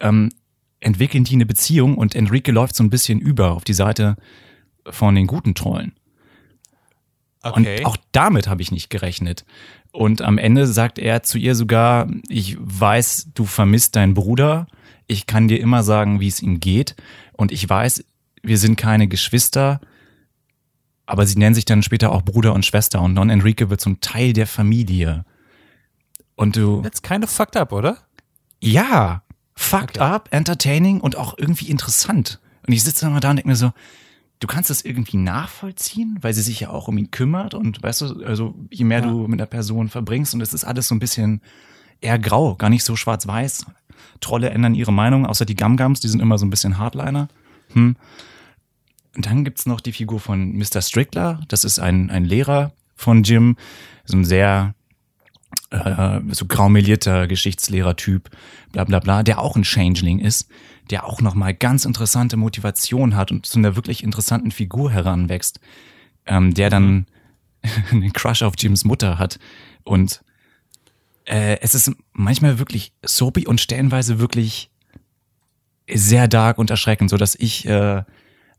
ähm, 0.00 0.30
entwickeln 0.80 1.24
die 1.24 1.34
eine 1.34 1.46
Beziehung 1.46 1.96
und 1.96 2.14
Enrique 2.14 2.50
läuft 2.50 2.74
so 2.74 2.82
ein 2.82 2.90
bisschen 2.90 3.20
über 3.20 3.52
auf 3.52 3.64
die 3.64 3.72
Seite 3.72 4.16
von 4.84 5.14
den 5.14 5.28
guten 5.28 5.54
Trollen. 5.54 5.92
Okay. 7.42 7.78
Und 7.78 7.86
auch 7.86 7.96
damit 8.12 8.48
habe 8.48 8.62
ich 8.62 8.72
nicht 8.72 8.90
gerechnet. 8.90 9.44
Und 9.92 10.22
am 10.22 10.38
Ende 10.38 10.66
sagt 10.66 10.98
er 10.98 11.22
zu 11.22 11.38
ihr 11.38 11.54
sogar, 11.54 12.08
ich 12.28 12.56
weiß, 12.58 13.28
du 13.34 13.44
vermisst 13.44 13.94
deinen 13.94 14.14
Bruder. 14.14 14.66
Ich 15.06 15.26
kann 15.26 15.48
dir 15.48 15.60
immer 15.60 15.82
sagen, 15.82 16.18
wie 16.18 16.28
es 16.28 16.42
ihm 16.42 16.60
geht. 16.60 16.96
Und 17.32 17.52
ich 17.52 17.68
weiß, 17.68 18.04
wir 18.42 18.58
sind 18.58 18.76
keine 18.76 19.06
Geschwister. 19.06 19.80
Aber 21.04 21.26
sie 21.26 21.38
nennen 21.38 21.54
sich 21.54 21.66
dann 21.66 21.82
später 21.82 22.10
auch 22.10 22.22
Bruder 22.22 22.54
und 22.54 22.64
Schwester. 22.64 23.02
Und 23.02 23.14
Don 23.16 23.28
Enrique 23.28 23.68
wird 23.68 23.82
zum 23.82 24.00
Teil 24.00 24.32
der 24.32 24.46
Familie. 24.46 25.26
Und 26.36 26.56
du. 26.56 26.82
Kind 27.02 27.24
of 27.24 27.30
fucked 27.30 27.56
up, 27.58 27.72
oder? 27.72 27.98
Ja. 28.60 29.22
Fucked 29.54 29.98
okay. 29.98 30.04
up, 30.04 30.28
entertaining 30.30 31.00
und 31.00 31.16
auch 31.16 31.36
irgendwie 31.36 31.68
interessant. 31.68 32.40
Und 32.66 32.72
ich 32.72 32.82
sitze 32.82 33.10
mal 33.10 33.20
da 33.20 33.30
und 33.30 33.36
denke 33.36 33.48
mir 33.48 33.56
so, 33.56 33.72
du 34.42 34.48
kannst 34.48 34.70
das 34.70 34.84
irgendwie 34.84 35.18
nachvollziehen, 35.18 36.18
weil 36.20 36.34
sie 36.34 36.42
sich 36.42 36.58
ja 36.60 36.70
auch 36.70 36.88
um 36.88 36.98
ihn 36.98 37.12
kümmert 37.12 37.54
und 37.54 37.80
weißt 37.80 38.00
du, 38.00 38.24
also 38.24 38.56
je 38.70 38.84
mehr 38.84 38.98
ja. 38.98 39.06
du 39.06 39.28
mit 39.28 39.38
der 39.38 39.46
Person 39.46 39.88
verbringst 39.88 40.34
und 40.34 40.40
es 40.40 40.52
ist 40.52 40.64
alles 40.64 40.88
so 40.88 40.96
ein 40.96 40.98
bisschen 40.98 41.40
eher 42.00 42.18
grau, 42.18 42.56
gar 42.56 42.68
nicht 42.68 42.82
so 42.82 42.96
schwarz-weiß. 42.96 43.66
Trolle 44.20 44.50
ändern 44.50 44.74
ihre 44.74 44.92
Meinung, 44.92 45.26
außer 45.26 45.44
die 45.44 45.54
Gamgams, 45.54 46.00
die 46.00 46.08
sind 46.08 46.20
immer 46.20 46.38
so 46.38 46.44
ein 46.44 46.50
bisschen 46.50 46.78
Hardliner. 46.78 47.28
Hm. 47.72 47.94
Und 49.14 49.26
dann 49.26 49.44
gibt's 49.44 49.64
noch 49.64 49.80
die 49.80 49.92
Figur 49.92 50.18
von 50.18 50.56
Mr. 50.56 50.82
Strickler, 50.82 51.40
das 51.46 51.62
ist 51.62 51.78
ein, 51.78 52.10
ein 52.10 52.24
Lehrer 52.24 52.72
von 52.96 53.22
Jim, 53.22 53.56
so 54.04 54.16
ein 54.16 54.24
sehr 54.24 54.74
äh, 55.72 56.20
so 56.30 56.46
graumelierter 56.46 57.26
Geschichtslehrer-Typ, 57.26 58.30
bla 58.72 58.84
bla 58.84 59.00
bla, 59.00 59.22
der 59.22 59.40
auch 59.40 59.56
ein 59.56 59.64
Changeling 59.64 60.18
ist 60.18 60.48
der 60.90 61.06
auch 61.06 61.20
nochmal 61.20 61.54
ganz 61.54 61.84
interessante 61.84 62.36
Motivation 62.36 63.16
hat 63.16 63.30
und 63.30 63.46
zu 63.46 63.58
einer 63.58 63.76
wirklich 63.76 64.02
interessanten 64.02 64.50
Figur 64.50 64.90
heranwächst, 64.90 65.60
ähm, 66.26 66.54
der 66.54 66.70
dann 66.70 67.06
einen 67.90 68.12
Crush 68.12 68.42
auf 68.42 68.54
Jims 68.58 68.84
Mutter 68.84 69.18
hat. 69.18 69.38
Und 69.84 70.22
äh, 71.24 71.58
es 71.60 71.74
ist 71.74 71.92
manchmal 72.12 72.58
wirklich 72.58 72.92
soapy 73.04 73.46
und 73.46 73.60
stellenweise 73.60 74.18
wirklich 74.18 74.70
sehr 75.88 76.28
dark 76.28 76.58
und 76.58 76.70
erschreckend, 76.70 77.10
so 77.10 77.16
dass 77.16 77.34
ich 77.34 77.66
äh, 77.66 78.02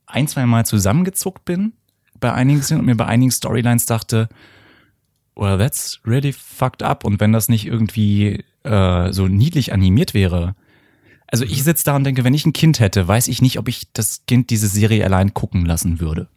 ein, 0.05 0.27
zwei 0.27 0.45
Mal 0.45 0.65
zusammengezuckt 0.65 1.45
bin 1.45 1.73
bei 2.19 2.33
einigen 2.33 2.61
Szenen 2.61 2.81
und 2.81 2.85
mir 2.85 2.95
bei 2.95 3.05
einigen 3.05 3.31
Storylines 3.31 3.85
dachte, 3.85 4.29
well, 5.35 5.57
that's 5.57 5.99
really 6.05 6.33
fucked 6.33 6.83
up. 6.83 7.03
Und 7.05 7.19
wenn 7.19 7.31
das 7.31 7.49
nicht 7.49 7.65
irgendwie 7.65 8.43
äh, 8.63 9.11
so 9.11 9.27
niedlich 9.27 9.73
animiert 9.73 10.13
wäre, 10.13 10.55
also 11.27 11.45
ich 11.45 11.63
sitze 11.63 11.85
da 11.85 11.95
und 11.95 12.03
denke, 12.03 12.23
wenn 12.23 12.33
ich 12.35 12.45
ein 12.45 12.53
Kind 12.53 12.79
hätte, 12.79 13.07
weiß 13.07 13.27
ich 13.27 13.41
nicht, 13.41 13.57
ob 13.57 13.67
ich 13.67 13.91
das 13.93 14.23
Kind 14.27 14.49
diese 14.51 14.67
Serie 14.67 15.03
allein 15.03 15.33
gucken 15.33 15.65
lassen 15.65 15.99
würde. 15.99 16.27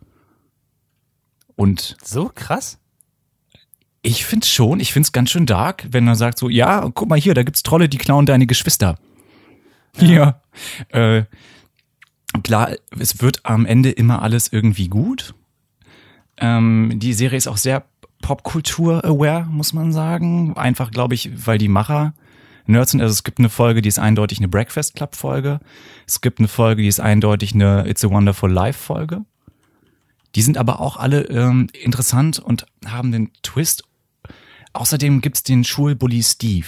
Und 1.55 1.97
So 2.03 2.31
krass. 2.35 2.79
ich 4.03 4.25
find's 4.25 4.49
schon, 4.49 4.81
ich 4.81 4.93
find's 4.93 5.13
ganz 5.13 5.31
schön 5.31 5.47
dark, 5.47 5.87
wenn 5.91 6.07
er 6.07 6.15
sagt 6.15 6.39
so, 6.39 6.49
ja, 6.49 6.89
guck 6.95 7.09
mal 7.09 7.19
hier, 7.21 7.35
da 7.35 7.43
gibt's 7.43 7.63
Trolle, 7.63 7.89
die 7.89 7.99
klauen 7.99 8.27
deine 8.27 8.47
Geschwister. 8.47 8.99
Ja. 9.99 10.41
Äh, 10.91 11.25
klar, 12.43 12.71
es 12.99 13.21
wird 13.21 13.41
am 13.45 13.67
Ende 13.67 13.91
immer 13.91 14.23
alles 14.23 14.53
irgendwie 14.53 14.89
gut. 14.89 15.35
Ähm, 16.39 16.93
die 16.97 17.15
Serie 17.15 17.39
ist 17.39 17.49
auch 17.49 17.57
sehr 17.57 17.85
Popkultur-aware, 18.27 19.47
muss 19.49 19.73
man 19.73 19.93
sagen. 19.93 20.57
Einfach, 20.57 20.91
glaube 20.91 21.15
ich, 21.15 21.47
weil 21.47 21.59
die 21.59 21.69
Macher 21.69 22.13
Nerds 22.67 22.91
sind. 22.91 23.01
Also 23.01 23.13
es 23.13 23.23
gibt 23.23 23.39
eine 23.39 23.49
Folge, 23.49 23.83
die 23.83 23.89
ist 23.89 24.01
eindeutig 24.01 24.39
eine 24.39 24.49
Breakfast 24.49 24.97
Club-Folge. 24.97 25.61
Es 26.09 26.21
gibt 26.21 26.41
eine 26.41 26.49
Folge, 26.49 26.83
die 26.83 26.89
ist 26.89 26.99
eindeutig 26.99 27.55
eine 27.55 27.89
It's 27.89 28.05
a 28.05 28.11
Wonderful 28.11 28.51
Life-Folge. 28.51 29.25
Die 30.35 30.43
sind 30.43 30.59
aber 30.59 30.81
auch 30.81 30.97
alle 30.97 31.23
ähm, 31.27 31.69
interessant 31.73 32.41
und 32.41 32.67
haben 32.85 33.13
den 33.13 33.31
Twist. 33.45 33.85
Außerdem 34.73 35.21
gibt's 35.21 35.45
den 35.45 35.63
Schulbully 35.63 36.25
Steve, 36.25 36.67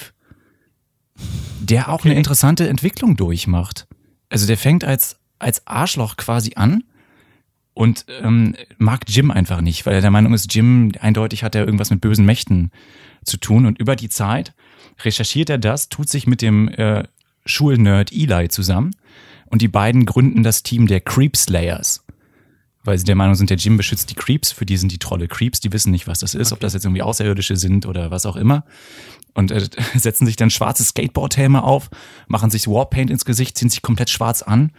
der 1.59 1.89
auch 1.89 2.05
eine 2.05 2.15
interessante 2.15 2.69
Entwicklung 2.69 3.17
durchmacht. 3.17 3.89
Also 4.31 4.47
der 4.47 4.59
fängt 4.59 4.85
als, 4.85 5.19
als 5.41 5.67
Arschloch 5.67 6.17
quasi 6.17 6.53
an 6.55 6.85
und 7.79 8.07
ähm, 8.09 8.57
mag 8.79 9.03
Jim 9.07 9.31
einfach 9.31 9.61
nicht, 9.61 9.87
weil 9.87 9.95
er 9.95 10.01
der 10.01 10.11
Meinung 10.11 10.35
ist, 10.35 10.53
Jim 10.53 10.91
eindeutig 10.99 11.45
hat 11.45 11.55
er 11.55 11.65
irgendwas 11.65 11.91
mit 11.91 12.01
bösen 12.01 12.27
Mächten 12.27 12.73
zu 13.23 13.37
tun. 13.37 13.67
Und 13.67 13.79
über 13.79 13.95
die 13.95 14.09
Zeit 14.09 14.53
recherchiert 15.05 15.49
er 15.49 15.59
das, 15.59 15.89
tut 15.89 16.09
sich 16.09 16.27
mit 16.27 16.43
dem 16.43 16.67
äh, 16.71 17.05
Schulnerd 17.47 18.13
Eli 18.13 18.49
zusammen 18.49 18.97
und 19.47 19.63
die 19.63 19.69
beiden 19.69 20.07
gründen 20.07 20.43
das 20.43 20.65
Team 20.65 20.89
der 20.89 21.01
Creep 21.01 21.37
Slayers. 21.37 22.05
Weil 22.83 22.99
sie 22.99 23.05
der 23.05 23.15
Meinung 23.15 23.37
sind, 23.37 23.49
der 23.49 23.59
Jim 23.59 23.77
beschützt 23.77 24.11
die 24.11 24.17
Creeps, 24.17 24.51
für 24.51 24.67
die 24.67 24.77
sind 24.77 24.91
die 24.91 24.99
Trolle 24.99 25.29
Creeps, 25.29 25.61
die 25.61 25.73
wissen 25.73 25.93
nicht, 25.93 26.09
was 26.09 26.19
das 26.19 26.35
ist, 26.35 26.53
ob 26.53 26.59
das 26.59 26.75
jetzt 26.75 26.85
irgendwie 26.85 27.03
Außerirdische 27.03 27.55
sind 27.55 27.87
oder 27.87 28.11
was 28.11 28.27
auch 28.27 28.35
immer. 28.35 28.65
Und 29.35 29.53
äh, 29.53 29.69
setzen 29.95 30.27
sich 30.27 30.35
dann 30.35 30.51
schwarze 30.51 30.83
Skateboardhelme 30.83 31.63
auf, 31.63 31.91
machen 32.27 32.51
sich 32.51 32.67
Warpaint 32.67 33.09
ins 33.09 33.25
Gesicht, 33.25 33.57
ziehen 33.57 33.71
sich 33.71 33.83
komplett 33.83 34.11
schwarz 34.11 34.43
an 34.43 34.73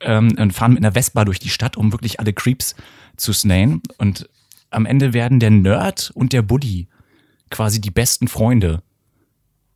ähm, 0.00 0.36
und 0.38 0.52
fahren 0.52 0.74
mit 0.74 0.84
einer 0.84 0.92
Vespa 0.92 1.24
durch 1.24 1.38
die 1.38 1.48
Stadt, 1.48 1.76
um 1.76 1.92
wirklich 1.92 2.20
alle 2.20 2.32
Creeps 2.32 2.74
zu 3.16 3.32
snayen. 3.32 3.82
Und 3.98 4.28
am 4.70 4.86
Ende 4.86 5.12
werden 5.12 5.40
der 5.40 5.50
Nerd 5.50 6.10
und 6.14 6.32
der 6.32 6.42
Buddy 6.42 6.88
quasi 7.50 7.80
die 7.80 7.90
besten 7.90 8.28
Freunde 8.28 8.82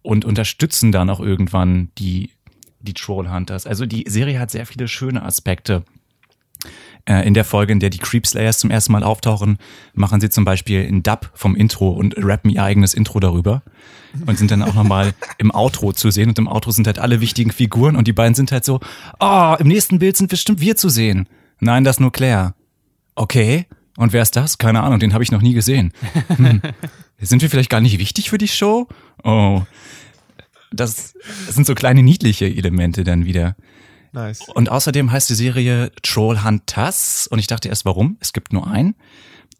und 0.02 0.24
unterstützen 0.24 0.92
dann 0.92 1.10
auch 1.10 1.20
irgendwann 1.20 1.90
die, 1.98 2.30
die 2.80 2.94
Trollhunters. 2.94 3.66
Also 3.66 3.86
die 3.86 4.04
Serie 4.08 4.38
hat 4.38 4.50
sehr 4.50 4.66
viele 4.66 4.88
schöne 4.88 5.22
Aspekte. 5.22 5.84
Äh, 7.08 7.26
In 7.26 7.32
der 7.32 7.44
Folge, 7.44 7.72
in 7.72 7.80
der 7.80 7.88
die 7.88 7.98
Creepslayers 7.98 8.58
zum 8.58 8.70
ersten 8.70 8.92
Mal 8.92 9.02
auftauchen, 9.02 9.56
machen 9.94 10.20
sie 10.20 10.28
zum 10.28 10.44
Beispiel 10.44 10.86
einen 10.86 11.02
Dub 11.02 11.30
vom 11.32 11.56
Intro 11.56 11.88
und 11.88 12.14
rappen 12.18 12.50
ihr 12.50 12.62
eigenes 12.62 12.92
Intro 12.92 13.18
darüber 13.18 13.62
und 14.26 14.38
sind 14.38 14.50
dann 14.50 14.62
auch 14.62 14.74
nochmal 14.74 15.14
im 15.38 15.50
Outro 15.50 15.92
zu 15.92 16.10
sehen. 16.10 16.28
Und 16.28 16.38
im 16.38 16.46
Outro 16.46 16.70
sind 16.70 16.86
halt 16.86 16.98
alle 16.98 17.22
wichtigen 17.22 17.50
Figuren 17.50 17.96
und 17.96 18.06
die 18.06 18.12
beiden 18.12 18.34
sind 18.34 18.52
halt 18.52 18.64
so, 18.64 18.80
oh, 19.20 19.56
im 19.58 19.68
nächsten 19.68 19.98
Bild 19.98 20.18
sind 20.18 20.28
bestimmt 20.28 20.60
wir 20.60 20.76
zu 20.76 20.90
sehen. 20.90 21.28
Nein, 21.60 21.82
das 21.82 21.98
nur 21.98 22.12
Claire. 22.12 22.54
Okay. 23.14 23.66
Und 23.96 24.12
wer 24.12 24.22
ist 24.22 24.36
das? 24.36 24.58
Keine 24.58 24.82
Ahnung, 24.82 25.00
den 25.00 25.14
habe 25.14 25.24
ich 25.24 25.32
noch 25.32 25.42
nie 25.42 25.54
gesehen. 25.54 25.92
Hm. 26.28 26.60
Sind 27.20 27.42
wir 27.42 27.50
vielleicht 27.50 27.70
gar 27.70 27.80
nicht 27.80 27.98
wichtig 27.98 28.30
für 28.30 28.38
die 28.38 28.48
Show? 28.48 28.86
Oh. 29.24 29.62
Das, 30.70 31.14
das 31.46 31.54
sind 31.54 31.66
so 31.66 31.74
kleine 31.74 32.02
niedliche 32.02 32.46
Elemente 32.46 33.02
dann 33.02 33.24
wieder. 33.24 33.56
Nice. 34.18 34.48
Und 34.48 34.68
außerdem 34.68 35.12
heißt 35.12 35.30
die 35.30 35.34
Serie 35.34 35.92
Trollhunters. 36.02 37.28
Und 37.28 37.38
ich 37.38 37.46
dachte 37.46 37.68
erst, 37.68 37.84
warum? 37.84 38.16
Es 38.20 38.32
gibt 38.32 38.52
nur 38.52 38.66
einen. 38.66 38.96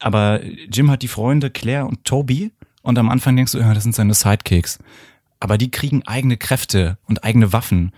Aber 0.00 0.42
Jim 0.44 0.90
hat 0.90 1.02
die 1.02 1.08
Freunde 1.08 1.50
Claire 1.50 1.86
und 1.86 2.04
Toby. 2.04 2.50
Und 2.82 2.98
am 2.98 3.08
Anfang 3.08 3.36
denkst 3.36 3.52
du, 3.52 3.58
ja, 3.58 3.72
das 3.72 3.84
sind 3.84 3.94
seine 3.94 4.14
Sidekicks. 4.14 4.78
Aber 5.38 5.58
die 5.58 5.70
kriegen 5.70 6.02
eigene 6.06 6.36
Kräfte 6.36 6.98
und 7.06 7.22
eigene 7.22 7.52
Waffen 7.52 7.92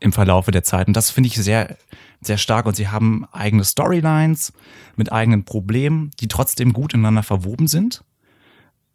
im 0.00 0.12
Verlaufe 0.12 0.50
der 0.50 0.64
Zeit. 0.64 0.86
Und 0.86 0.96
das 0.96 1.10
finde 1.10 1.28
ich 1.28 1.36
sehr, 1.36 1.78
sehr 2.20 2.36
stark. 2.36 2.66
Und 2.66 2.76
sie 2.76 2.88
haben 2.88 3.26
eigene 3.32 3.64
Storylines 3.64 4.52
mit 4.96 5.12
eigenen 5.12 5.44
Problemen, 5.44 6.10
die 6.20 6.28
trotzdem 6.28 6.74
gut 6.74 6.92
ineinander 6.92 7.22
verwoben 7.22 7.68
sind. 7.68 8.04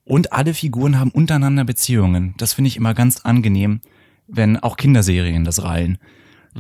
Und 0.04 0.34
alle 0.34 0.54
Figuren 0.54 1.00
haben 1.00 1.12
untereinander 1.12 1.64
Beziehungen. 1.64 2.36
Das 2.38 2.54
finde 2.54 2.68
ich 2.68 2.78
immer 2.78 2.94
ganz 2.94 3.22
angenehm, 3.22 3.82
wenn 4.28 4.58
auch 4.58 4.78
Kinderserien 4.78 5.44
das 5.44 5.64
rallen. 5.64 5.98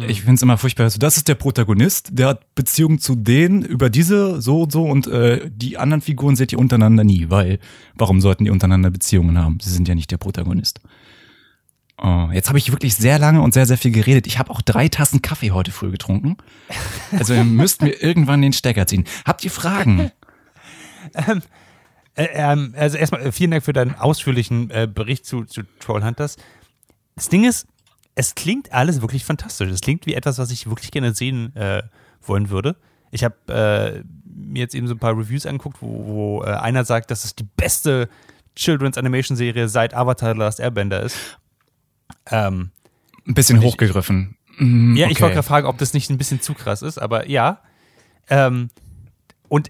Ich 0.05 0.21
finde 0.21 0.35
es 0.35 0.41
immer 0.41 0.57
furchtbar. 0.57 0.89
So, 0.89 0.99
das 0.99 1.17
ist 1.17 1.27
der 1.27 1.35
Protagonist, 1.35 2.09
der 2.11 2.27
hat 2.27 2.55
Beziehungen 2.55 2.99
zu 2.99 3.15
denen 3.15 3.63
über 3.63 3.89
diese 3.89 4.41
so 4.41 4.63
und 4.63 4.71
so 4.71 4.83
und 4.83 5.07
äh, 5.07 5.49
die 5.51 5.77
anderen 5.77 6.01
Figuren 6.01 6.35
seht 6.35 6.51
ihr 6.51 6.59
untereinander 6.59 7.03
nie, 7.03 7.29
weil 7.29 7.59
warum 7.95 8.21
sollten 8.21 8.45
die 8.45 8.51
untereinander 8.51 8.91
Beziehungen 8.91 9.37
haben? 9.37 9.59
Sie 9.59 9.71
sind 9.71 9.87
ja 9.87 9.95
nicht 9.95 10.11
der 10.11 10.17
Protagonist. 10.17 10.81
Oh, 11.99 12.29
jetzt 12.31 12.49
habe 12.49 12.59
ich 12.59 12.71
wirklich 12.71 12.93
sehr 12.93 13.17
lange 13.17 13.41
und 13.41 13.55
sehr, 13.55 13.65
sehr 13.65 13.77
viel 13.77 13.91
geredet. 13.91 14.27
Ich 14.27 14.37
habe 14.37 14.51
auch 14.51 14.61
drei 14.61 14.87
Tassen 14.87 15.23
Kaffee 15.23 15.49
heute 15.49 15.71
früh 15.71 15.89
getrunken. 15.89 16.37
Also 17.11 17.33
ihr 17.33 17.43
müsst 17.43 17.81
mir 17.81 18.03
irgendwann 18.03 18.43
den 18.43 18.53
Stecker 18.53 18.85
ziehen. 18.85 19.05
Habt 19.25 19.43
ihr 19.43 19.51
Fragen? 19.51 20.11
Äh, 22.17 22.29
ähm, 22.33 22.73
also 22.75 22.97
erstmal 22.97 23.21
äh, 23.21 23.31
vielen 23.31 23.51
Dank 23.51 23.63
für 23.63 23.73
deinen 23.73 23.95
ausführlichen 23.95 24.69
äh, 24.71 24.87
Bericht 24.91 25.25
zu, 25.25 25.45
zu 25.45 25.61
Trollhunters. 25.79 26.37
Das 27.15 27.29
Ding 27.29 27.45
ist, 27.45 27.67
es 28.19 28.33
klingt 28.33 28.73
alles 28.73 29.01
wirklich 29.01 29.23
fantastisch. 29.23 29.69
Es 29.69 29.81
klingt 29.81 30.07
wie 30.07 30.15
etwas, 30.15 30.39
was 30.39 30.49
ich 30.49 30.67
wirklich 30.67 30.89
gerne 30.89 31.13
sehen 31.13 31.55
äh, 31.55 31.83
wollen 32.23 32.49
würde. 32.49 32.75
Ich 33.11 33.23
habe 33.23 33.35
äh, 33.47 34.03
mir 34.25 34.59
jetzt 34.61 34.73
eben 34.73 34.87
so 34.87 34.95
ein 34.95 34.99
paar 34.99 35.15
Reviews 35.15 35.45
angeguckt, 35.45 35.77
wo, 35.81 36.05
wo 36.07 36.43
äh, 36.43 36.47
einer 36.47 36.83
sagt, 36.83 37.11
dass 37.11 37.25
es 37.25 37.35
die 37.35 37.43
beste 37.55 38.09
Children's 38.55 38.97
Animation 38.97 39.37
Serie 39.37 39.69
seit 39.69 39.93
Avatar 39.93 40.33
The 40.33 40.39
Last 40.39 40.59
Airbender 40.59 41.03
ist. 41.03 41.37
Ähm, 42.31 42.71
Ein 43.27 43.35
bisschen 43.35 43.61
ich- 43.61 43.67
hochgegriffen. 43.67 44.35
Mm, 44.57 44.95
ja, 44.95 45.05
ich 45.05 45.11
okay. 45.11 45.21
wollte 45.21 45.35
gerade 45.35 45.47
fragen, 45.47 45.67
ob 45.67 45.77
das 45.77 45.93
nicht 45.93 46.09
ein 46.09 46.17
bisschen 46.17 46.41
zu 46.41 46.55
krass 46.55 46.81
ist, 46.81 46.97
aber 46.97 47.29
ja. 47.29 47.61
Ähm, 48.31 48.69
und 49.47 49.69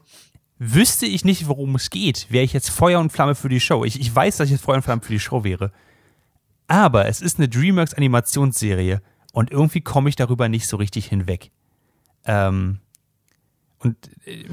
wüsste 0.58 1.06
ich 1.06 1.26
nicht, 1.26 1.50
worum 1.50 1.76
es 1.76 1.90
geht, 1.90 2.28
wäre 2.30 2.46
ich 2.46 2.54
jetzt 2.54 2.70
Feuer 2.70 3.02
und 3.02 3.12
Flamme 3.12 3.36
für 3.36 3.50
die 3.50 3.60
Show. 3.60 3.84
Ich, 3.84 4.00
ich 4.00 4.16
weiß, 4.16 4.38
dass 4.38 4.46
ich 4.48 4.54
jetzt 4.54 4.64
Feuer 4.64 4.78
und 4.78 4.84
Flamme 4.84 5.02
für 5.02 5.12
die 5.12 5.20
Show 5.20 5.44
wäre. 5.44 5.74
Aber 6.68 7.08
es 7.08 7.22
ist 7.22 7.38
eine 7.38 7.48
DreamWorks 7.48 7.94
Animationsserie 7.94 9.02
und 9.34 9.52
irgendwie 9.52 9.82
komme 9.82 10.10
ich 10.10 10.16
darüber 10.16 10.50
nicht 10.50 10.68
so 10.68 10.78
richtig 10.78 11.06
hinweg. 11.08 11.52
Ähm, 12.26 12.80
und 13.80 13.96
äh, 14.26 14.46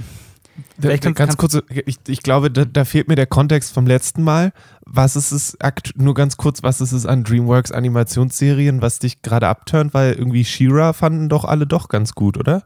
Da, 0.76 0.96
kannst- 0.96 1.16
ganz 1.18 1.36
kurz, 1.36 1.58
ich, 1.86 1.98
ich 2.06 2.22
glaube, 2.22 2.50
da, 2.50 2.64
da 2.64 2.84
fehlt 2.84 3.08
mir 3.08 3.16
der 3.16 3.26
Kontext 3.26 3.72
vom 3.74 3.86
letzten 3.86 4.22
Mal. 4.22 4.52
Was 4.86 5.16
ist 5.16 5.32
es, 5.32 5.58
nur 5.96 6.14
ganz 6.14 6.36
kurz, 6.36 6.62
was 6.62 6.80
ist 6.80 6.92
es 6.92 7.06
an 7.06 7.24
DreamWorks 7.24 7.72
Animationsserien, 7.72 8.80
was 8.80 9.00
dich 9.00 9.22
gerade 9.22 9.48
abturnt? 9.48 9.94
Weil 9.94 10.12
irgendwie 10.12 10.44
She-Ra 10.44 10.92
fanden 10.92 11.28
doch 11.28 11.44
alle 11.44 11.66
doch 11.66 11.88
ganz 11.88 12.14
gut, 12.14 12.36
oder? 12.36 12.64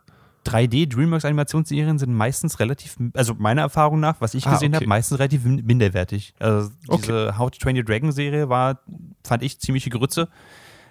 3D 0.48 0.86
DreamWorks 0.88 1.24
Animationsserien 1.24 1.98
sind 1.98 2.12
meistens 2.14 2.58
relativ, 2.60 2.96
also 3.14 3.34
meiner 3.34 3.62
Erfahrung 3.62 4.00
nach, 4.00 4.20
was 4.20 4.34
ich 4.34 4.46
Ah, 4.46 4.52
gesehen 4.52 4.70
okay. 4.72 4.76
habe, 4.84 4.86
meistens 4.86 5.18
relativ 5.18 5.44
min- 5.44 5.64
minderwertig. 5.64 6.34
Also 6.38 6.70
diese 6.96 7.36
How 7.38 7.50
to 7.50 7.58
Train 7.58 7.76
Your 7.76 7.84
Dragon 7.84 8.12
Serie 8.12 8.48
war, 8.48 8.80
fand 9.24 9.42
ich 9.42 9.58
ziemliche 9.60 9.90
Grütze. 9.90 10.28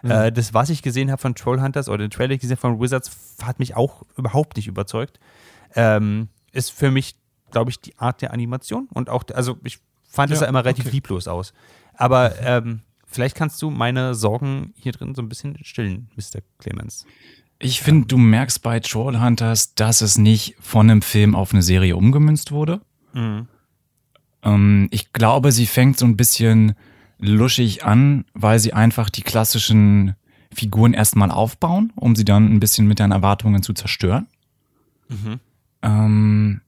Mhm. 0.03 0.11
Äh, 0.11 0.31
das, 0.31 0.53
was 0.53 0.69
ich 0.69 0.81
gesehen 0.83 1.09
habe 1.11 1.21
von 1.21 1.33
Trollhunters 1.35 1.89
oder 1.89 1.99
den 1.99 2.11
Trailer 2.11 2.33
ich 2.35 2.41
gesehen 2.41 2.57
von 2.57 2.79
Wizards, 2.79 3.35
hat 3.41 3.59
mich 3.59 3.75
auch 3.75 4.03
überhaupt 4.15 4.55
nicht 4.57 4.67
überzeugt. 4.67 5.19
Ähm, 5.75 6.29
ist 6.51 6.71
für 6.71 6.91
mich, 6.91 7.15
glaube 7.51 7.71
ich, 7.71 7.79
die 7.81 7.97
Art 7.97 8.21
der 8.21 8.33
Animation 8.33 8.87
und 8.93 9.09
auch, 9.09 9.23
also 9.33 9.57
ich 9.63 9.79
fand 10.07 10.31
es 10.31 10.39
Ja, 10.39 10.45
ja 10.45 10.49
immer 10.49 10.63
relativ 10.63 10.85
okay. 10.85 10.95
lieblos 10.95 11.27
aus. 11.27 11.53
Aber 11.93 12.39
ähm, 12.41 12.81
vielleicht 13.05 13.35
kannst 13.35 13.61
du 13.61 13.69
meine 13.71 14.13
Sorgen 14.15 14.73
hier 14.77 14.91
drin 14.91 15.15
so 15.15 15.21
ein 15.21 15.29
bisschen 15.29 15.57
stillen, 15.63 16.09
Mr. 16.15 16.41
Clemens. 16.59 17.05
Ich 17.59 17.81
finde, 17.81 18.07
du 18.07 18.17
merkst 18.17 18.61
bei 18.61 18.79
Trollhunters, 18.79 19.73
dass 19.73 20.01
es 20.01 20.17
nicht 20.17 20.55
von 20.59 20.89
einem 20.89 21.01
Film 21.01 21.35
auf 21.35 21.53
eine 21.53 21.63
Serie 21.63 21.95
umgemünzt 21.95 22.51
wurde. 22.51 22.81
Mhm. 23.13 23.47
Ähm, 24.43 24.87
ich 24.91 25.11
glaube, 25.13 25.51
sie 25.51 25.65
fängt 25.65 25.97
so 25.97 26.05
ein 26.05 26.17
bisschen 26.17 26.75
luschig 27.19 27.83
an, 27.83 28.25
weil 28.33 28.59
sie 28.59 28.73
einfach 28.73 29.09
die 29.09 29.23
klassischen 29.23 30.15
Figuren 30.53 30.93
erstmal 30.93 31.31
aufbauen, 31.31 31.91
um 31.95 32.15
sie 32.15 32.25
dann 32.25 32.53
ein 32.53 32.59
bisschen 32.59 32.87
mit 32.87 32.99
deinen 32.99 33.11
Erwartungen 33.11 33.63
zu 33.63 33.73
zerstören. 33.73 34.27
Mhm. 35.09 35.39
Ähm, 35.81 36.61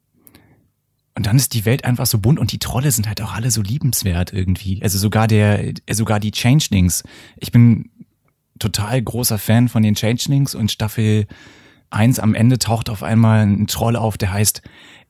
und 1.15 1.25
dann 1.25 1.35
ist 1.35 1.53
die 1.53 1.65
Welt 1.65 1.85
einfach 1.85 2.05
so 2.05 2.19
bunt 2.19 2.39
und 2.39 2.51
die 2.51 2.59
Trolle 2.59 2.91
sind 2.91 3.07
halt 3.07 3.21
auch 3.21 3.33
alle 3.33 3.51
so 3.51 3.61
liebenswert 3.61 4.31
irgendwie. 4.31 4.81
Also 4.81 4.97
sogar 4.97 5.27
der, 5.27 5.67
äh, 5.67 5.73
sogar 5.91 6.19
die 6.19 6.31
Changelings. 6.31 7.03
Ich 7.37 7.51
bin 7.51 7.89
total 8.59 9.01
großer 9.01 9.37
Fan 9.37 9.69
von 9.69 9.83
den 9.83 9.95
Changelings 9.95 10.55
und 10.55 10.71
Staffel 10.71 11.27
1 11.89 12.19
am 12.19 12.35
Ende 12.35 12.59
taucht 12.59 12.89
auf 12.89 13.03
einmal 13.03 13.45
ein 13.45 13.67
Troll 13.67 13.95
auf, 13.95 14.17
der 14.17 14.31
heißt 14.31 14.61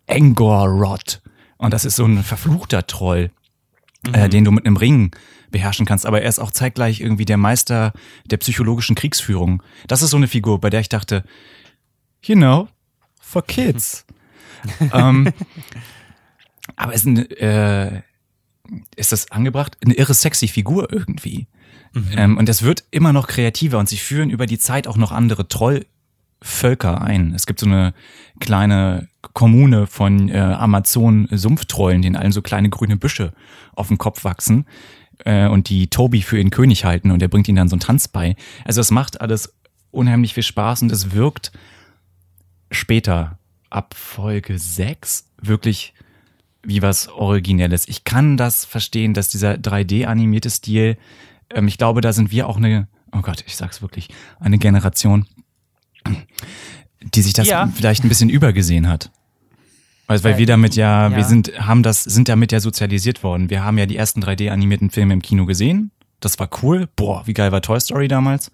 Engorrod. 0.08 1.22
Und 1.58 1.74
das 1.74 1.86
ist 1.86 1.95
so 1.95 2.06
ein 2.06 2.24
verfluchter 2.24 2.88
Troll, 2.88 3.32
äh, 4.14 4.30
den 4.30 4.45
du 4.45 4.52
mit 4.52 4.66
einem 4.66 4.78
Ring 4.78 5.12
beherrschen 5.52 5.86
kannst. 5.86 6.06
Aber 6.06 6.22
er 6.22 6.30
ist 6.30 6.39
auch 6.39 6.52
zeitgleich 6.52 7.02
irgendwie 7.02 7.26
der 7.26 7.38
Meister 7.38 7.93
der 8.26 8.38
psychologischen 8.38 8.95
Kriegsführung. 8.95 9.62
Das 9.88 10.02
ist 10.02 10.12
so 10.12 10.18
eine 10.18 10.28
Figur, 10.28 10.62
bei 10.62 10.70
der 10.70 10.80
ich 10.80 10.89
dachte, 10.89 11.24
you 12.24 12.36
know, 12.36 12.68
for 13.20 13.43
kids. 13.45 14.06
ähm, 14.93 15.32
aber 16.76 16.93
ist, 16.93 17.06
ein, 17.06 17.30
äh, 17.32 18.02
ist 18.95 19.12
das 19.12 19.32
angebracht? 19.32 19.78
Eine 19.84 19.95
irre 19.95 20.14
sexy 20.14 20.47
Figur 20.47 20.91
irgendwie. 20.91 21.47
Ähm, 22.16 22.38
und 22.38 22.50
es 22.50 22.64
wird 22.64 22.84
immer 22.92 23.14
noch 23.14 23.28
kreativer 23.28 23.80
und 23.80 23.90
sie 23.90 23.98
führen 23.98 24.30
über 24.30 24.46
die 24.46 24.60
Zeit 24.60 24.88
auch 24.88 24.98
noch 24.98 25.12
andere 25.12 25.48
Trollvölker 25.48 27.02
ein. 27.02 27.34
Es 27.34 27.46
gibt 27.46 27.60
so 27.60 27.66
eine 27.66 27.94
kleine 28.40 29.08
Kommune 29.34 29.88
von 29.88 30.30
äh, 30.30 30.38
Amazon-Sumpftrollen, 30.38 32.02
denen 32.02 32.16
allen 32.16 32.32
so 32.32 32.42
kleine 32.42 32.70
grüne 32.70 32.98
Büsche 32.98 33.34
auf 33.76 33.88
dem 33.88 33.98
Kopf 33.98 34.24
wachsen 34.24 34.66
äh, 35.26 35.48
und 35.48 35.70
die 35.70 35.88
Toby 35.88 36.22
für 36.22 36.38
ihren 36.38 36.52
König 36.52 36.86
halten 36.86 37.12
und 37.12 37.22
er 37.22 37.28
bringt 37.28 37.48
ihnen 37.48 37.58
dann 37.58 37.70
so 37.70 37.76
einen 37.76 37.82
Tanz 37.82 38.08
bei. 38.08 38.36
Also 38.66 38.82
es 38.82 38.92
macht 38.92 39.22
alles 39.22 39.54
unheimlich 39.92 40.34
viel 40.34 40.44
Spaß 40.44 40.84
und 40.84 40.92
es 40.92 41.12
wirkt 41.12 41.52
später 42.72 43.38
ab 43.70 43.94
Folge 43.96 44.58
6 44.58 45.26
wirklich 45.42 45.94
wie 46.64 46.82
was 46.82 47.08
Originelles. 47.08 47.88
Ich 47.88 48.04
kann 48.04 48.38
das 48.38 48.66
verstehen, 48.66 49.14
dass 49.14 49.30
dieser 49.30 49.54
3D-animierte 49.54 50.50
Stil, 50.50 50.98
ähm, 51.54 51.68
ich 51.68 51.78
glaube, 51.78 52.02
da 52.02 52.14
sind 52.14 52.32
wir 52.32 52.47
auch 52.47 52.58
eine, 52.58 52.88
oh 53.12 53.22
Gott, 53.22 53.43
ich 53.47 53.56
sag's 53.56 53.82
wirklich, 53.82 54.10
eine 54.39 54.58
Generation, 54.58 55.26
die 57.02 57.22
sich 57.22 57.34
das 57.34 57.47
Ja. 57.47 57.68
vielleicht 57.74 58.04
ein 58.04 58.10
bisschen 58.10 58.30
übergesehen 58.30 58.88
hat. 58.88 59.12
Also, 60.08 60.24
weil 60.24 60.34
Weil- 60.34 60.39
wir 60.39 60.45
damit 60.47 60.76
ja, 60.76 61.10
ja. 61.10 61.16
wir 61.16 61.24
sind, 61.24 61.52
haben 61.60 61.84
das, 61.84 62.04
sind 62.04 62.30
damit 62.30 62.52
ja 62.52 62.60
sozialisiert 62.60 63.24
worden. 63.24 63.50
Wir 63.50 63.64
haben 63.64 63.78
ja 63.78 63.86
die 63.86 63.95
ersten 63.95 64.22
3D-animierten 64.24 64.89
Filme 64.89 65.14
im 65.14 65.22
Kino 65.22 65.45
gesehen. 65.45 65.91
Das 66.20 66.39
war 66.39 66.50
cool. 66.64 66.88
Boah, 66.95 67.26
wie 67.28 67.34
geil 67.34 67.52
war 67.52 67.62
Toy 67.62 67.80
Story 67.80 68.08
damals? 68.08 68.52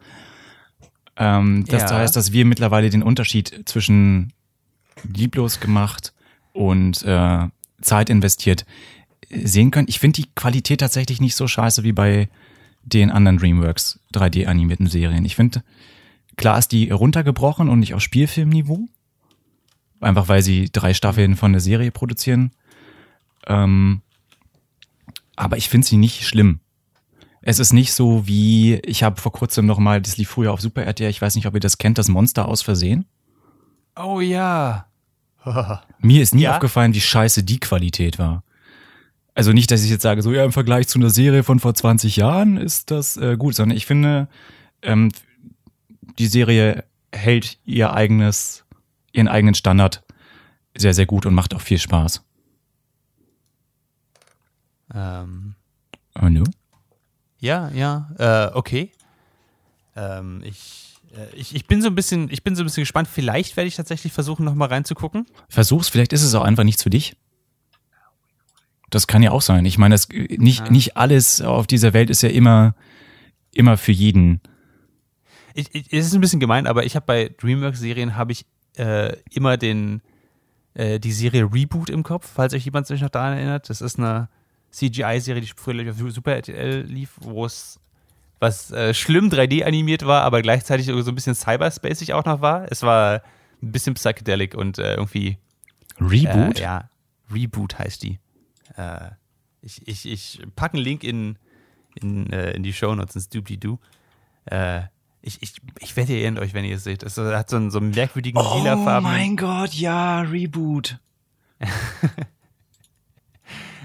Ähm, 1.18 1.66
das 1.68 1.84
Ja. 1.90 1.98
heißt, 1.98 2.16
dass 2.16 2.32
wir 2.34 2.46
mittlerweile 2.46 2.90
den 2.90 3.02
Unterschied 3.04 3.64
zwischen 3.66 4.34
lieblos 5.04 5.60
gemacht 5.62 6.14
und 6.52 7.04
äh, 7.04 7.48
Zeit 7.82 8.10
investiert 8.10 8.66
äh, 9.30 9.48
sehen 9.48 9.72
können. 9.72 9.88
Ich 9.88 10.00
finde 10.00 10.22
die 10.22 10.28
Qualität 10.36 10.82
tatsächlich 10.82 11.22
nicht 11.22 11.36
so 11.36 11.48
scheiße 11.48 11.84
wie 11.84 11.94
bei 11.94 12.28
den 12.86 13.12
anderen 13.12 13.38
DreamWorks 13.38 14.00
3D-animierten 14.14 14.88
Serien. 14.88 15.26
Ich 15.26 15.36
finde, 15.36 15.64
klar 16.38 16.58
ist 16.58 16.72
die 16.72 16.90
runtergebrochen 16.92 17.68
und 17.70 17.80
nicht 17.80 17.94
auf 17.94 18.02
Spielfilmniveau. 18.02 18.88
Einfach 20.02 20.28
weil 20.28 20.42
sie 20.44 20.70
drei 20.72 20.94
Staffeln 20.94 21.36
von 21.36 21.52
der 21.52 21.62
Serie 21.62 21.92
produzieren. 21.92 22.52
Ähm, 23.48 24.02
aber 25.36 25.58
ich 25.58 25.70
finde 25.70 25.88
sie 25.88 25.98
nicht 25.98 26.26
schlimm. 26.28 26.60
Es 27.42 27.60
ist 27.60 27.74
nicht 27.74 27.94
so 27.94 28.26
wie, 28.28 28.76
ich 28.86 29.04
habe 29.04 29.22
vor 29.22 29.32
kurzem 29.32 29.66
noch 29.66 29.78
mal, 29.78 30.02
das 30.02 30.18
lief 30.18 30.30
früher 30.30 30.52
auf 30.52 30.62
Super 30.62 30.84
RTL, 30.84 31.10
ich 31.10 31.22
weiß 31.22 31.36
nicht, 31.36 31.46
ob 31.46 31.54
ihr 31.54 31.60
das 31.60 31.78
kennt, 31.78 31.98
das 31.98 32.08
Monster 32.08 32.48
aus 32.48 32.62
Versehen. 32.64 33.06
Oh 33.96 34.20
ja. 34.20 34.88
Mir 36.00 36.24
ist 36.24 36.34
nie 36.34 36.42
Ja. 36.44 36.54
aufgefallen, 36.56 36.94
wie 36.96 37.02
scheiße 37.02 37.44
die 37.44 37.60
Qualität 37.60 38.18
war. 38.18 38.44
Also 39.36 39.52
nicht, 39.52 39.70
dass 39.70 39.84
ich 39.84 39.90
jetzt 39.90 40.02
sage, 40.02 40.22
so 40.22 40.32
ja, 40.32 40.46
im 40.46 40.54
Vergleich 40.54 40.88
zu 40.88 40.98
einer 40.98 41.10
Serie 41.10 41.44
von 41.44 41.60
vor 41.60 41.74
20 41.74 42.16
Jahren 42.16 42.56
ist 42.56 42.90
das 42.90 43.18
äh, 43.18 43.36
gut, 43.38 43.54
sondern 43.54 43.76
ich 43.76 43.86
finde, 43.86 44.30
ähm, 44.82 45.12
die 46.18 46.28
Serie 46.28 46.86
hält 47.12 47.60
ihr 47.66 47.94
eigenes, 47.94 48.64
ihren 49.12 49.28
eigenen 49.28 49.54
Standard 49.54 50.04
sehr, 50.76 50.94
sehr 50.94 51.06
gut 51.06 51.26
und 51.26 51.34
macht 51.34 51.54
auch 51.54 51.62
viel 51.62 51.78
Spaß. 51.80 52.24
Ähm, 54.94 55.56
no? 56.22 56.44
ja, 57.40 57.70
ja, 57.72 58.10
äh, 58.18 58.56
okay. 58.56 58.92
Ähm, 59.98 60.44
ich, 60.46 60.96
äh, 61.14 61.36
ich, 61.36 61.54
ich 61.54 61.68
bin 61.68 61.82
so 61.82 61.90
ein 61.90 61.96
bisschen, 61.96 62.30
ich 62.32 62.44
bin 62.44 62.56
so 62.56 62.64
ein 62.64 62.66
bisschen 62.66 62.84
gespannt. 62.84 63.10
Vielleicht 63.12 63.58
werde 63.58 63.68
ich 63.68 63.76
tatsächlich 63.76 64.14
versuchen, 64.14 64.46
noch 64.46 64.56
mal 64.56 64.70
reinzugucken. 64.70 65.26
Versuch's, 65.50 65.90
vielleicht 65.90 66.14
ist 66.14 66.24
es 66.24 66.34
auch 66.36 66.44
einfach 66.44 66.64
nichts 66.64 66.84
für 66.84 66.90
dich. 66.90 67.18
Das 68.90 69.08
kann 69.08 69.24
ja 69.24 69.32
auch 69.32 69.42
sein. 69.42 69.66
Ich 69.66 69.78
meine, 69.78 69.96
das, 69.96 70.08
nicht, 70.10 70.66
Ja. 70.66 70.72
nicht 70.72 70.98
alles 70.98 71.42
auf 71.42 71.68
dieser 71.68 71.94
Welt 71.94 72.10
ist 72.10 72.22
ja 72.22 72.30
immer, 72.30 72.76
immer 73.54 73.78
für 73.78 73.92
jeden. 73.92 74.42
Ich, 75.54 75.74
ich, 75.74 75.92
es 75.92 76.06
ist 76.08 76.14
ein 76.14 76.22
bisschen 76.22 76.40
gemein, 76.40 76.68
aber 76.68 76.86
ich 76.86 76.96
habe 76.96 77.06
bei 77.06 77.30
DreamWorks-Serien 77.42 78.16
habe 78.16 78.32
ich 78.32 78.46
äh, 78.78 79.16
immer 79.32 79.58
den 79.58 80.02
äh, 80.74 81.00
die 81.00 81.14
Serie 81.14 81.50
Reboot 81.52 81.90
im 81.90 82.04
Kopf, 82.04 82.30
falls 82.34 82.54
euch 82.54 82.66
jemand 82.66 82.88
sich 82.88 83.02
noch 83.02 83.10
daran 83.10 83.38
erinnert. 83.38 83.70
Das 83.70 83.82
ist 83.82 83.98
eine 83.98 84.28
CGI-Serie, 84.72 85.42
die 85.42 85.52
früher 85.56 85.90
auf 85.90 85.98
Super 86.14 86.36
RTL 86.36 86.82
lief, 86.82 87.12
wo 87.20 87.46
es 87.46 87.80
was 88.40 88.72
äh, 88.72 88.94
schlimm 88.94 89.30
3D 89.30 89.64
animiert 89.64 90.06
war, 90.06 90.24
aber 90.24 90.42
gleichzeitig 90.42 90.88
so 90.88 90.94
ein 90.94 91.16
bisschen 91.16 91.36
cyberspacig 91.36 92.14
auch 92.14 92.26
noch 92.26 92.42
war. 92.42 92.70
Es 92.70 92.84
war 92.84 93.22
ein 93.64 93.72
bisschen 93.72 93.94
psychedelic 93.94 94.54
und 94.56 94.78
äh, 94.78 94.96
irgendwie 94.96 95.38
Reboot? 96.00 96.60
Äh, 96.60 96.64
ja, 96.64 96.90
Reboot 97.34 97.80
heißt 97.80 98.04
die. 98.04 98.20
Äh, 98.78 99.12
ich, 99.62 99.88
ich, 99.88 100.06
ich 100.06 100.42
packe 100.56 100.76
einen 100.76 100.84
Link 100.84 101.04
in, 101.04 101.38
in, 101.96 102.32
äh, 102.32 102.52
in 102.52 102.64
die 102.64 102.74
Shownotes 102.74 103.16
ins 103.16 103.30
Doobly-Doo. 103.30 103.80
Äh, 104.46 104.82
ich, 105.22 105.42
ich, 105.42 105.56
ich 105.80 105.96
wette, 105.96 106.14
ihr 106.14 106.22
erinnert 106.22 106.44
euch, 106.44 106.54
wenn 106.54 106.66
ihr 106.66 106.76
es 106.76 106.84
seht. 106.84 107.02
Es 107.02 107.18
hat 107.18 107.50
so 107.50 107.56
einen, 107.56 107.72
so 107.72 107.80
einen 107.80 107.90
merkwürdigen 107.92 108.40
Oh 108.40 108.58
lilafarbenen. 108.60 109.38
Gott, 109.38 109.74
ja, 109.74 110.22
Reboot. 110.22 111.00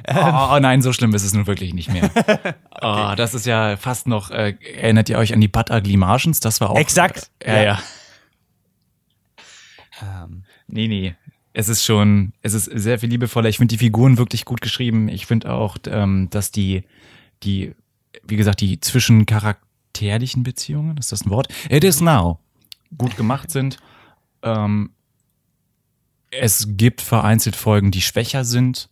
oh, 0.09 0.59
nein, 0.61 0.83
so 0.83 0.93
schlimm 0.93 1.15
ist 1.15 1.25
es 1.25 1.33
nun 1.33 1.47
wirklich 1.47 1.73
nicht 1.73 1.91
mehr. 1.91 2.11
Oh, 2.83 3.13
das 3.15 3.35
ist 3.35 3.45
ja 3.45 3.77
fast 3.77 4.07
noch, 4.07 4.31
äh, 4.31 4.57
erinnert 4.75 5.11
ihr 5.11 5.19
euch 5.19 5.35
an 5.35 5.41
die 5.43 5.49
Bud 5.49 5.71
Ugly 5.71 5.99
Martians? 5.99 6.41
Das 6.41 6.63
war 6.63 6.71
auch. 6.71 6.79
Exakt. 6.79 7.31
Ja, 7.45 7.55
Ja. 7.55 7.63
ja. 7.63 7.83
Ähm, 10.25 10.45
Nee, 10.73 10.87
nee. 10.89 11.15
Es 11.53 11.69
ist 11.69 11.85
schon, 11.85 12.33
es 12.43 12.55
ist 12.55 12.65
sehr 12.67 12.99
viel 12.99 13.09
liebevoller. 13.09 13.49
Ich 13.49 13.57
finde 13.59 13.75
die 13.75 13.79
Figuren 13.79 14.19
wirklich 14.19 14.45
gut 14.45 14.61
geschrieben. 14.61 15.09
Ich 15.09 15.27
finde 15.27 15.53
auch, 15.53 15.77
ähm, 15.87 16.29
dass 16.31 16.53
die, 16.53 16.85
die, 17.43 17.75
wie 18.23 18.37
gesagt, 18.37 18.61
die 18.61 18.79
zwischencharakterlichen 18.81 20.43
Beziehungen, 20.43 20.97
ist 20.97 21.13
das 21.13 21.27
ein 21.27 21.31
Wort? 21.31 21.49
It 21.69 21.83
is 21.83 22.01
now. 22.01 22.39
Gut 22.97 23.17
gemacht 23.17 23.51
sind. 23.51 23.79
Ähm, 24.43 24.91
es 26.31 26.69
gibt 26.71 27.01
vereinzelt 27.01 27.57
Folgen, 27.57 27.91
die 27.91 28.01
schwächer 28.01 28.45
sind. 28.45 28.89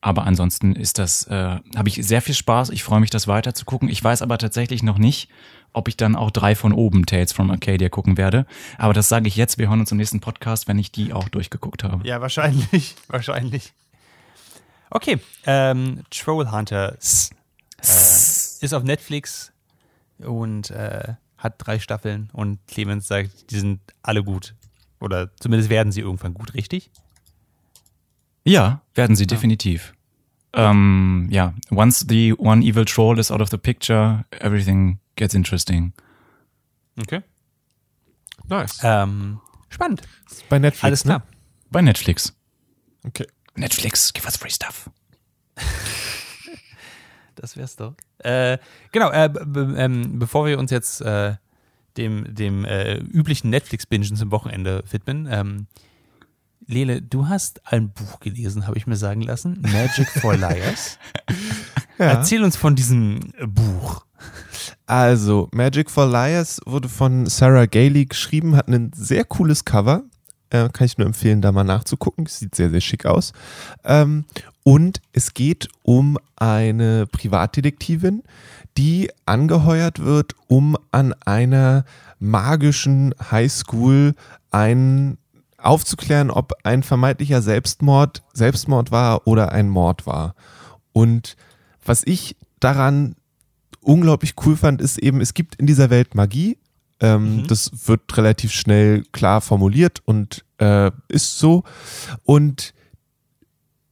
Aber 0.00 0.24
ansonsten 0.24 0.76
ist 0.76 0.98
das, 0.98 1.26
äh, 1.26 1.58
habe 1.76 1.88
ich 1.88 1.96
sehr 1.96 2.22
viel 2.22 2.34
Spaß. 2.34 2.70
Ich 2.70 2.84
freue 2.84 3.00
mich, 3.00 3.10
das 3.10 3.26
weiter 3.26 3.54
zu 3.54 3.64
gucken. 3.64 3.88
Ich 3.88 4.02
weiß 4.02 4.22
aber 4.22 4.38
tatsächlich 4.38 4.82
noch 4.82 4.98
nicht, 4.98 5.28
ob 5.72 5.88
ich 5.88 5.96
dann 5.96 6.14
auch 6.14 6.30
drei 6.30 6.54
von 6.54 6.72
oben 6.72 7.04
Tales 7.04 7.32
from 7.32 7.50
Arcadia 7.50 7.88
gucken 7.88 8.16
werde. 8.16 8.46
Aber 8.78 8.94
das 8.94 9.08
sage 9.08 9.26
ich 9.26 9.36
jetzt. 9.36 9.58
Wir 9.58 9.68
hören 9.68 9.80
uns 9.80 9.90
im 9.90 9.98
nächsten 9.98 10.20
Podcast, 10.20 10.68
wenn 10.68 10.78
ich 10.78 10.92
die 10.92 11.12
auch 11.12 11.28
durchgeguckt 11.28 11.82
habe. 11.82 12.06
ja, 12.06 12.20
wahrscheinlich. 12.20 12.94
wahrscheinlich. 13.08 13.72
Okay. 14.90 15.18
Ähm, 15.46 16.04
Trollhunters 16.10 17.30
äh, 17.82 18.64
ist 18.64 18.72
auf 18.72 18.84
Netflix 18.84 19.52
und 20.18 20.70
äh, 20.70 21.14
hat 21.36 21.54
drei 21.58 21.78
Staffeln 21.78 22.30
und 22.32 22.58
Clemens 22.66 23.08
sagt, 23.08 23.50
die 23.50 23.58
sind 23.58 23.80
alle 24.02 24.22
gut. 24.22 24.54
Oder 25.00 25.30
zumindest 25.36 25.70
werden 25.70 25.92
sie 25.92 26.00
irgendwann 26.00 26.34
gut, 26.34 26.54
richtig? 26.54 26.90
Ja, 28.48 28.82
werden 28.94 29.16
sie 29.16 29.26
definitiv. 29.26 29.94
Ähm, 30.54 31.28
ja, 31.30 31.54
once 31.70 32.06
the 32.08 32.32
one 32.38 32.62
evil 32.64 32.84
troll 32.84 33.18
is 33.18 33.30
out 33.30 33.40
of 33.40 33.50
the 33.50 33.58
picture, 33.58 34.24
everything 34.40 34.98
gets 35.16 35.34
interesting. 35.34 35.92
Okay. 37.00 37.22
Nice. 38.48 38.80
Ähm, 38.82 39.40
spannend. 39.68 40.02
Bei 40.48 40.58
Netflix, 40.58 40.84
Alles 40.84 41.02
klar. 41.02 41.18
Ne? 41.18 41.24
Bei 41.70 41.82
Netflix. 41.82 42.34
Okay. 43.06 43.26
Netflix, 43.54 44.12
give 44.12 44.26
us 44.26 44.36
free 44.36 44.50
stuff. 44.50 44.90
Das 47.40 47.56
wär's 47.56 47.76
doch. 47.76 47.94
Äh, 48.18 48.58
genau, 48.90 49.10
äh, 49.10 49.30
ähm, 49.76 50.18
bevor 50.18 50.46
wir 50.46 50.58
uns 50.58 50.72
jetzt 50.72 51.00
äh, 51.02 51.36
dem, 51.96 52.34
dem 52.34 52.64
äh, 52.64 52.96
üblichen 52.98 53.50
Netflix-Bingen 53.50 54.16
zum 54.16 54.32
Wochenende 54.32 54.82
widmen, 54.90 55.28
ähm, 55.30 55.68
Lele, 56.66 57.00
du 57.02 57.28
hast 57.28 57.60
ein 57.66 57.90
Buch 57.90 58.20
gelesen, 58.20 58.66
habe 58.66 58.76
ich 58.76 58.86
mir 58.86 58.96
sagen 58.96 59.22
lassen. 59.22 59.60
Magic 59.60 60.08
for 60.08 60.36
Liars. 60.36 60.98
Ja. 61.98 62.06
Erzähl 62.06 62.44
uns 62.44 62.56
von 62.56 62.76
diesem 62.76 63.32
Buch. 63.46 64.04
Also, 64.86 65.48
Magic 65.52 65.90
for 65.90 66.06
Liars 66.06 66.60
wurde 66.64 66.88
von 66.88 67.26
Sarah 67.26 67.66
Gailey 67.66 68.06
geschrieben, 68.06 68.56
hat 68.56 68.68
ein 68.68 68.90
sehr 68.94 69.24
cooles 69.24 69.64
Cover. 69.64 70.02
Äh, 70.50 70.68
kann 70.70 70.86
ich 70.86 70.96
nur 70.96 71.06
empfehlen, 71.06 71.42
da 71.42 71.52
mal 71.52 71.64
nachzugucken. 71.64 72.26
Sieht 72.26 72.54
sehr, 72.54 72.70
sehr 72.70 72.80
schick 72.80 73.04
aus. 73.04 73.32
Ähm, 73.84 74.24
und 74.62 75.00
es 75.12 75.34
geht 75.34 75.68
um 75.82 76.18
eine 76.36 77.06
Privatdetektivin, 77.06 78.22
die 78.76 79.10
angeheuert 79.26 79.98
wird, 79.98 80.34
um 80.46 80.76
an 80.90 81.14
einer 81.24 81.84
magischen 82.18 83.14
Highschool 83.30 84.14
einen 84.50 85.18
aufzuklären, 85.58 86.30
ob 86.30 86.52
ein 86.62 86.82
vermeintlicher 86.82 87.42
Selbstmord 87.42 88.22
Selbstmord 88.32 88.90
war 88.90 89.26
oder 89.26 89.52
ein 89.52 89.68
Mord 89.68 90.06
war. 90.06 90.34
Und 90.92 91.36
was 91.84 92.02
ich 92.04 92.36
daran 92.60 93.16
unglaublich 93.80 94.34
cool 94.44 94.56
fand, 94.56 94.80
ist 94.80 94.98
eben, 94.98 95.20
es 95.20 95.34
gibt 95.34 95.56
in 95.56 95.66
dieser 95.66 95.90
Welt 95.90 96.14
Magie. 96.14 96.58
Ähm, 97.00 97.38
mhm. 97.38 97.46
Das 97.46 97.88
wird 97.88 98.16
relativ 98.16 98.52
schnell 98.52 99.04
klar 99.12 99.40
formuliert 99.40 100.02
und 100.04 100.44
äh, 100.58 100.90
ist 101.08 101.38
so. 101.38 101.64
Und 102.24 102.74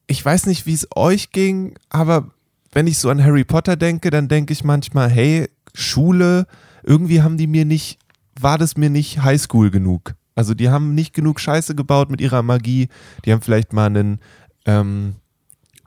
ich 0.06 0.24
weiß 0.24 0.46
nicht, 0.46 0.66
wie 0.66 0.74
es 0.74 0.88
euch 0.94 1.30
ging, 1.30 1.78
aber 1.88 2.30
wenn 2.72 2.86
ich 2.86 2.98
so 2.98 3.10
an 3.10 3.22
Harry 3.22 3.44
Potter 3.44 3.76
denke, 3.76 4.10
dann 4.10 4.28
denke 4.28 4.52
ich 4.52 4.64
manchmal, 4.64 5.08
hey, 5.08 5.48
Schule, 5.72 6.46
irgendwie 6.82 7.22
haben 7.22 7.38
die 7.38 7.46
mir 7.46 7.64
nicht, 7.64 7.98
war 8.38 8.58
das 8.58 8.76
mir 8.76 8.90
nicht 8.90 9.22
Highschool 9.22 9.70
genug. 9.70 10.14
Also 10.36 10.54
die 10.54 10.68
haben 10.68 10.94
nicht 10.94 11.14
genug 11.14 11.40
Scheiße 11.40 11.74
gebaut 11.74 12.10
mit 12.10 12.20
ihrer 12.20 12.42
Magie. 12.42 12.88
Die 13.24 13.32
haben 13.32 13.40
vielleicht 13.40 13.72
mal 13.72 13.86
einen, 13.86 14.20
ähm, 14.66 15.16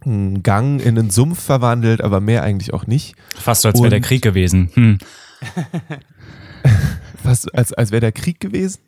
einen 0.04 0.44
Gang 0.44 0.82
in 0.82 0.98
einen 0.98 1.12
Sumpf 1.12 1.40
verwandelt, 1.40 2.02
aber 2.02 2.20
mehr 2.20 2.44
eigentlich 2.44 2.74
auch 2.74 2.88
nicht. 2.88 3.16
Fast 3.36 3.62
so, 3.62 3.70
als 3.70 3.80
wäre 3.80 3.90
der 3.92 4.02
Krieg 4.02 4.22
gewesen. 4.22 4.72
Hm. 4.74 4.98
Fast 7.24 7.54
als, 7.56 7.72
als 7.74 7.92
wäre 7.92 8.02
der 8.02 8.12
Krieg 8.12 8.40
gewesen? 8.40 8.80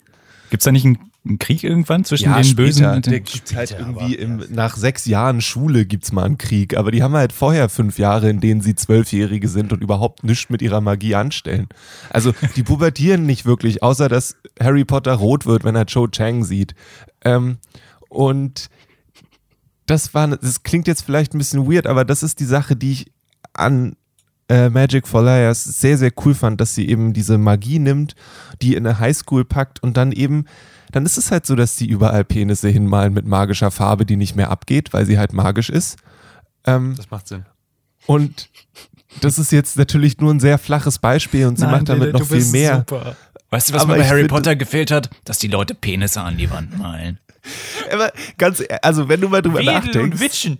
Gibt 0.49 0.61
es 0.61 0.65
da 0.65 0.71
nicht 0.71 0.85
einen 0.85 1.10
einen 1.23 1.37
Krieg 1.37 1.63
irgendwann 1.63 2.03
zwischen 2.03 2.25
ja, 2.25 2.35
den 2.35 2.43
später, 2.43 2.63
Bösen 2.63 2.85
und 2.87 3.05
den 3.05 3.23
gibt's 3.23 3.55
halt 3.55 3.75
irgendwie 3.77 4.15
im, 4.15 4.43
nach 4.49 4.75
sechs 4.75 5.05
Jahren 5.05 5.41
Schule 5.41 5.85
gibt's 5.85 6.11
mal 6.11 6.23
einen 6.23 6.39
Krieg, 6.39 6.75
aber 6.75 6.91
die 6.91 7.03
haben 7.03 7.13
halt 7.13 7.31
vorher 7.31 7.69
fünf 7.69 7.99
Jahre, 7.99 8.29
in 8.29 8.39
denen 8.39 8.61
sie 8.61 8.73
Zwölfjährige 8.73 9.47
sind 9.47 9.71
und 9.71 9.83
überhaupt 9.83 10.23
nichts 10.23 10.49
mit 10.49 10.63
ihrer 10.63 10.81
Magie 10.81 11.13
anstellen. 11.13 11.67
Also 12.09 12.33
die 12.55 12.63
pubertieren 12.63 13.25
nicht 13.27 13.45
wirklich, 13.45 13.83
außer 13.83 14.09
dass 14.09 14.35
Harry 14.59 14.83
Potter 14.83 15.13
rot 15.13 15.45
wird, 15.45 15.63
wenn 15.63 15.75
er 15.75 15.85
Cho 15.85 16.07
Chang 16.07 16.43
sieht. 16.43 16.73
Ähm, 17.23 17.57
und 18.09 18.69
das 19.85 20.13
war, 20.15 20.27
das 20.27 20.63
klingt 20.63 20.87
jetzt 20.87 21.03
vielleicht 21.03 21.35
ein 21.35 21.37
bisschen 21.37 21.71
weird, 21.71 21.85
aber 21.85 22.03
das 22.03 22.23
ist 22.23 22.39
die 22.39 22.45
Sache, 22.45 22.75
die 22.75 22.91
ich 22.93 23.11
an 23.53 23.95
äh, 24.49 24.69
Magic 24.69 25.07
for 25.07 25.23
Liars 25.23 25.63
sehr, 25.63 25.97
sehr 25.97 26.11
cool 26.25 26.33
fand, 26.33 26.59
dass 26.59 26.73
sie 26.73 26.89
eben 26.89 27.13
diese 27.13 27.37
Magie 27.37 27.77
nimmt, 27.77 28.15
die 28.61 28.75
in 28.75 28.87
eine 28.87 28.99
Highschool 28.99 29.45
packt 29.45 29.83
und 29.83 29.97
dann 29.97 30.11
eben 30.11 30.45
dann 30.91 31.05
ist 31.05 31.17
es 31.17 31.31
halt 31.31 31.45
so, 31.45 31.55
dass 31.55 31.77
sie 31.77 31.85
überall 31.85 32.23
Penisse 32.23 32.69
hinmalen 32.69 33.13
mit 33.13 33.25
magischer 33.25 33.71
Farbe, 33.71 34.05
die 34.05 34.15
nicht 34.15 34.35
mehr 34.35 34.49
abgeht, 34.49 34.93
weil 34.93 35.05
sie 35.05 35.17
halt 35.17 35.33
magisch 35.33 35.69
ist. 35.69 35.97
Ähm, 36.65 36.95
das 36.95 37.09
macht 37.09 37.27
Sinn. 37.27 37.45
Und 38.05 38.49
das 39.21 39.37
ist 39.39 39.51
jetzt 39.51 39.77
natürlich 39.77 40.19
nur 40.19 40.33
ein 40.33 40.39
sehr 40.39 40.57
flaches 40.57 40.99
Beispiel 40.99 41.45
und 41.47 41.57
sie 41.57 41.65
Nein, 41.65 41.71
macht 41.71 41.89
damit 41.89 42.13
noch 42.13 42.25
viel 42.25 42.45
mehr. 42.45 42.85
Super. 42.87 43.15
Weißt 43.49 43.69
du, 43.69 43.73
was 43.73 43.81
Aber 43.81 43.93
mir 43.93 43.99
bei 43.99 44.07
Harry 44.07 44.27
Potter 44.27 44.55
gefehlt 44.55 44.91
hat? 44.91 45.09
Dass 45.25 45.37
die 45.37 45.47
Leute 45.47 45.75
Penisse 45.75 46.21
an 46.21 46.37
die 46.37 46.49
Wand 46.49 46.77
malen. 46.77 47.19
Aber 47.91 48.11
ganz, 48.37 48.63
also 48.81 49.09
wenn 49.09 49.19
du 49.19 49.27
mal 49.27 49.41
drüber 49.41 49.59
Wedel 49.59 49.73
nachdenkst. 49.73 49.97
Und 49.97 50.19
Witchen 50.19 50.59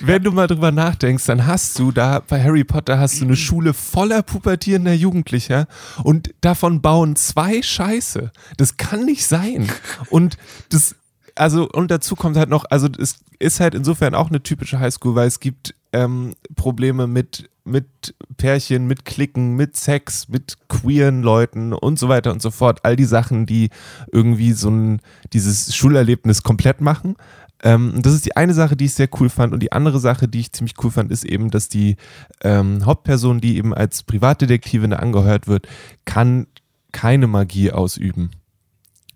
wenn 0.00 0.22
du 0.22 0.32
mal 0.32 0.46
drüber 0.46 0.72
nachdenkst, 0.72 1.24
dann 1.26 1.46
hast 1.46 1.78
du 1.78 1.92
da 1.92 2.20
bei 2.20 2.42
Harry 2.42 2.64
Potter 2.64 2.98
hast 2.98 3.20
du 3.20 3.24
eine 3.24 3.36
Schule 3.36 3.74
voller 3.74 4.22
pubertierender 4.22 4.92
Jugendlicher 4.92 5.66
und 6.02 6.34
davon 6.40 6.80
bauen 6.80 7.16
zwei 7.16 7.62
Scheiße. 7.62 8.30
Das 8.56 8.76
kann 8.76 9.04
nicht 9.04 9.26
sein. 9.26 9.68
Und 10.10 10.36
das, 10.70 10.96
also, 11.34 11.68
und 11.68 11.90
dazu 11.90 12.16
kommt 12.16 12.36
halt 12.36 12.48
noch, 12.48 12.64
also 12.70 12.88
es 12.98 13.20
ist 13.38 13.60
halt 13.60 13.74
insofern 13.74 14.14
auch 14.14 14.28
eine 14.28 14.42
typische 14.42 14.80
Highschool, 14.80 15.14
weil 15.14 15.28
es 15.28 15.40
gibt 15.40 15.74
ähm, 15.92 16.34
Probleme 16.56 17.06
mit, 17.06 17.48
mit 17.64 18.14
Pärchen, 18.36 18.86
mit 18.86 19.04
Klicken, 19.04 19.56
mit 19.56 19.76
Sex, 19.76 20.28
mit 20.28 20.56
queeren 20.68 21.22
Leuten 21.22 21.72
und 21.72 21.98
so 21.98 22.08
weiter 22.08 22.32
und 22.32 22.42
so 22.42 22.50
fort. 22.50 22.80
All 22.82 22.96
die 22.96 23.04
Sachen, 23.04 23.46
die 23.46 23.70
irgendwie 24.12 24.52
so 24.52 24.70
ein, 24.70 25.00
dieses 25.32 25.74
Schulerlebnis 25.74 26.42
komplett 26.42 26.80
machen. 26.80 27.16
Ähm, 27.62 28.00
das 28.02 28.14
ist 28.14 28.26
die 28.26 28.36
eine 28.36 28.54
Sache, 28.54 28.76
die 28.76 28.86
ich 28.86 28.94
sehr 28.94 29.08
cool 29.20 29.28
fand. 29.28 29.52
Und 29.52 29.60
die 29.60 29.72
andere 29.72 29.98
Sache, 29.98 30.28
die 30.28 30.40
ich 30.40 30.52
ziemlich 30.52 30.74
cool 30.82 30.90
fand, 30.90 31.10
ist 31.10 31.24
eben, 31.24 31.50
dass 31.50 31.68
die 31.68 31.96
ähm, 32.42 32.84
Hauptperson, 32.84 33.40
die 33.40 33.56
eben 33.56 33.74
als 33.74 34.02
Privatdetektivin 34.02 34.92
angehört 34.92 35.48
wird, 35.48 35.66
kann 36.04 36.46
keine 36.92 37.26
Magie 37.26 37.72
ausüben. 37.72 38.30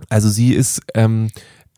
Also 0.09 0.29
sie 0.29 0.55
ist, 0.55 0.81
ähm, 0.95 1.29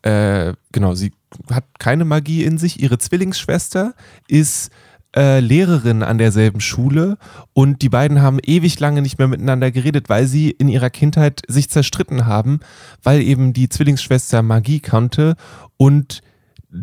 äh, 0.01 0.53
genau, 0.71 0.95
sie 0.95 1.11
hat 1.51 1.65
keine 1.79 2.05
Magie 2.05 2.43
in 2.43 2.57
sich. 2.57 2.81
Ihre 2.81 2.97
Zwillingsschwester 2.97 3.93
ist 4.27 4.71
äh, 5.15 5.39
Lehrerin 5.39 6.03
an 6.03 6.17
derselben 6.17 6.59
Schule 6.59 7.17
und 7.53 7.81
die 7.81 7.89
beiden 7.89 8.21
haben 8.21 8.39
ewig 8.43 8.79
lange 8.79 9.01
nicht 9.01 9.17
mehr 9.17 9.27
miteinander 9.27 9.71
geredet, 9.71 10.09
weil 10.09 10.27
sie 10.27 10.51
in 10.51 10.67
ihrer 10.67 10.89
Kindheit 10.89 11.41
sich 11.47 11.69
zerstritten 11.69 12.25
haben, 12.25 12.59
weil 13.01 13.21
eben 13.21 13.53
die 13.53 13.69
Zwillingsschwester 13.69 14.41
Magie 14.41 14.79
kannte 14.79 15.35
und 15.77 16.21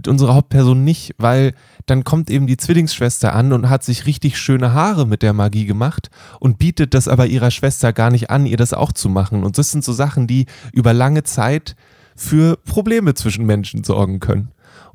unsere 0.06 0.34
Hauptperson 0.34 0.84
nicht, 0.84 1.14
weil 1.18 1.54
dann 1.86 2.04
kommt 2.04 2.30
eben 2.30 2.46
die 2.46 2.56
Zwillingsschwester 2.56 3.34
an 3.34 3.52
und 3.52 3.68
hat 3.68 3.84
sich 3.84 4.06
richtig 4.06 4.38
schöne 4.38 4.72
Haare 4.72 5.06
mit 5.06 5.22
der 5.22 5.32
Magie 5.32 5.66
gemacht 5.66 6.10
und 6.40 6.58
bietet 6.58 6.94
das 6.94 7.08
aber 7.08 7.26
ihrer 7.26 7.50
Schwester 7.50 7.92
gar 7.92 8.10
nicht 8.10 8.30
an, 8.30 8.46
ihr 8.46 8.56
das 8.56 8.72
auch 8.72 8.92
zu 8.92 9.08
machen. 9.08 9.44
Und 9.44 9.58
das 9.58 9.70
sind 9.70 9.84
so 9.84 9.92
Sachen, 9.92 10.26
die 10.26 10.46
über 10.72 10.92
lange 10.92 11.22
Zeit 11.24 11.76
für 12.16 12.56
Probleme 12.56 13.14
zwischen 13.14 13.46
Menschen 13.46 13.84
sorgen 13.84 14.20
können. 14.20 14.52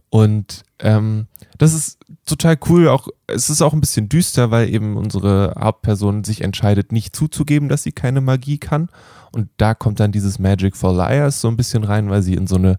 Und 0.09 0.63
ähm, 0.79 1.27
das 1.57 1.73
ist 1.73 1.99
total 2.25 2.57
cool. 2.69 2.87
Auch 2.87 3.09
es 3.27 3.49
ist 3.49 3.61
auch 3.61 3.73
ein 3.73 3.81
bisschen 3.81 4.09
düster, 4.09 4.51
weil 4.51 4.73
eben 4.73 4.95
unsere 4.95 5.55
Hauptperson 5.59 6.23
sich 6.23 6.41
entscheidet, 6.41 6.91
nicht 6.91 7.15
zuzugeben, 7.15 7.67
dass 7.67 7.83
sie 7.83 7.91
keine 7.91 8.21
Magie 8.21 8.57
kann. 8.57 8.89
Und 9.33 9.49
da 9.57 9.73
kommt 9.73 9.99
dann 9.99 10.11
dieses 10.11 10.39
Magic 10.39 10.77
for 10.77 10.95
Liars 10.95 11.41
so 11.41 11.49
ein 11.49 11.57
bisschen 11.57 11.83
rein, 11.83 12.09
weil 12.09 12.21
sie 12.21 12.35
in 12.35 12.47
so 12.47 12.55
eine 12.55 12.77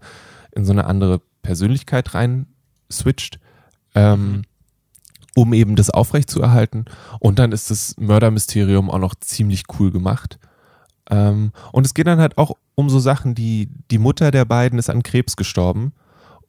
in 0.51 0.65
so 0.65 0.71
eine 0.71 0.85
andere 0.85 1.21
Persönlichkeit 1.49 2.13
rein 2.13 2.45
switcht, 2.91 3.39
ähm, 3.95 4.31
mhm. 4.31 4.41
um 5.33 5.51
eben 5.51 5.75
das 5.75 5.89
aufrechtzuerhalten. 5.89 6.85
Und 7.19 7.39
dann 7.39 7.51
ist 7.51 7.71
das 7.71 7.95
Mördermysterium 7.97 8.91
auch 8.91 8.99
noch 8.99 9.15
ziemlich 9.15 9.63
cool 9.79 9.89
gemacht. 9.89 10.37
Ähm, 11.09 11.51
und 11.71 11.87
es 11.87 11.95
geht 11.95 12.05
dann 12.05 12.19
halt 12.19 12.37
auch 12.37 12.51
um 12.75 12.87
so 12.87 12.99
Sachen, 12.99 13.33
die 13.33 13.67
die 13.89 13.97
Mutter 13.97 14.29
der 14.29 14.45
beiden 14.45 14.77
ist 14.77 14.91
an 14.91 15.01
Krebs 15.01 15.37
gestorben 15.37 15.93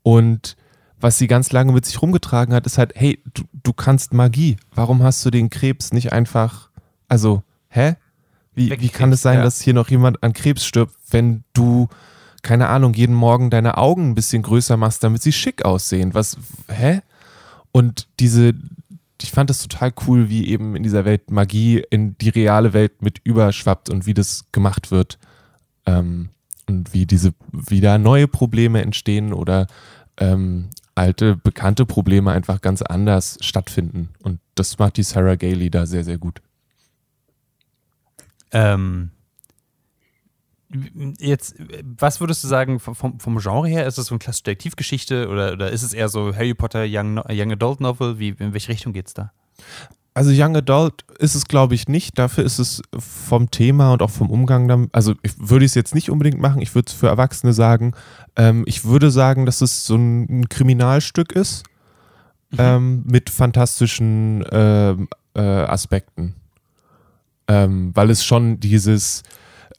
und 0.02 0.54
was 1.00 1.16
sie 1.16 1.28
ganz 1.28 1.50
lange 1.50 1.72
mit 1.72 1.86
sich 1.86 2.02
rumgetragen 2.02 2.54
hat, 2.54 2.66
ist 2.66 2.76
halt, 2.76 2.92
hey, 2.94 3.22
du, 3.32 3.44
du 3.62 3.72
kannst 3.72 4.12
Magie. 4.12 4.58
Warum 4.74 5.02
hast 5.02 5.24
du 5.24 5.30
den 5.30 5.48
Krebs 5.48 5.94
nicht 5.94 6.12
einfach, 6.12 6.68
also, 7.08 7.42
hä? 7.70 7.96
Wie, 8.52 8.70
wie 8.78 8.90
kann 8.90 9.10
es 9.12 9.22
sein, 9.22 9.38
ja. 9.38 9.44
dass 9.44 9.62
hier 9.62 9.72
noch 9.72 9.88
jemand 9.88 10.22
an 10.22 10.34
Krebs 10.34 10.62
stirbt, 10.66 10.94
wenn 11.10 11.42
du 11.54 11.88
keine 12.42 12.68
Ahnung, 12.68 12.94
jeden 12.94 13.14
Morgen 13.14 13.50
deine 13.50 13.78
Augen 13.78 14.10
ein 14.10 14.14
bisschen 14.14 14.42
größer 14.42 14.76
machst, 14.76 15.02
damit 15.04 15.22
sie 15.22 15.32
schick 15.32 15.64
aussehen. 15.64 16.14
Was, 16.14 16.36
hä? 16.68 17.00
Und 17.72 18.08
diese, 18.18 18.54
ich 19.20 19.30
fand 19.30 19.50
das 19.50 19.58
total 19.58 19.92
cool, 20.06 20.28
wie 20.28 20.48
eben 20.48 20.76
in 20.76 20.82
dieser 20.82 21.04
Welt 21.04 21.30
Magie 21.30 21.82
in 21.90 22.16
die 22.18 22.30
reale 22.30 22.72
Welt 22.72 23.02
mit 23.02 23.20
überschwappt 23.24 23.90
und 23.90 24.06
wie 24.06 24.14
das 24.14 24.44
gemacht 24.52 24.90
wird. 24.90 25.18
Ähm, 25.86 26.30
und 26.66 26.94
wie 26.94 27.04
diese, 27.04 27.34
wie 27.50 27.80
da 27.80 27.98
neue 27.98 28.28
Probleme 28.28 28.80
entstehen 28.80 29.32
oder 29.32 29.66
ähm, 30.18 30.70
alte, 30.94 31.36
bekannte 31.36 31.84
Probleme 31.84 32.30
einfach 32.30 32.60
ganz 32.60 32.82
anders 32.82 33.38
stattfinden. 33.40 34.10
Und 34.22 34.38
das 34.54 34.78
macht 34.78 34.96
die 34.96 35.02
Sarah 35.02 35.34
Gailey 35.34 35.70
da 35.70 35.86
sehr, 35.86 36.04
sehr 36.04 36.18
gut. 36.18 36.40
Ähm, 38.52 39.10
Jetzt, 41.18 41.56
was 41.98 42.20
würdest 42.20 42.44
du 42.44 42.48
sagen 42.48 42.78
vom, 42.78 43.18
vom 43.18 43.38
Genre 43.38 43.66
her? 43.66 43.86
Ist 43.86 43.98
es 43.98 44.06
so 44.06 44.14
eine 44.14 44.20
klassische 44.20 44.44
Detektivgeschichte 44.44 45.28
oder, 45.28 45.52
oder 45.52 45.70
ist 45.70 45.82
es 45.82 45.92
eher 45.92 46.08
so 46.08 46.34
Harry 46.34 46.54
Potter 46.54 46.84
Young, 46.86 47.20
Young 47.28 47.52
Adult 47.52 47.80
Novel? 47.80 48.18
Wie, 48.18 48.28
in 48.38 48.52
welche 48.52 48.68
Richtung 48.68 48.92
geht 48.92 49.08
es 49.08 49.14
da? 49.14 49.32
Also 50.14 50.30
Young 50.34 50.56
Adult 50.56 51.04
ist 51.18 51.34
es, 51.34 51.46
glaube 51.46 51.74
ich, 51.74 51.88
nicht. 51.88 52.18
Dafür 52.18 52.44
ist 52.44 52.58
es 52.58 52.82
vom 52.98 53.50
Thema 53.50 53.92
und 53.92 54.02
auch 54.02 54.10
vom 54.10 54.30
Umgang 54.30 54.68
damit, 54.68 54.94
also 54.94 55.14
ich 55.22 55.32
würde 55.38 55.64
es 55.64 55.74
jetzt 55.74 55.94
nicht 55.94 56.10
unbedingt 56.10 56.40
machen, 56.40 56.60
ich 56.60 56.74
würde 56.74 56.86
es 56.88 56.94
für 56.94 57.08
Erwachsene 57.08 57.52
sagen. 57.52 57.94
Ähm, 58.36 58.64
ich 58.66 58.84
würde 58.84 59.10
sagen, 59.10 59.46
dass 59.46 59.60
es 59.60 59.86
so 59.86 59.96
ein 59.96 60.48
Kriminalstück 60.48 61.32
ist 61.32 61.64
mhm. 62.50 62.58
ähm, 62.58 63.02
mit 63.06 63.30
fantastischen 63.30 64.44
äh, 64.46 64.92
äh, 65.34 65.40
Aspekten. 65.40 66.34
Ähm, 67.48 67.90
weil 67.94 68.10
es 68.10 68.24
schon 68.24 68.60
dieses 68.60 69.22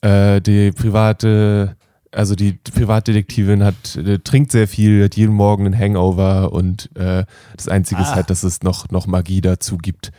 äh, 0.02 0.42
die 0.42 0.72
private, 0.72 1.76
also 2.12 2.36
die 2.36 2.54
Privatdetektivin 2.54 3.64
hat, 3.64 3.96
äh, 3.96 4.20
trinkt 4.20 4.52
sehr 4.52 4.68
viel, 4.68 5.04
hat 5.04 5.16
jeden 5.16 5.34
Morgen 5.34 5.66
einen 5.66 5.78
Hangover 5.78 6.52
und 6.54 6.90
äh, 6.96 7.26
das 7.56 7.68
Einzige 7.68 8.02
ah. 8.02 8.04
ist 8.04 8.16
halt, 8.16 8.30
dass 8.30 8.44
es 8.44 8.64
noch, 8.64 8.90
noch 8.90 9.08
Magie 9.08 9.42
dazu 9.42 9.78
gibt. 9.78 10.12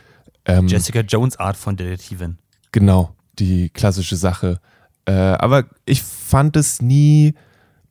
Ähm, 0.45 0.67
Jessica 0.67 1.01
Jones 1.01 1.37
Art 1.37 1.57
von 1.57 1.77
Detektivin. 1.77 2.37
Genau, 2.71 3.15
die 3.39 3.69
klassische 3.69 4.15
Sache. 4.15 4.59
Äh, 5.05 5.11
aber 5.11 5.65
ich 5.85 6.01
fand 6.01 6.55
es 6.55 6.81
nie 6.81 7.33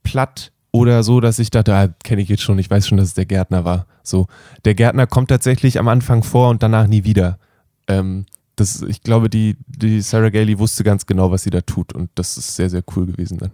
platt 0.02 0.52
oder 0.72 1.02
so, 1.02 1.20
dass 1.20 1.38
ich 1.38 1.50
dachte, 1.50 1.74
ah, 1.74 1.88
kenne 2.02 2.22
ich 2.22 2.28
jetzt 2.28 2.42
schon, 2.42 2.58
ich 2.58 2.70
weiß 2.70 2.88
schon, 2.88 2.98
dass 2.98 3.08
es 3.08 3.14
der 3.14 3.26
Gärtner 3.26 3.64
war. 3.64 3.86
So, 4.02 4.26
der 4.64 4.74
Gärtner 4.74 5.06
kommt 5.06 5.28
tatsächlich 5.28 5.78
am 5.78 5.88
Anfang 5.88 6.22
vor 6.22 6.48
und 6.48 6.62
danach 6.62 6.86
nie 6.86 7.04
wieder. 7.04 7.38
Ähm, 7.86 8.26
das, 8.57 8.82
ich 8.82 9.00
glaube, 9.03 9.30
die, 9.30 9.57
die 9.66 10.00
Sarah 10.03 10.28
Gailey 10.30 10.59
wusste 10.59 10.84
ganz 10.84 11.07
genau, 11.07 11.30
was 11.30 11.42
sie 11.42 11.50
da 11.50 11.61
tut 11.62 11.92
und 11.92 12.11
das 12.14 12.36
ist 12.36 12.55
sehr, 12.55 12.68
sehr 12.70 12.82
cool 12.94 13.07
gewesen 13.07 13.38
dann. 13.38 13.50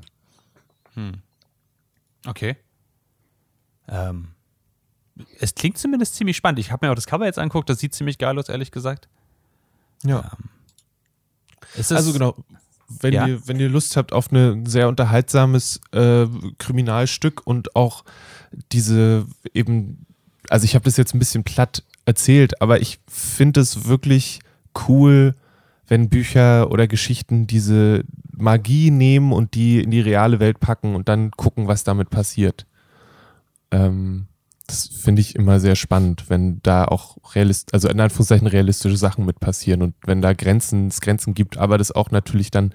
Hm. 0.94 1.12
Okay. 2.26 2.56
Ähm, 3.88 4.28
es 5.40 5.54
klingt 5.54 5.78
zumindest 5.78 6.14
ziemlich 6.16 6.36
spannend. 6.36 6.58
Ich 6.58 6.70
habe 6.72 6.86
mir 6.86 6.90
auch 6.92 6.96
das 6.96 7.06
Cover 7.06 7.24
jetzt 7.26 7.38
angeguckt, 7.38 7.68
das 7.70 7.78
sieht 7.78 7.94
ziemlich 7.94 8.18
geil 8.18 8.38
aus, 8.38 8.48
ehrlich 8.48 8.70
gesagt. 8.70 9.08
Ja. 10.04 10.18
Ähm, 10.38 10.48
es 11.74 11.90
ist, 11.90 11.92
Also 11.92 12.12
genau, 12.12 12.36
wenn, 12.88 13.12
Ja. 13.14 13.26
ihr, 13.26 13.46
wenn 13.46 13.60
ihr 13.60 13.68
Lust 13.68 13.96
habt 13.96 14.12
auf 14.12 14.30
ein 14.32 14.66
sehr 14.66 14.88
unterhaltsames 14.88 15.80
äh, 15.92 16.26
Kriminalstück 16.58 17.46
und 17.46 17.76
auch 17.76 18.04
diese 18.72 19.26
eben, 19.54 20.06
also 20.48 20.64
ich 20.64 20.74
habe 20.74 20.84
das 20.84 20.96
jetzt 20.96 21.14
ein 21.14 21.18
bisschen 21.18 21.44
platt 21.44 21.82
erzählt, 22.06 22.60
aber 22.62 22.80
ich 22.80 22.98
finde 23.08 23.60
es 23.60 23.84
wirklich 23.84 24.40
cool, 24.88 25.34
wenn 25.86 26.08
Bücher 26.08 26.70
oder 26.70 26.86
Geschichten 26.86 27.46
diese 27.46 28.04
Magie 28.36 28.90
nehmen 28.90 29.32
und 29.32 29.54
die 29.54 29.82
in 29.82 29.90
die 29.90 30.00
reale 30.00 30.38
Welt 30.40 30.60
packen 30.60 30.94
und 30.94 31.08
dann 31.08 31.30
gucken, 31.32 31.66
was 31.66 31.82
damit 31.84 32.10
passiert. 32.10 32.66
Ähm, 33.70 34.26
das 34.66 34.86
finde 34.86 35.20
ich 35.22 35.34
immer 35.34 35.60
sehr 35.60 35.76
spannend, 35.76 36.28
wenn 36.28 36.60
da 36.62 36.84
auch 36.84 37.16
realist, 37.34 37.72
also 37.72 37.88
in 37.88 37.98
Anführungszeichen 38.00 38.46
realistische 38.46 38.98
Sachen 38.98 39.24
mit 39.24 39.40
passieren 39.40 39.80
und 39.82 39.94
wenn 40.04 40.20
da 40.20 40.34
Grenzen, 40.34 40.88
es 40.88 41.00
Grenzen 41.00 41.32
gibt, 41.32 41.56
aber 41.56 41.78
das 41.78 41.90
auch 41.90 42.10
natürlich 42.10 42.50
dann 42.50 42.74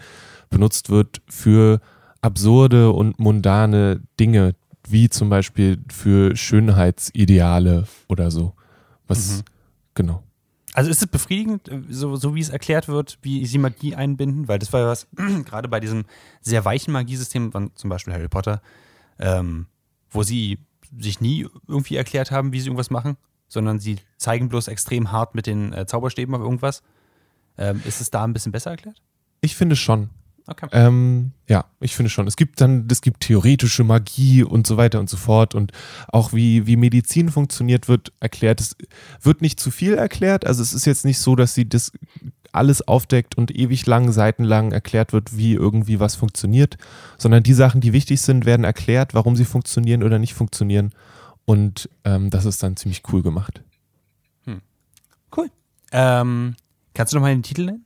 benutzt 0.49 0.89
wird 0.89 1.21
für 1.29 1.79
absurde 2.21 2.91
und 2.91 3.19
mundane 3.19 4.01
Dinge, 4.19 4.55
wie 4.87 5.09
zum 5.09 5.29
Beispiel 5.29 5.79
für 5.91 6.35
Schönheitsideale 6.35 7.85
oder 8.07 8.31
so. 8.31 8.53
Was, 9.07 9.37
Mhm. 9.37 9.41
genau. 9.93 10.23
Also 10.73 10.89
ist 10.89 11.01
es 11.01 11.07
befriedigend, 11.07 11.69
äh, 11.69 11.81
so, 11.89 12.15
so 12.15 12.35
wie 12.35 12.41
es 12.41 12.49
erklärt 12.49 12.87
wird, 12.87 13.19
wie 13.21 13.45
sie 13.45 13.57
Magie 13.57 13.95
einbinden? 13.95 14.47
Weil 14.47 14.59
das 14.59 14.73
war 14.73 14.81
ja 14.81 14.87
was, 14.87 15.07
gerade 15.45 15.67
bei 15.67 15.79
diesem 15.79 16.05
sehr 16.41 16.65
weichen 16.65 16.91
Magiesystem, 16.91 17.51
von 17.51 17.71
zum 17.75 17.89
Beispiel 17.89 18.13
Harry 18.13 18.27
Potter, 18.27 18.61
ähm, 19.19 19.67
wo 20.09 20.23
sie 20.23 20.59
sich 20.97 21.21
nie 21.21 21.47
irgendwie 21.67 21.95
erklärt 21.95 22.31
haben, 22.31 22.53
wie 22.53 22.59
sie 22.59 22.67
irgendwas 22.67 22.89
machen, 22.89 23.17
sondern 23.47 23.79
sie 23.79 23.97
zeigen 24.17 24.49
bloß 24.49 24.67
extrem 24.67 25.11
hart 25.11 25.35
mit 25.35 25.47
den 25.47 25.73
äh, 25.73 25.85
Zauberstäben 25.85 26.33
auf 26.35 26.41
irgendwas. 26.41 26.81
Ähm, 27.57 27.81
ist 27.85 28.01
es 28.01 28.09
da 28.09 28.23
ein 28.23 28.33
bisschen 28.33 28.51
besser 28.51 28.71
erklärt? 28.71 29.01
Ich 29.41 29.55
finde 29.55 29.75
schon. 29.75 30.09
Okay. 30.45 30.67
Ähm, 30.71 31.31
ja, 31.47 31.65
ich 31.79 31.95
finde 31.95 32.09
schon. 32.09 32.27
Es 32.27 32.35
gibt 32.35 32.59
dann, 32.59 32.87
es 32.91 33.01
gibt 33.01 33.21
theoretische 33.21 33.83
Magie 33.83 34.43
und 34.43 34.67
so 34.67 34.75
weiter 34.75 34.99
und 34.99 35.09
so 35.09 35.17
fort 35.17 35.55
und 35.55 35.71
auch 36.09 36.33
wie, 36.33 36.67
wie 36.67 36.75
Medizin 36.75 37.29
funktioniert 37.29 37.87
wird 37.87 38.11
erklärt. 38.19 38.59
Es 38.59 38.75
wird 39.21 39.41
nicht 39.41 39.59
zu 39.59 39.71
viel 39.71 39.93
erklärt. 39.93 40.45
Also 40.45 40.61
es 40.61 40.73
ist 40.73 40.85
jetzt 40.85 41.05
nicht 41.05 41.19
so, 41.19 41.35
dass 41.35 41.53
sie 41.53 41.67
das 41.67 41.91
alles 42.51 42.87
aufdeckt 42.87 43.35
und 43.35 43.55
ewig 43.55 43.85
lang, 43.85 44.11
seitenlang 44.11 44.73
erklärt 44.73 45.13
wird, 45.13 45.37
wie 45.37 45.53
irgendwie 45.53 45.99
was 45.99 46.15
funktioniert, 46.15 46.77
sondern 47.17 47.41
die 47.41 47.53
Sachen, 47.53 47.81
die 47.81 47.93
wichtig 47.93 48.21
sind, 48.21 48.45
werden 48.45 48.63
erklärt, 48.63 49.13
warum 49.13 49.35
sie 49.35 49.45
funktionieren 49.45 50.03
oder 50.03 50.19
nicht 50.19 50.33
funktionieren. 50.33 50.91
Und 51.45 51.89
ähm, 52.03 52.29
das 52.29 52.45
ist 52.45 52.61
dann 52.61 52.77
ziemlich 52.77 53.01
cool 53.11 53.23
gemacht. 53.23 53.61
Cool. 55.35 55.49
Ähm, 55.91 56.55
kannst 56.93 57.13
du 57.13 57.17
noch 57.17 57.23
mal 57.23 57.33
den 57.33 57.43
Titel 57.43 57.65
nennen? 57.65 57.85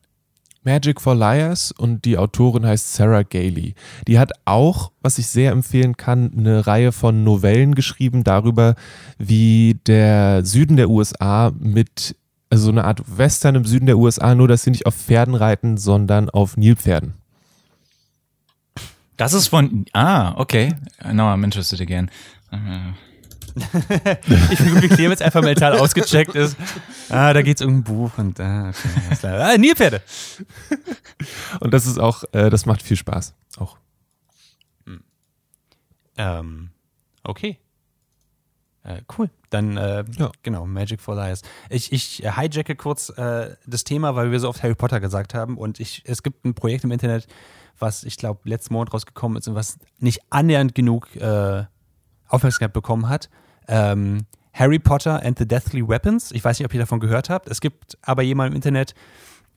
Magic 0.67 0.99
for 0.99 1.15
Liars 1.15 1.71
und 1.71 2.03
die 2.03 2.17
Autorin 2.17 2.65
heißt 2.65 2.93
Sarah 2.93 3.23
Gailey. 3.23 3.73
Die 4.05 4.19
hat 4.19 4.33
auch, 4.43 4.91
was 5.01 5.17
ich 5.17 5.27
sehr 5.27 5.53
empfehlen 5.53 5.95
kann, 5.95 6.33
eine 6.37 6.67
Reihe 6.67 6.91
von 6.91 7.23
Novellen 7.23 7.73
geschrieben 7.73 8.25
darüber, 8.25 8.75
wie 9.17 9.79
der 9.87 10.43
Süden 10.43 10.75
der 10.75 10.89
USA 10.89 11.53
mit, 11.57 12.17
also 12.49 12.65
so 12.65 12.71
eine 12.71 12.83
Art 12.83 13.01
Western 13.17 13.55
im 13.55 13.63
Süden 13.63 13.85
der 13.85 13.97
USA, 13.97 14.35
nur 14.35 14.49
dass 14.49 14.63
sie 14.63 14.71
nicht 14.71 14.85
auf 14.85 14.93
Pferden 14.93 15.35
reiten, 15.35 15.77
sondern 15.77 16.29
auf 16.29 16.57
Nilpferden. 16.57 17.13
Das 19.15 19.31
ist 19.31 19.47
von. 19.47 19.85
Ah, 19.93 20.33
okay. 20.35 20.73
Now 21.13 21.33
I'm 21.33 21.45
interested 21.45 21.79
again. 21.79 22.11
Äh, 22.51 22.57
Ich 24.51 24.59
bin 24.59 24.81
wie 24.81 24.87
Clemens 24.89 25.21
einfach 25.21 25.41
mental 25.41 25.77
ausgecheckt 25.79 26.35
ist. 26.35 26.55
Ah, 27.09 27.33
da 27.33 27.41
geht's 27.41 27.61
um 27.61 27.77
ein 27.77 27.83
Buch 27.83 28.11
und 28.17 28.39
ah, 28.39 28.69
okay. 28.69 29.27
Ah, 29.27 29.57
Nilpferde. 29.57 30.01
Und 31.59 31.73
das 31.73 31.85
ist 31.85 31.99
auch, 31.99 32.23
äh, 32.33 32.49
das 32.49 32.65
macht 32.65 32.81
viel 32.81 32.97
Spaß. 32.97 33.33
Auch. 33.57 33.77
Ähm, 36.17 36.69
okay. 37.23 37.59
Äh, 38.83 39.01
cool. 39.17 39.29
Dann, 39.49 39.77
äh, 39.77 40.03
Ja. 40.17 40.31
genau, 40.43 40.65
Magic 40.65 41.01
for 41.01 41.15
Liars. 41.15 41.41
Ich, 41.69 41.91
ich 41.91 42.23
hijacke 42.25 42.75
kurz 42.75 43.09
äh, 43.09 43.55
das 43.65 43.83
Thema, 43.83 44.15
weil 44.15 44.31
wir 44.31 44.39
so 44.39 44.49
oft 44.49 44.63
Harry 44.63 44.75
Potter 44.75 44.99
gesagt 44.99 45.33
haben. 45.33 45.57
Und 45.57 45.79
ich, 45.79 46.03
es 46.05 46.23
gibt 46.23 46.45
ein 46.45 46.53
Projekt 46.53 46.83
im 46.83 46.91
Internet, 46.91 47.27
was 47.79 48.03
ich 48.03 48.17
glaube 48.17 48.47
letzten 48.49 48.73
Monat 48.73 48.93
rausgekommen 48.93 49.37
ist 49.37 49.47
und 49.47 49.55
was 49.55 49.77
nicht 49.99 50.21
annähernd 50.29 50.73
genug 50.73 51.15
äh, 51.15 51.65
Aufmerksamkeit 52.27 52.73
bekommen 52.73 53.07
hat. 53.09 53.29
Ähm, 53.67 54.25
Harry 54.53 54.79
Potter 54.79 55.21
and 55.23 55.37
the 55.37 55.47
Deathly 55.47 55.87
Weapons. 55.87 56.31
Ich 56.31 56.43
weiß 56.43 56.57
nicht, 56.59 56.65
ob 56.65 56.73
ihr 56.73 56.79
davon 56.79 56.99
gehört 56.99 57.29
habt. 57.29 57.47
Es 57.47 57.61
gibt 57.61 57.97
aber 58.01 58.23
jemanden 58.23 58.53
im 58.53 58.55
Internet, 58.55 58.95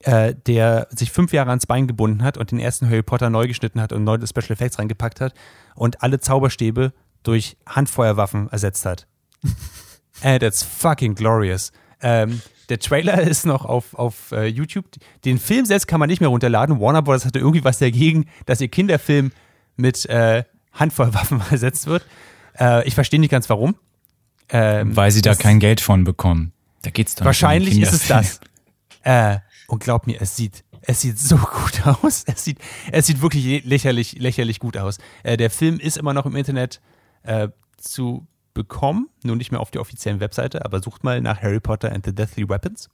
äh, 0.00 0.34
der 0.46 0.88
sich 0.90 1.10
fünf 1.10 1.32
Jahre 1.32 1.50
ans 1.50 1.66
Bein 1.66 1.86
gebunden 1.86 2.22
hat 2.22 2.36
und 2.36 2.50
den 2.50 2.58
ersten 2.58 2.88
Harry 2.88 3.02
Potter 3.02 3.30
neu 3.30 3.46
geschnitten 3.46 3.80
hat 3.80 3.92
und 3.92 4.04
neue 4.04 4.26
Special 4.26 4.50
Effects 4.50 4.78
reingepackt 4.78 5.20
hat 5.20 5.34
und 5.74 6.02
alle 6.02 6.20
Zauberstäbe 6.20 6.92
durch 7.22 7.56
Handfeuerwaffen 7.66 8.48
ersetzt 8.50 8.84
hat. 8.86 9.06
And 10.22 10.42
it's 10.42 10.62
fucking 10.62 11.14
glorious. 11.14 11.72
Ähm, 12.02 12.40
der 12.68 12.78
Trailer 12.78 13.20
ist 13.28 13.46
noch 13.46 13.64
auf, 13.64 13.94
auf 13.94 14.32
äh, 14.32 14.46
YouTube. 14.46 14.86
Den 15.24 15.38
Film 15.38 15.64
selbst 15.64 15.86
kann 15.86 16.00
man 16.00 16.08
nicht 16.08 16.20
mehr 16.20 16.28
runterladen. 16.28 16.80
Warner 16.80 17.02
Bros. 17.02 17.24
hatte 17.24 17.38
irgendwie 17.38 17.64
was 17.64 17.78
dagegen, 17.78 18.26
dass 18.46 18.60
ihr 18.60 18.68
Kinderfilm 18.68 19.32
mit 19.76 20.06
äh, 20.06 20.44
Handfeuerwaffen 20.72 21.42
ersetzt 21.50 21.86
wird. 21.86 22.06
Äh, 22.58 22.86
ich 22.86 22.94
verstehe 22.94 23.20
nicht 23.20 23.30
ganz 23.30 23.48
warum. 23.48 23.76
Ähm, 24.52 24.96
weil 24.96 25.10
sie 25.10 25.22
da 25.22 25.34
kein 25.34 25.60
Geld 25.60 25.80
von 25.80 26.04
bekommen. 26.04 26.52
Da 26.82 26.90
geht's 26.90 27.14
dann. 27.14 27.26
Wahrscheinlich 27.26 27.80
ist 27.80 27.92
es 27.92 28.06
das. 28.06 28.40
Äh, 29.02 29.38
und 29.66 29.82
glaub 29.82 30.06
mir, 30.06 30.20
es 30.20 30.36
sieht, 30.36 30.62
es 30.82 31.00
sieht 31.00 31.18
so 31.18 31.36
gut 31.38 31.86
aus. 31.86 32.22
Es 32.26 32.44
sieht, 32.44 32.58
es 32.92 33.06
sieht 33.06 33.22
wirklich 33.22 33.64
lächerlich, 33.64 34.12
lächerlich 34.18 34.58
gut 34.60 34.76
aus. 34.76 34.98
Äh, 35.22 35.38
der 35.38 35.48
Film 35.48 35.80
ist 35.80 35.96
immer 35.96 36.12
noch 36.12 36.26
im 36.26 36.36
Internet 36.36 36.82
äh, 37.22 37.48
zu 37.78 38.26
bekommen, 38.52 39.08
nur 39.22 39.36
nicht 39.36 39.52
mehr 39.52 39.60
auf 39.60 39.70
der 39.70 39.80
offiziellen 39.80 40.20
Webseite, 40.20 40.64
aber 40.64 40.82
sucht 40.82 41.04
mal 41.04 41.20
nach 41.20 41.40
Harry 41.40 41.60
Potter 41.60 41.92
and 41.92 42.04
the 42.04 42.14
Deathly 42.14 42.48
Weapons 42.48 42.88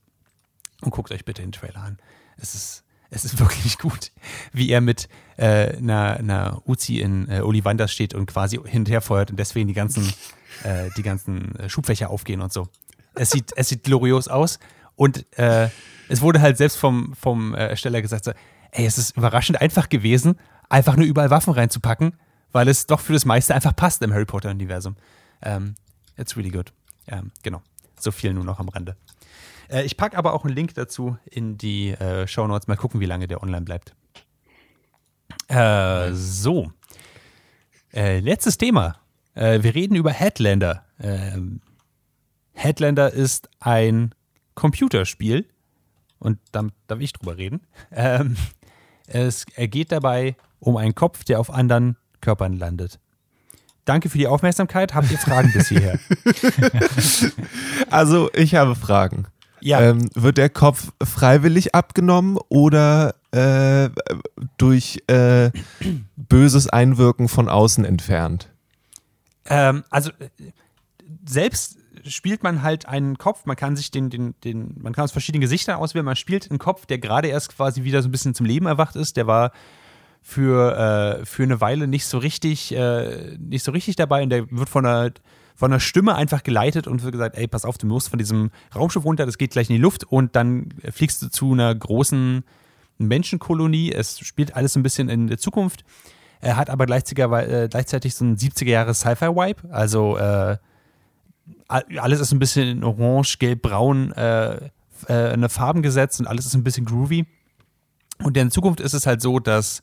und 0.82 0.90
guckt 0.90 1.10
euch 1.10 1.24
bitte 1.24 1.42
den 1.42 1.52
Trailer 1.52 1.82
an. 1.82 1.98
Es 2.36 2.54
ist, 2.54 2.84
es 3.10 3.24
ist 3.24 3.38
wirklich 3.40 3.78
gut, 3.78 4.12
wie 4.52 4.70
er 4.70 4.80
mit 4.80 5.08
äh, 5.36 5.76
einer, 5.76 6.18
einer 6.18 6.62
Uzi 6.66 7.00
in 7.00 7.28
äh, 7.28 7.40
Ollivanders 7.40 7.92
steht 7.92 8.14
und 8.14 8.26
quasi 8.26 8.60
hin 8.64 8.82
und 8.82 8.90
her 8.90 9.00
feuert 9.00 9.30
und 9.30 9.38
deswegen 9.38 9.68
die 9.68 9.74
ganzen, 9.74 10.12
äh, 10.64 10.90
die 10.96 11.02
ganzen 11.02 11.54
äh, 11.56 11.68
Schubfächer 11.68 12.10
aufgehen 12.10 12.40
und 12.40 12.52
so. 12.52 12.68
Es 13.14 13.30
sieht, 13.30 13.52
es 13.56 13.68
sieht 13.68 13.84
glorios 13.84 14.28
aus 14.28 14.58
und 14.94 15.24
äh, 15.38 15.68
es 16.08 16.20
wurde 16.20 16.40
halt 16.40 16.56
selbst 16.56 16.76
vom, 16.76 17.14
vom 17.14 17.54
äh, 17.54 17.68
Ersteller 17.68 18.02
gesagt, 18.02 18.24
so, 18.24 18.32
ey, 18.72 18.86
es 18.86 18.98
ist 18.98 19.16
überraschend 19.16 19.60
einfach 19.60 19.88
gewesen, 19.88 20.38
einfach 20.68 20.96
nur 20.96 21.06
überall 21.06 21.30
Waffen 21.30 21.52
reinzupacken, 21.52 22.14
weil 22.52 22.68
es 22.68 22.86
doch 22.86 23.00
für 23.00 23.12
das 23.12 23.24
meiste 23.24 23.54
einfach 23.54 23.74
passt 23.74 24.02
im 24.02 24.12
Harry 24.12 24.24
Potter-Universum. 24.24 24.96
Ähm, 25.42 25.74
it's 26.16 26.36
really 26.36 26.50
good. 26.50 26.72
Ähm, 27.06 27.30
genau. 27.42 27.62
So 27.98 28.10
viel 28.10 28.34
nur 28.34 28.44
noch 28.44 28.60
am 28.60 28.68
Rande. 28.68 28.96
Äh, 29.68 29.84
ich 29.84 29.96
packe 29.96 30.16
aber 30.16 30.32
auch 30.32 30.44
einen 30.44 30.54
Link 30.54 30.74
dazu 30.74 31.16
in 31.24 31.58
die 31.58 31.90
äh, 31.90 32.26
Show 32.26 32.46
Notes. 32.46 32.68
Mal 32.68 32.76
gucken, 32.76 33.00
wie 33.00 33.06
lange 33.06 33.26
der 33.26 33.42
online 33.42 33.64
bleibt. 33.64 33.94
Äh, 35.48 36.12
so. 36.12 36.72
Äh, 37.92 38.20
letztes 38.20 38.58
Thema. 38.58 38.96
Äh, 39.36 39.62
wir 39.62 39.74
reden 39.74 39.94
über 39.94 40.10
Headlander. 40.10 40.84
Ähm, 40.98 41.60
Headlander 42.54 43.12
ist 43.12 43.48
ein 43.60 44.14
Computerspiel. 44.54 45.46
Und 46.18 46.38
damit 46.50 46.72
darf 46.86 47.00
ich 47.00 47.12
drüber 47.12 47.36
reden. 47.36 47.60
Ähm, 47.92 48.36
es 49.06 49.44
geht 49.46 49.92
dabei 49.92 50.34
um 50.58 50.76
einen 50.76 50.94
Kopf, 50.94 51.22
der 51.24 51.38
auf 51.38 51.50
anderen 51.50 51.96
Körpern 52.20 52.54
landet. 52.54 52.98
Danke 53.84 54.08
für 54.08 54.18
die 54.18 54.26
Aufmerksamkeit. 54.26 54.94
Habt 54.94 55.10
ihr 55.12 55.18
Fragen 55.18 55.52
bis 55.52 55.68
hierher? 55.68 55.98
Also, 57.90 58.30
ich 58.34 58.56
habe 58.56 58.74
Fragen. 58.74 59.26
Ja. 59.60 59.80
Ähm, 59.80 60.08
wird 60.14 60.38
der 60.38 60.50
Kopf 60.50 60.92
freiwillig 61.02 61.74
abgenommen 61.74 62.36
oder 62.48 63.14
äh, 63.30 63.90
durch 64.58 65.02
äh, 65.06 65.50
böses 66.16 66.68
Einwirken 66.68 67.28
von 67.28 67.48
außen 67.48 67.84
entfernt? 67.84 68.48
Ähm, 69.48 69.84
also 69.90 70.10
äh, 70.10 70.28
selbst 71.26 71.78
spielt 72.04 72.42
man 72.42 72.62
halt 72.62 72.86
einen 72.86 73.18
Kopf, 73.18 73.46
man 73.46 73.56
kann 73.56 73.76
sich 73.76 73.90
den, 73.90 74.10
den, 74.10 74.34
den, 74.44 74.74
man 74.80 74.92
kann 74.92 75.04
aus 75.04 75.12
verschiedenen 75.12 75.40
Gesichtern 75.40 75.76
auswählen, 75.76 76.04
man 76.04 76.16
spielt 76.16 76.50
einen 76.50 76.58
Kopf, 76.58 76.86
der 76.86 76.98
gerade 76.98 77.28
erst 77.28 77.56
quasi 77.56 77.84
wieder 77.84 78.02
so 78.02 78.08
ein 78.08 78.12
bisschen 78.12 78.34
zum 78.34 78.46
Leben 78.46 78.66
erwacht 78.66 78.96
ist, 78.96 79.16
der 79.16 79.26
war 79.26 79.52
für, 80.22 81.18
äh, 81.20 81.24
für 81.24 81.44
eine 81.44 81.60
Weile 81.60 81.86
nicht 81.86 82.06
so 82.06 82.18
richtig, 82.18 82.74
äh, 82.74 83.36
nicht 83.38 83.64
so 83.64 83.72
richtig 83.72 83.96
dabei 83.96 84.22
und 84.22 84.30
der 84.30 84.50
wird 84.50 84.68
von 84.68 84.84
einer, 84.84 85.12
von 85.54 85.70
der 85.70 85.80
Stimme 85.80 86.14
einfach 86.14 86.42
geleitet 86.42 86.86
und 86.86 87.02
wird 87.02 87.12
gesagt, 87.12 87.36
ey, 87.36 87.46
pass 87.48 87.64
auf, 87.64 87.78
du 87.78 87.86
musst 87.86 88.08
von 88.08 88.18
diesem 88.18 88.50
Raumschiff 88.74 89.04
runter, 89.04 89.24
das 89.24 89.38
geht 89.38 89.52
gleich 89.52 89.70
in 89.70 89.76
die 89.76 89.82
Luft 89.82 90.04
und 90.04 90.36
dann 90.36 90.68
fliegst 90.90 91.22
du 91.22 91.30
zu 91.30 91.52
einer 91.52 91.74
großen 91.74 92.44
Menschenkolonie. 92.98 93.92
Es 93.92 94.18
spielt 94.20 94.56
alles 94.56 94.76
ein 94.76 94.82
bisschen 94.82 95.08
in 95.08 95.26
der 95.28 95.38
Zukunft. 95.38 95.84
Er 96.46 96.56
hat 96.56 96.70
aber 96.70 96.86
gleichzeitig, 96.86 97.24
äh, 97.24 97.66
gleichzeitig 97.68 98.14
so 98.14 98.24
einen 98.24 98.36
70er 98.36 98.68
Jahre 98.68 98.94
Sci-Fi-Vibe. 98.94 99.68
Also 99.68 100.16
äh, 100.16 100.56
alles 101.66 102.20
ist 102.20 102.30
ein 102.30 102.38
bisschen 102.38 102.68
in 102.68 102.84
Orange, 102.84 103.38
Gelb, 103.40 103.62
Braun, 103.62 104.12
äh, 104.12 104.54
äh, 105.08 105.32
eine 105.32 105.48
Farben 105.48 105.82
gesetzt 105.82 106.20
und 106.20 106.28
alles 106.28 106.46
ist 106.46 106.54
ein 106.54 106.62
bisschen 106.62 106.84
groovy. 106.84 107.26
Und 108.22 108.36
in 108.36 108.52
Zukunft 108.52 108.78
ist 108.78 108.94
es 108.94 109.06
halt 109.08 109.22
so, 109.22 109.40
dass 109.40 109.82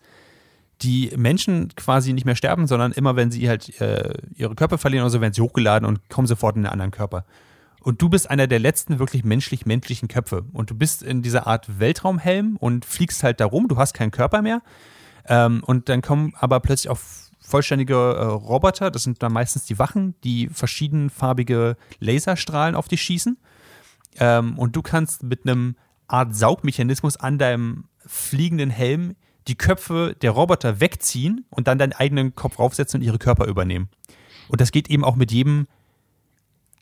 die 0.82 1.11
Menschen 1.18 1.68
quasi 1.76 2.14
nicht 2.14 2.24
mehr 2.24 2.38
sterben, 2.38 2.66
sondern 2.66 2.93
immer, 2.93 3.18
wenn 3.18 3.30
sie 3.30 3.49
halt 3.49 3.82
äh, 3.82 4.14
ihre 4.34 4.55
Körper 4.55 4.78
verlieren 4.78 5.03
oder 5.03 5.11
so, 5.11 5.20
werden 5.20 5.34
sie 5.34 5.41
hochgeladen 5.41 5.86
und 5.86 6.07
kommen 6.07 6.28
sofort 6.28 6.55
in 6.55 6.61
einen 6.61 6.72
anderen 6.72 6.91
Körper. 6.91 7.26
Und 7.82 8.01
du 8.01 8.07
bist 8.07 8.30
einer 8.30 8.47
der 8.47 8.59
letzten 8.59 8.99
wirklich 8.99 9.26
menschlich-menschlichen 9.26 10.07
Köpfe. 10.07 10.45
Und 10.53 10.70
du 10.70 10.76
bist 10.76 11.03
in 11.03 11.24
dieser 11.24 11.45
Art 11.45 11.82
Weltraumhelm 11.82 12.55
und 12.55 12.86
fliegst 12.86 13.22
halt 13.22 13.41
da 13.41 13.47
rum. 13.47 13.68
Du 13.68 13.76
hast 13.76 13.93
keinen 13.93 14.11
Körper 14.11 14.41
mehr. 14.41 14.61
Ähm, 15.28 15.63
und 15.65 15.89
dann 15.89 16.01
kommen 16.01 16.34
aber 16.39 16.59
plötzlich 16.59 16.89
auch 16.89 16.99
vollständige 17.39 17.93
äh, 17.95 18.24
Roboter. 18.24 18.91
Das 18.91 19.03
sind 19.03 19.21
dann 19.21 19.34
meistens 19.34 19.65
die 19.65 19.80
Wachen, 19.80 20.15
die 20.24 20.47
verschiedenfarbige 20.47 21.78
Laserstrahlen 21.99 22.76
auf 22.76 22.88
dich 22.88 23.01
schießen. 23.01 23.38
Ähm, 24.19 24.57
und 24.57 24.76
du 24.76 24.82
kannst 24.82 25.24
mit 25.24 25.45
einem 25.45 25.76
Art 26.07 26.36
Saugmechanismus 26.36 27.17
an 27.17 27.38
deinem 27.38 27.86
fliegenden 28.05 28.69
Helm 28.69 29.15
die 29.47 29.55
Köpfe 29.55 30.15
der 30.21 30.32
Roboter 30.32 30.80
wegziehen 30.80 31.45
und 31.49 31.67
dann 31.67 31.78
deinen 31.78 31.93
eigenen 31.93 32.36
Kopf 32.36 32.59
raufsetzen 32.59 32.99
und 32.99 33.05
ihre 33.05 33.19
Körper 33.19 33.45
übernehmen. 33.45 33.89
Und 34.47 34.61
das 34.61 34.71
geht 34.71 34.89
eben 34.89 35.03
auch 35.03 35.15
mit 35.15 35.32
jedem 35.32 35.67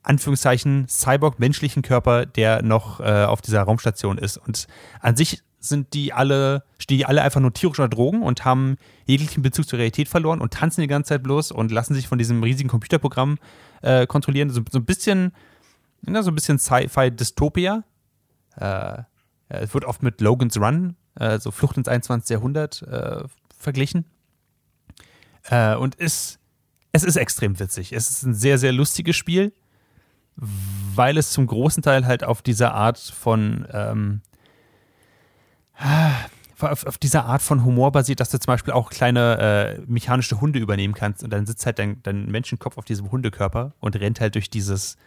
Anführungszeichen 0.03 0.87
Cyborg-menschlichen 0.87 1.83
Körper, 1.83 2.25
der 2.25 2.61
noch 2.61 2.99
äh, 2.99 3.23
auf 3.23 3.41
dieser 3.41 3.61
Raumstation 3.63 4.17
ist. 4.17 4.37
Und 4.37 4.67
an 4.99 5.15
sich 5.15 5.43
sind 5.63 5.93
die 5.93 6.13
alle, 6.13 6.63
stehen 6.77 6.97
die 6.97 7.05
alle 7.05 7.21
einfach 7.21 7.39
nur 7.39 7.53
tierisch 7.53 7.79
unter 7.79 7.95
Drogen 7.95 8.23
und 8.23 8.45
haben 8.45 8.77
jeglichen 9.05 9.43
Bezug 9.43 9.67
zur 9.67 9.79
Realität 9.79 10.09
verloren 10.09 10.41
und 10.41 10.53
tanzen 10.53 10.81
die 10.81 10.87
ganze 10.87 11.09
Zeit 11.09 11.23
bloß 11.23 11.51
und 11.51 11.71
lassen 11.71 11.93
sich 11.93 12.07
von 12.07 12.17
diesem 12.17 12.43
riesigen 12.43 12.69
Computerprogramm 12.69 13.37
äh, 13.81 14.07
kontrollieren. 14.07 14.49
So, 14.49 14.61
so, 14.69 14.79
ein 14.79 14.85
bisschen, 14.85 15.33
ja, 16.07 16.23
so 16.23 16.31
ein 16.31 16.35
bisschen 16.35 16.59
Sci-Fi-Dystopia. 16.59 17.83
Äh, 18.57 19.03
es 19.49 19.73
wird 19.73 19.85
oft 19.85 20.03
mit 20.03 20.21
Logan's 20.21 20.57
Run, 20.57 20.95
äh, 21.15 21.39
so 21.39 21.51
Flucht 21.51 21.77
ins 21.77 21.87
21. 21.87 22.29
Jahrhundert, 22.29 22.81
äh, 22.83 23.23
verglichen. 23.57 24.05
Äh, 25.49 25.75
und 25.75 25.95
ist, 25.95 26.39
es 26.91 27.03
ist 27.03 27.15
extrem 27.15 27.59
witzig. 27.59 27.93
Es 27.93 28.09
ist 28.09 28.23
ein 28.23 28.33
sehr, 28.33 28.57
sehr 28.57 28.71
lustiges 28.71 29.15
Spiel 29.15 29.53
weil 30.95 31.17
es 31.17 31.31
zum 31.31 31.47
großen 31.47 31.83
Teil 31.83 32.05
halt 32.05 32.23
auf 32.23 32.41
dieser 32.41 32.73
Art 32.73 32.99
von 32.99 33.67
ähm, 33.71 34.21
auf, 36.59 36.85
auf, 36.85 36.97
dieser 36.97 37.25
Art 37.25 37.41
von 37.41 37.65
Humor 37.65 37.91
basiert, 37.91 38.19
dass 38.19 38.29
du 38.29 38.39
zum 38.39 38.53
Beispiel 38.53 38.73
auch 38.73 38.89
kleine 38.89 39.77
äh, 39.79 39.81
mechanische 39.87 40.41
Hunde 40.41 40.59
übernehmen 40.59 40.93
kannst 40.93 41.23
und 41.23 41.31
dann 41.31 41.45
sitzt 41.45 41.65
halt 41.65 41.79
dein, 41.79 42.01
dein 42.03 42.27
Menschenkopf 42.27 42.77
auf 42.77 42.85
diesem 42.85 43.11
Hundekörper 43.11 43.73
und 43.79 43.95
rennt 43.95 44.19
halt 44.19 44.35
durch 44.35 44.49
dieses 44.49 44.97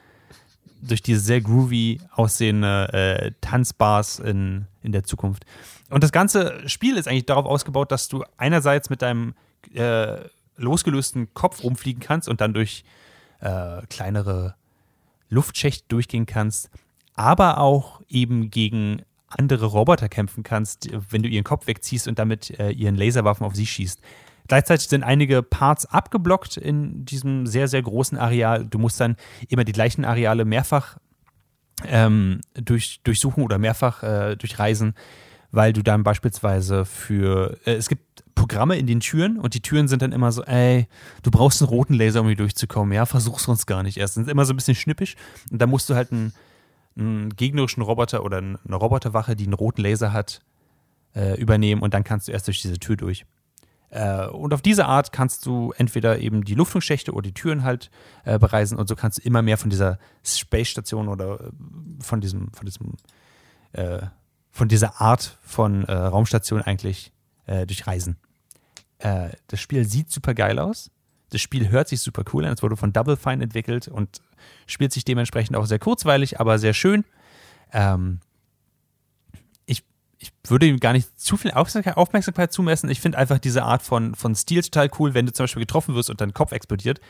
durch 0.83 1.03
diese 1.03 1.20
sehr 1.20 1.41
groovy 1.41 2.01
aussehende 2.12 2.93
äh, 2.93 3.33
Tanzbars 3.41 4.18
in, 4.18 4.66
in 4.83 4.93
der 4.93 5.05
Zukunft. 5.05 5.47
Und 5.89 6.05
das 6.05 6.12
ganze 6.12 6.68
Spiel 6.68 6.97
ist 6.97 7.09
eigentlich 7.09 7.25
darauf 7.25 7.47
ausgebaut, 7.47 7.91
dass 7.91 8.09
du 8.09 8.22
einerseits 8.37 8.91
mit 8.91 9.01
deinem 9.01 9.35
äh, 9.72 10.18
losgelösten 10.57 11.33
Kopf 11.33 11.62
rumfliegen 11.64 12.03
kannst 12.03 12.29
und 12.29 12.41
dann 12.41 12.53
durch 12.53 12.85
äh, 13.41 13.83
kleinere 13.89 14.57
Luftschächte 15.31 15.87
durchgehen 15.89 16.27
kannst, 16.27 16.70
aber 17.14 17.59
auch 17.59 18.03
eben 18.09 18.51
gegen 18.51 19.03
andere 19.39 19.66
Roboter 19.66 20.09
kämpfen 20.09 20.43
kannst, 20.43 20.89
wenn 21.11 21.22
du 21.22 21.28
ihren 21.28 21.45
Kopf 21.45 21.66
wegziehst 21.66 22.09
und 22.09 22.18
damit 22.18 22.59
äh, 22.59 22.70
ihren 22.70 22.97
Laserwaffen 22.97 23.47
auf 23.47 23.55
sie 23.55 23.66
schießt. 23.66 24.01
Gleichzeitig 24.47 24.89
sind 24.89 25.03
einige 25.03 25.43
Parts 25.43 25.87
abgeblockt 25.87 26.59
in 26.59 27.05
diesem 27.05 27.47
sehr, 27.47 27.66
sehr 27.66 27.82
großen 27.82 28.18
Areal. 28.18 28.66
Du 28.66 28.78
musst 28.78 29.01
dann 29.01 29.16
immer 29.49 29.64
die 29.64 29.72
gleichen 29.72 30.05
Areale 30.05 30.45
mehrfach 30.45 30.99
ähm, 31.87 32.41
durch, 32.55 33.01
durchsuchen 33.05 33.43
oder 33.43 33.59
mehrfach 33.59 34.03
äh, 34.03 34.37
durchreisen, 34.37 34.95
weil 35.51 35.72
du 35.72 35.82
dann 35.82 36.05
beispielsweise 36.05 36.85
für, 36.85 37.59
äh, 37.64 37.72
es 37.72 37.89
gibt 37.89 38.24
Programme 38.35 38.76
in 38.76 38.87
den 38.87 39.01
Türen 39.01 39.39
und 39.39 39.55
die 39.55 39.62
Türen 39.62 39.89
sind 39.89 40.03
dann 40.03 40.12
immer 40.12 40.30
so, 40.30 40.45
ey, 40.45 40.89
du 41.22 41.30
brauchst 41.30 41.62
einen 41.62 41.70
roten 41.70 41.95
Laser, 41.95 42.20
um 42.20 42.26
hier 42.26 42.37
durchzukommen. 42.37 42.93
Ja, 42.93 43.07
versuch's 43.07 43.45
sonst 43.45 43.66
gar 43.66 43.82
nicht 43.82 43.97
erst. 43.97 44.18
Ist 44.18 44.28
immer 44.28 44.45
so 44.45 44.53
ein 44.53 44.57
bisschen 44.57 44.74
schnippisch 44.74 45.16
und 45.51 45.62
da 45.62 45.66
musst 45.66 45.89
du 45.89 45.95
halt 45.95 46.12
einen, 46.12 46.35
einen 46.97 47.34
gegnerischen 47.36 47.82
Roboter 47.82 48.24
oder 48.24 48.38
eine 48.38 48.76
Roboterwache, 48.76 49.36
die 49.36 49.45
einen 49.45 49.55
roten 49.55 49.82
Laser 49.82 50.12
hat, 50.12 50.42
äh, 51.14 51.40
übernehmen 51.40 51.82
und 51.82 51.95
dann 51.95 52.05
kannst 52.05 52.28
du 52.28 52.32
erst 52.32 52.47
durch 52.47 52.62
diese 52.62 52.78
Tür 52.78 52.97
durch. 52.97 53.24
Äh, 53.90 54.26
und 54.26 54.53
auf 54.53 54.62
diese 54.62 54.86
Art 54.86 55.12
kannst 55.12 55.47
du 55.47 55.72
entweder 55.76 56.18
eben 56.18 56.45
die 56.45 56.55
Lüftungsschächte 56.55 57.12
oder 57.12 57.22
die 57.22 57.34
Türen 57.34 57.62
halt 57.62 57.90
äh, 58.24 58.38
bereisen 58.38 58.76
und 58.78 58.88
so 58.88 58.97
kannst 58.97 59.18
du 59.18 59.22
immer 59.22 59.42
mehr 59.42 59.59
von 59.59 59.70
dieser 59.70 59.99
Space 60.24 60.68
Station 60.68 61.09
oder 61.09 61.40
äh, 61.40 61.51
von 62.01 62.20
diesem, 62.20 62.53
von 62.53 62.66
diesem, 62.66 62.95
äh, 63.72 64.03
von 64.51 64.68
dieser 64.68 65.01
Art 65.01 65.38
von 65.42 65.84
äh, 65.84 65.92
Raumstation 65.92 66.62
eigentlich 66.62 67.12
durchreisen. 67.47 68.16
Das 68.99 69.61
Spiel 69.61 69.84
sieht 69.84 70.11
super 70.11 70.32
geil 70.32 70.59
aus. 70.59 70.90
Das 71.31 71.41
Spiel 71.41 71.70
hört 71.70 71.89
sich 71.89 72.01
super 72.01 72.25
cool 72.33 72.45
an. 72.45 72.53
Es 72.53 72.62
wurde 72.62 72.77
von 72.77 72.93
Double 72.93 73.16
Fine 73.16 73.43
entwickelt 73.43 73.89
und 73.89 74.20
spielt 74.66 74.93
sich 74.93 75.05
dementsprechend 75.05 75.57
auch 75.57 75.66
sehr 75.66 75.79
kurzweilig, 75.79 76.41
aber 76.41 76.59
sehr 76.59 76.75
schön. 76.75 77.05
Ähm, 77.72 78.20
ich, 79.66 79.83
ich 80.18 80.33
würde 80.47 80.66
ihm 80.66 80.79
gar 80.81 80.93
nicht 80.93 81.18
zu 81.18 81.37
viel 81.37 81.51
Aufmerksamkeit 81.53 82.53
zumessen. 82.53 82.89
Ich 82.91 83.01
finde 83.01 83.18
einfach 83.18 83.39
diese 83.39 83.64
Art 83.64 83.83
von, 83.83 84.14
von 84.14 84.35
Stil 84.35 84.62
total 84.62 84.91
cool. 84.99 85.14
Wenn 85.14 85.27
du 85.27 85.33
zum 85.33 85.45
Beispiel 85.45 85.62
getroffen 85.62 85.95
wirst 85.95 86.11
und 86.11 86.20
dein 86.20 86.35
Kopf 86.35 86.53
explodiert, 86.53 87.01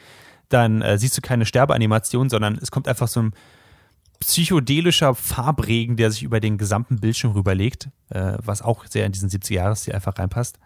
dann 0.48 0.82
äh, 0.82 0.98
siehst 0.98 1.16
du 1.16 1.20
keine 1.20 1.46
Sterbeanimation, 1.46 2.30
sondern 2.30 2.58
es 2.60 2.70
kommt 2.70 2.88
einfach 2.88 3.08
so 3.08 3.20
ein 3.20 3.34
psychedelischer 4.20 5.14
Farbregen, 5.14 5.96
der 5.96 6.10
sich 6.10 6.22
über 6.22 6.40
den 6.40 6.56
gesamten 6.56 7.00
Bildschirm 7.00 7.32
rüberlegt, 7.32 7.88
äh, 8.10 8.34
was 8.38 8.62
auch 8.62 8.86
sehr 8.86 9.06
in 9.06 9.12
diesen 9.12 9.28
70er-Jahres-Stil 9.28 9.94
einfach 9.94 10.18
reinpasst. 10.18 10.58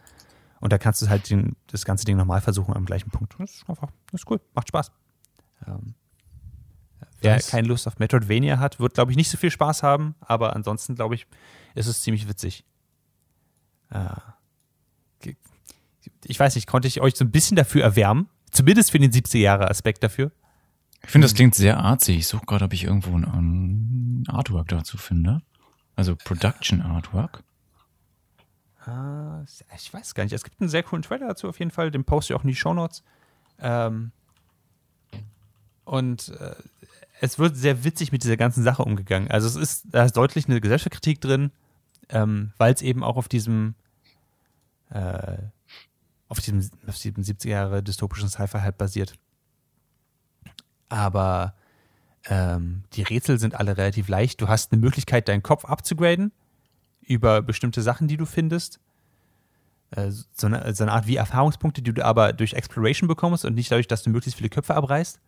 Und 0.60 0.72
da 0.72 0.78
kannst 0.78 1.02
du 1.02 1.08
halt 1.08 1.30
den, 1.30 1.56
das 1.68 1.84
ganze 1.84 2.04
Ding 2.04 2.16
nochmal 2.16 2.40
versuchen 2.40 2.74
am 2.74 2.84
gleichen 2.84 3.10
Punkt. 3.10 3.34
Das 3.38 3.50
ist 3.52 3.68
einfach, 3.68 3.90
das 4.10 4.22
ist 4.22 4.30
cool, 4.30 4.40
macht 4.54 4.68
Spaß. 4.68 4.90
Ähm, 5.66 5.94
wer 7.20 7.36
das 7.36 7.48
keine 7.48 7.68
Lust 7.68 7.86
auf 7.86 7.98
Metroidvania 7.98 8.58
hat, 8.58 8.80
wird, 8.80 8.94
glaube 8.94 9.12
ich, 9.12 9.16
nicht 9.16 9.30
so 9.30 9.36
viel 9.36 9.50
Spaß 9.50 9.82
haben, 9.82 10.14
aber 10.20 10.56
ansonsten, 10.56 10.94
glaube 10.94 11.14
ich, 11.14 11.26
ist 11.74 11.86
es 11.86 12.02
ziemlich 12.02 12.28
witzig. 12.28 12.64
Äh, 13.90 14.08
ich 16.24 16.38
weiß 16.38 16.54
nicht, 16.54 16.66
konnte 16.66 16.88
ich 16.88 17.00
euch 17.00 17.16
so 17.16 17.24
ein 17.24 17.30
bisschen 17.30 17.56
dafür 17.56 17.82
erwärmen? 17.82 18.28
Zumindest 18.50 18.90
für 18.90 18.98
den 18.98 19.12
70er-Jahre-Aspekt 19.12 20.02
dafür. 20.02 20.32
Ich 21.02 21.10
finde, 21.10 21.26
das 21.26 21.34
klingt 21.34 21.54
sehr 21.54 21.78
artsy. 21.78 22.12
Ich 22.12 22.26
suche 22.26 22.46
gerade, 22.46 22.64
ob 22.64 22.72
ich 22.72 22.84
irgendwo 22.84 23.16
ein 23.16 24.24
Artwork 24.26 24.68
dazu 24.68 24.96
finde. 24.96 25.42
Also 25.96 26.16
Production 26.16 26.82
Artwork. 26.82 27.44
Uh, 28.88 29.44
ich 29.76 29.92
weiß 29.92 30.14
gar 30.14 30.24
nicht. 30.24 30.32
Es 30.32 30.44
gibt 30.44 30.60
einen 30.60 30.70
sehr 30.70 30.82
coolen 30.82 31.02
Trailer 31.02 31.28
dazu 31.28 31.48
auf 31.48 31.58
jeden 31.58 31.70
Fall. 31.70 31.90
Den 31.90 32.04
poste 32.04 32.32
ich 32.32 32.38
auch 32.38 32.44
in 32.44 32.48
die 32.48 32.56
Shownotes. 32.56 33.02
Ähm, 33.60 34.12
und 35.84 36.28
äh, 36.40 36.54
es 37.20 37.38
wird 37.38 37.56
sehr 37.56 37.84
witzig 37.84 38.12
mit 38.12 38.22
dieser 38.22 38.36
ganzen 38.36 38.62
Sache 38.62 38.82
umgegangen. 38.82 39.30
Also 39.30 39.46
es 39.48 39.56
ist, 39.56 39.86
da 39.90 40.04
ist 40.04 40.16
deutlich 40.16 40.48
eine 40.48 40.60
Gesellschaftskritik 40.60 41.20
drin, 41.20 41.50
ähm, 42.08 42.52
weil 42.56 42.72
es 42.72 42.82
eben 42.82 43.02
auch 43.02 43.16
auf 43.16 43.28
diesem 43.28 43.74
äh, 44.90 45.38
auf 46.28 46.40
diesem, 46.40 46.70
auf 46.86 46.98
diesem 46.98 47.22
70er 47.22 47.48
Jahre 47.48 47.82
dystopischen 47.82 48.28
Sci-Fi 48.28 48.60
halt 48.60 48.78
basiert. 48.78 49.14
Aber 50.88 51.54
ähm, 52.26 52.84
die 52.92 53.02
Rätsel 53.02 53.38
sind 53.38 53.54
alle 53.54 53.76
relativ 53.76 54.08
leicht. 54.08 54.40
Du 54.40 54.48
hast 54.48 54.72
eine 54.72 54.80
Möglichkeit, 54.80 55.28
deinen 55.28 55.42
Kopf 55.42 55.64
abzugraden 55.64 56.32
über 57.08 57.42
bestimmte 57.42 57.82
Sachen, 57.82 58.08
die 58.08 58.16
du 58.16 58.26
findest. 58.26 58.80
Äh, 59.90 60.10
so, 60.10 60.46
eine, 60.46 60.74
so 60.74 60.84
eine 60.84 60.92
Art 60.92 61.06
wie 61.06 61.16
Erfahrungspunkte, 61.16 61.82
die 61.82 61.92
du 61.92 62.04
aber 62.04 62.32
durch 62.32 62.52
Exploration 62.52 63.08
bekommst 63.08 63.44
und 63.44 63.54
nicht 63.54 63.70
dadurch, 63.70 63.88
dass 63.88 64.02
du 64.02 64.10
möglichst 64.10 64.36
viele 64.36 64.50
Köpfe 64.50 64.74
abreißt. 64.74 65.20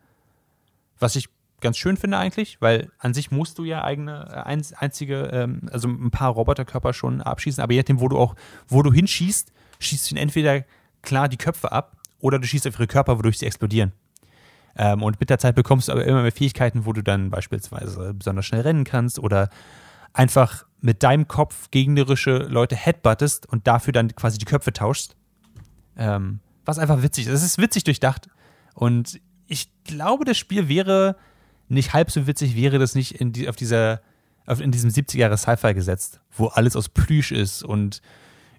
Was 0.99 1.17
ich 1.17 1.29
ganz 1.61 1.79
schön 1.79 1.97
finde 1.97 2.19
eigentlich, 2.19 2.61
weil 2.61 2.91
an 2.99 3.15
sich 3.15 3.31
musst 3.31 3.59
du 3.59 3.65
ja 3.65 3.85
eigene 3.85 4.29
äh, 4.31 4.75
einzige, 4.77 5.31
ähm, 5.33 5.69
also 5.73 5.89
ein 5.89 6.11
paar 6.11 6.31
Roboterkörper 6.31 6.93
schon 6.93 7.21
abschießen, 7.21 7.63
aber 7.63 7.73
je 7.73 7.81
nachdem, 7.81 8.01
wo 8.01 8.09
du 8.09 8.19
auch, 8.19 8.35
wo 8.69 8.83
du 8.83 8.93
hinschießt, 8.93 9.53
schießt 9.79 10.11
du 10.11 10.17
entweder 10.17 10.65
klar 11.03 11.29
die 11.29 11.37
Köpfe 11.37 11.73
ab 11.73 11.97
oder 12.21 12.39
du 12.39 12.47
schießt 12.47 12.67
auf 12.67 12.75
ihre 12.75 12.87
Körper, 12.87 13.19
wodurch 13.19 13.39
sie 13.39 13.47
explodieren. 13.47 13.93
Ähm, 14.77 15.03
und 15.03 15.21
mit 15.21 15.31
der 15.31 15.39
Zeit 15.39 15.55
bekommst 15.55 15.89
du 15.89 15.93
aber 15.93 16.05
immer 16.05 16.23
mehr 16.23 16.33
Fähigkeiten, 16.33 16.87
wo 16.87 16.93
du 16.93 17.03
dann 17.03 17.31
beispielsweise 17.31 18.15
besonders 18.15 18.47
schnell 18.47 18.63
rennen 18.63 18.85
kannst 18.85 19.19
oder 19.19 19.51
einfach 20.13 20.65
mit 20.81 21.03
deinem 21.03 21.29
Kopf 21.29 21.71
gegnerische 21.71 22.39
Leute 22.39 22.77
headbuttest 22.77 23.47
und 23.47 23.67
dafür 23.67 23.93
dann 23.93 24.15
quasi 24.15 24.39
die 24.39 24.45
Köpfe 24.45 24.73
tauschst. 24.73 25.17
Ähm, 25.97 26.41
was 26.65 26.79
einfach 26.79 27.03
witzig 27.03 27.27
ist. 27.27 27.33
Es 27.33 27.43
ist 27.43 27.59
witzig 27.59 27.85
durchdacht 27.85 28.29
und 28.75 29.21
ich 29.47 29.69
glaube, 29.85 30.25
das 30.25 30.39
Spiel 30.39 30.69
wäre 30.69 31.17
nicht 31.69 31.93
halb 31.93 32.11
so 32.11 32.27
witzig, 32.27 32.57
wäre 32.57 32.79
das 32.79 32.95
nicht 32.95 33.21
in, 33.21 33.33
die, 33.33 33.49
auf 33.49 33.57
dieser, 33.57 34.01
auf, 34.47 34.61
in 34.61 34.71
diesem 34.71 34.91
70er 34.91 35.37
Sci-Fi 35.37 35.75
gesetzt, 35.75 36.21
wo 36.31 36.47
alles 36.47 36.77
aus 36.77 36.89
Plüsch 36.89 37.33
ist 37.33 37.63
und 37.63 38.01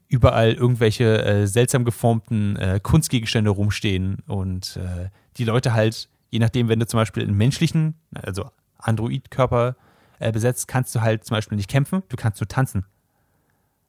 überall 0.07 0.53
irgendwelche 0.53 1.23
äh, 1.23 1.47
seltsam 1.47 1.85
geformten 1.85 2.57
äh, 2.57 2.79
Kunstgegenstände 2.83 3.49
rumstehen 3.49 4.19
und 4.27 4.77
äh, 4.77 5.09
die 5.37 5.45
Leute 5.45 5.73
halt, 5.73 6.09
je 6.29 6.39
nachdem, 6.39 6.67
wenn 6.67 6.79
du 6.79 6.87
zum 6.87 6.99
Beispiel 6.99 7.23
einen 7.23 7.37
menschlichen, 7.37 7.95
also 8.13 8.51
Android-Körper 8.77 9.75
äh, 10.21 10.31
besetzt, 10.31 10.67
kannst 10.67 10.93
du 10.95 11.01
halt 11.01 11.25
zum 11.25 11.35
Beispiel 11.35 11.55
nicht 11.55 11.69
kämpfen, 11.69 12.03
du 12.09 12.15
kannst 12.15 12.39
nur 12.39 12.47
tanzen. 12.47 12.85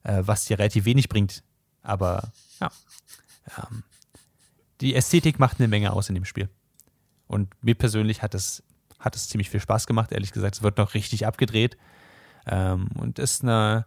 Äh, 0.03 0.22
was 0.24 0.47
dir 0.47 0.59
relativ 0.59 0.85
wenig 0.85 1.09
bringt. 1.09 1.45
Aber 1.83 2.33
ja. 2.61 2.70
Ähm, 3.59 3.85
die 4.80 4.95
Ästhetik 4.95 5.39
macht 5.39 5.61
eine 5.61 5.68
Menge 5.68 5.93
aus 5.93 6.09
in 6.09 6.14
dem 6.14 6.24
Spiel. 6.24 6.49
Und 7.28 7.51
mir 7.62 7.74
persönlich 7.74 8.22
hat 8.22 8.35
es, 8.35 8.64
hat 8.99 9.14
es 9.14 9.28
ziemlich 9.28 9.51
viel 9.51 9.61
Spaß 9.61 9.87
gemacht, 9.87 10.11
ehrlich 10.11 10.33
gesagt. 10.33 10.57
Es 10.57 10.62
wird 10.62 10.78
noch 10.78 10.95
richtig 10.95 11.26
abgedreht. 11.26 11.76
Ähm, 12.47 12.89
und 12.99 13.18
ist 13.18 13.43
eine, 13.43 13.87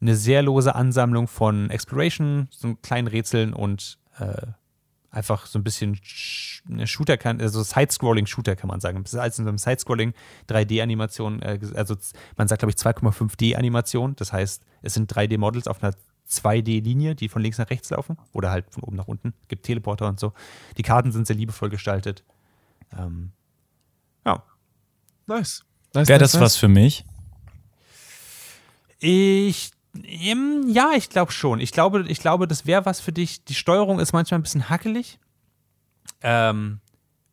eine 0.00 0.16
sehr 0.16 0.42
lose 0.42 0.74
Ansammlung 0.74 1.28
von 1.28 1.70
Exploration, 1.70 2.48
so 2.50 2.74
kleinen 2.76 3.06
Rätseln 3.06 3.52
und 3.52 3.98
äh, 4.18 4.46
einfach 5.10 5.46
so 5.46 5.58
ein 5.58 5.64
bisschen 5.64 5.98
eine 6.68 6.86
Shooter 6.86 7.16
kann, 7.16 7.40
also 7.40 7.62
Side-Scrolling-Shooter 7.62 8.56
kann 8.56 8.68
man 8.68 8.80
sagen. 8.80 9.02
Das 9.02 9.14
ist 9.14 9.18
als 9.18 9.38
in 9.38 9.44
so 9.44 9.48
einem 9.48 9.58
Side-Scrolling 9.58 10.14
3D-Animation, 10.48 11.42
äh, 11.42 11.58
also 11.74 11.96
man 12.36 12.48
sagt, 12.48 12.60
glaube 12.60 12.70
ich, 12.70 12.76
2,5D-Animation. 12.76 14.16
Das 14.16 14.32
heißt, 14.32 14.64
es 14.82 14.94
sind 14.94 15.12
3D-Models 15.12 15.68
auf 15.68 15.82
einer 15.82 15.94
2D-Linie, 16.28 17.14
die 17.14 17.28
von 17.28 17.42
links 17.42 17.58
nach 17.58 17.70
rechts 17.70 17.90
laufen 17.90 18.16
oder 18.32 18.50
halt 18.50 18.66
von 18.70 18.82
oben 18.82 18.96
nach 18.96 19.08
unten. 19.08 19.32
Es 19.42 19.48
gibt 19.48 19.64
Teleporter 19.64 20.08
und 20.08 20.18
so. 20.18 20.32
Die 20.76 20.82
Karten 20.82 21.12
sind 21.12 21.26
sehr 21.26 21.36
liebevoll 21.36 21.70
gestaltet. 21.70 22.24
Ähm, 22.96 23.32
ja. 24.24 24.42
Nice. 25.26 25.64
nice 25.94 26.08
Wäre 26.08 26.18
das 26.18 26.34
nice. 26.34 26.42
was 26.42 26.56
für 26.56 26.68
mich? 26.68 27.04
Ich 28.98 29.70
ja, 30.04 30.92
ich 30.96 31.08
glaube 31.08 31.32
schon. 31.32 31.60
Ich 31.60 31.72
glaube, 31.72 32.04
ich 32.08 32.20
glaube, 32.20 32.46
das 32.46 32.66
wäre 32.66 32.84
was 32.84 33.00
für 33.00 33.12
dich. 33.12 33.44
Die 33.44 33.54
Steuerung 33.54 34.00
ist 34.00 34.12
manchmal 34.12 34.40
ein 34.40 34.42
bisschen 34.42 34.68
hackelig. 34.68 35.18
Ähm, 36.22 36.80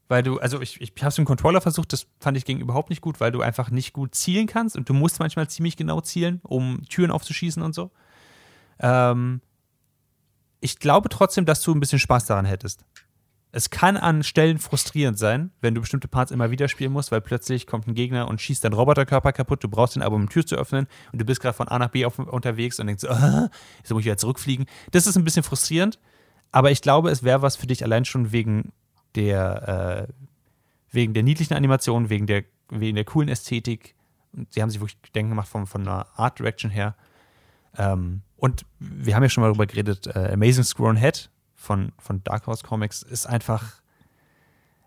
weil 0.08 0.22
du, 0.24 0.38
also 0.40 0.62
ich, 0.62 0.80
ich 0.82 0.94
habe 1.00 1.08
es 1.10 1.18
im 1.18 1.26
Controller 1.26 1.62
versucht, 1.62 1.94
das 1.94 2.08
fand 2.20 2.38
ich 2.38 2.46
ging 2.46 2.60
überhaupt 2.60 2.90
nicht 2.90 3.02
gut, 3.02 3.20
weil 3.20 3.32
du 3.32 3.42
einfach 3.42 3.72
nicht 3.72 3.94
gut 3.94 4.14
zielen 4.14 4.48
kannst 4.48 4.76
und 4.76 4.88
du 4.88 4.94
musst 4.94 5.20
manchmal 5.20 5.50
ziemlich 5.50 5.78
genau 5.78 6.02
zielen, 6.02 6.40
um 6.44 6.84
Türen 6.88 7.10
aufzuschießen 7.10 7.64
und 7.64 7.74
so. 7.74 7.92
Ähm, 8.80 9.42
ich 10.60 10.80
glaube 10.80 11.10
trotzdem, 11.10 11.46
dass 11.46 11.62
du 11.62 11.74
ein 11.74 11.80
bisschen 11.80 12.00
Spaß 12.00 12.26
daran 12.26 12.46
hättest. 12.46 12.86
Es 13.56 13.70
kann 13.70 13.98
an 13.98 14.24
Stellen 14.24 14.58
frustrierend 14.58 15.20
sein, 15.20 15.52
wenn 15.62 15.76
du 15.76 15.82
bestimmte 15.82 16.08
Parts 16.08 16.32
immer 16.32 16.50
wieder 16.50 16.68
spielen 16.68 16.92
musst, 16.92 17.12
weil 17.12 17.22
plötzlich 17.22 17.68
kommt 17.68 17.88
ein 17.88 17.94
Gegner 17.94 18.28
und 18.28 18.42
schießt 18.42 18.64
deinen 18.64 18.74
Roboterkörper 18.74 19.32
kaputt. 19.32 19.64
Du 19.64 19.70
brauchst 19.70 19.96
ihn 19.96 20.02
aber, 20.02 20.16
um 20.16 20.24
die 20.24 20.34
Tür 20.34 20.44
zu 20.44 20.56
öffnen 20.56 20.88
und 21.12 21.22
du 21.22 21.24
bist 21.26 21.40
gerade 21.40 21.56
von 21.56 21.68
A 21.68 21.78
nach 21.78 21.90
B 21.90 22.04
auf, 22.04 22.18
unterwegs 22.18 22.80
und 22.80 22.88
denkst, 22.88 23.04
ah, 23.06 23.52
jetzt 23.78 23.92
muss 23.92 24.00
ich 24.00 24.06
wieder 24.06 24.18
zurückfliegen. 24.18 24.66
Das 24.90 25.06
ist 25.06 25.16
ein 25.18 25.24
bisschen 25.24 25.44
frustrierend, 25.44 26.00
aber 26.52 26.72
ich 26.72 26.82
glaube, 26.82 27.12
es 27.12 27.22
wäre 27.22 27.44
was 27.44 27.56
für 27.56 27.68
dich 27.68 27.84
allein 27.84 28.06
schon 28.06 28.32
wegen 28.32 28.72
der, 29.14 30.08
äh, 30.10 30.14
wegen 30.90 31.14
der 31.14 31.22
niedlichen 31.22 31.54
Animation, 31.54 32.10
wegen 32.10 32.26
der, 32.26 32.46
wegen 32.70 32.96
der 32.96 33.06
coolen 33.06 33.30
Ästhetik. 33.30 33.94
Sie 34.50 34.64
haben 34.64 34.72
sich 34.72 34.80
wirklich 34.80 35.00
Gedenken 35.04 35.30
gemacht 35.30 35.48
von, 35.48 35.68
von 35.68 35.82
einer 35.88 36.08
Art 36.16 36.40
Direction 36.40 36.72
her. 36.72 36.96
Ähm, 37.78 38.24
und 38.36 38.66
wir 38.80 39.16
haben 39.16 39.22
ja 39.22 39.30
schon 39.30 39.44
mal 39.44 39.50
darüber 39.50 39.68
geredet, 39.68 40.08
äh, 40.08 40.32
Amazing 40.34 40.64
Scroll 40.64 40.98
Head 40.98 41.30
von, 41.64 41.94
von 41.98 42.24
Dark 42.24 42.46
Horse 42.46 42.64
Comics 42.64 43.02
ist 43.02 43.26
einfach, 43.26 43.82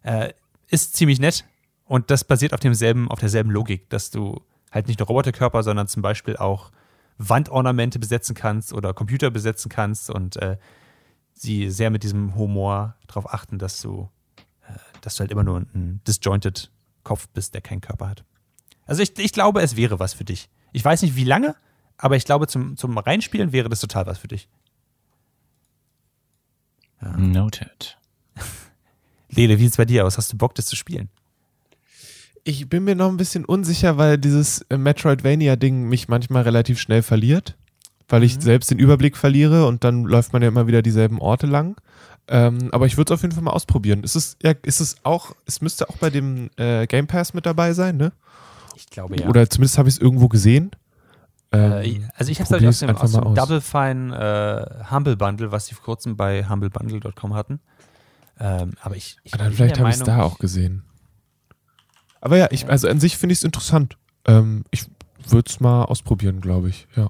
äh, 0.03 0.33
ist 0.69 0.95
ziemlich 0.95 1.19
nett 1.19 1.45
und 1.87 2.11
das 2.11 2.23
basiert 2.25 2.53
auf 2.53 2.61
demselben, 2.61 3.11
auf 3.11 3.19
derselben 3.19 3.51
Logik, 3.51 3.89
dass 3.89 4.11
du 4.11 4.43
halt 4.71 4.87
nicht 4.87 4.99
nur 4.99 5.09
Roboterkörper, 5.09 5.63
sondern 5.63 5.89
zum 5.89 6.03
Beispiel 6.03 6.37
auch 6.37 6.71
Wandornamente 7.17 7.99
besetzen 7.99 8.35
kannst 8.35 8.75
oder 8.75 8.93
Computer 8.93 9.31
besetzen 9.31 9.71
kannst 9.71 10.11
und 10.11 10.37
äh, 10.37 10.59
sie 11.33 11.71
sehr 11.71 11.91
mit 11.91 12.03
diesem 12.03 12.35
Humor 12.35 12.97
darauf 13.07 13.33
achten, 13.33 13.59
dass 13.59 13.81
du, 13.81 14.11
äh, 14.69 14.73
dass 15.01 15.17
du 15.17 15.21
halt 15.21 15.31
immer 15.31 15.45
nur 15.45 15.61
ein 15.61 16.03
disjointed 16.07 16.71
Kopf 17.05 17.27
bist, 17.29 17.55
der 17.55 17.63
keinen 17.63 17.81
Körper 17.81 18.11
hat. 18.11 18.25
Also 18.85 19.03
ich, 19.03 19.19
ich 19.19 19.33
glaube, 19.33 19.63
es 19.63 19.77
wäre 19.77 19.99
was 19.99 20.13
für 20.13 20.25
dich. 20.25 20.51
Ich 20.73 20.85
weiß 20.85 21.01
nicht, 21.01 21.17
wie 21.17 21.25
lange, 21.25 21.57
aber 21.97 22.17
ich 22.17 22.27
glaube, 22.27 22.49
zum, 22.49 22.77
zum 22.77 22.99
Reinspielen 22.99 23.53
wäre 23.53 23.71
das 23.71 23.81
total 23.81 24.05
was 24.05 24.19
für 24.19 24.29
dich. 24.29 24.51
Ja. 27.03 27.17
Noted. 27.17 27.99
Lele, 29.31 29.59
wie 29.59 29.63
sieht 29.63 29.73
es 29.73 29.77
bei 29.77 29.85
dir 29.85 30.07
aus? 30.07 30.19
Hast 30.19 30.33
du 30.33 30.37
Bock, 30.37 30.55
das 30.55 30.67
zu 30.67 30.77
spielen? 30.77 31.09
Ich 32.45 32.69
bin 32.69 32.85
mir 32.85 32.95
noch 32.95 33.09
ein 33.09 33.17
bisschen 33.17 33.45
unsicher, 33.45 33.99
weil 33.99 34.19
dieses 34.19 34.63
äh, 34.69 34.79
Metroidvania-Ding 34.79 35.89
mich 35.89 36.09
manchmal 36.09 36.43
relativ 36.43 36.79
schnell 36.79 37.03
verliert, 37.03 37.57
weil 38.09 38.23
ich 38.23 38.37
mhm. 38.37 38.41
selbst 38.41 38.71
den 38.71 38.79
Überblick 38.79 39.17
verliere 39.17 39.67
und 39.67 39.83
dann 39.83 40.05
läuft 40.05 40.33
man 40.33 40.43
ja 40.43 40.49
immer 40.49 40.67
wieder 40.67 40.83
dieselben 40.83 41.21
Orte 41.21 41.47
lang. 41.47 41.77
Ähm, 42.29 42.69
aber 42.73 42.87
ich 42.87 42.97
würde 42.97 43.13
es 43.13 43.19
auf 43.19 43.23
jeden 43.23 43.35
Fall 43.35 43.43
mal 43.43 43.53
ausprobieren. 43.53 44.03
Ist 44.03 44.17
es, 44.17 44.37
ja, 44.43 44.53
ist 44.63 44.81
es 44.81 44.97
auch, 45.05 45.35
es 45.47 45.61
müsste 45.61 45.89
auch 45.89 45.97
bei 45.97 46.11
dem 46.11 46.51
äh, 46.57 46.87
Game 46.87 47.07
Pass 47.07 47.35
mit 47.35 47.47
dabei 47.47 47.73
sein, 47.73 47.97
ne? 47.97 48.13
Ich 48.77 48.87
glaube 48.91 49.17
ja. 49.17 49.29
Oder 49.29 49.49
zumindest 49.49 49.79
habe 49.79 49.89
ich 49.89 49.97
es 49.97 50.01
irgendwo 50.01 50.29
gesehen. 50.29 50.71
Äh, 51.57 51.89
ähm, 51.89 52.11
also 52.15 52.33
ich 52.33 52.41
habe 52.41 52.57
es 52.57 52.65
aus 52.65 52.79
dem, 52.81 52.97
aus 52.97 53.13
dem 53.13 53.35
Double 53.35 53.61
Fine 53.61 54.17
äh, 54.17 54.85
Humble 54.91 55.17
Bundle, 55.17 55.53
was 55.53 55.67
sie 55.67 55.75
vor 55.75 55.85
kurzem 55.85 56.17
bei 56.17 56.49
humblebundle.com 56.49 57.35
hatten. 57.35 57.61
Ähm, 58.39 58.73
aber 58.81 58.97
ich, 58.97 59.17
ich 59.25 59.35
ah, 59.35 59.39
dann 59.39 59.53
vielleicht 59.53 59.79
habe 59.79 59.89
ich 59.89 59.97
es 59.97 60.03
da 60.03 60.23
auch 60.23 60.39
gesehen. 60.39 60.83
Aber 62.21 62.37
ja, 62.37 62.49
ich, 62.51 62.69
also 62.69 62.89
an 62.89 63.01
sich 63.01 63.17
finde 63.17 63.33
ich 63.33 63.39
es 63.39 63.45
interessant. 63.45 63.97
Ähm, 64.27 64.65
ich 64.71 64.87
würde 65.29 65.49
es 65.49 65.61
mal 65.61 65.85
ausprobieren, 65.85 66.41
glaube 66.41 66.69
ich. 66.69 66.87
Ja. 66.97 67.09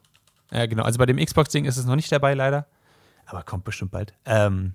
Ja, 0.53 0.67
genau. 0.67 0.85
Also 0.85 0.99
bei 0.99 1.07
dem 1.07 1.17
Xbox-Ding 1.17 1.65
ist 1.65 1.77
es 1.77 1.87
noch 1.87 1.97
nicht 1.97 2.11
dabei, 2.13 2.35
leider. 2.35 2.67
Aber 3.27 3.43
kommt 3.43 3.65
bestimmt 3.65 3.91
bald. 3.91 4.15
Ähm, 4.25 4.75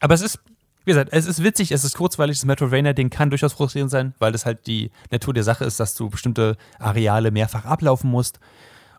aber 0.00 0.14
es 0.14 0.20
ist 0.20 0.38
wie 0.84 0.90
gesagt, 0.90 1.10
es 1.12 1.26
ist 1.26 1.42
witzig, 1.42 1.72
es 1.72 1.84
ist 1.84 1.96
kurzweilig, 1.96 2.38
das 2.38 2.44
Metroidvania-Ding 2.44 3.10
kann 3.10 3.30
durchaus 3.30 3.52
frustrierend 3.52 3.90
sein, 3.90 4.14
weil 4.18 4.32
das 4.32 4.46
halt 4.46 4.66
die 4.66 4.90
Natur 5.10 5.34
der 5.34 5.44
Sache 5.44 5.64
ist, 5.64 5.78
dass 5.78 5.94
du 5.94 6.10
bestimmte 6.10 6.56
Areale 6.78 7.30
mehrfach 7.30 7.64
ablaufen 7.64 8.10
musst, 8.10 8.40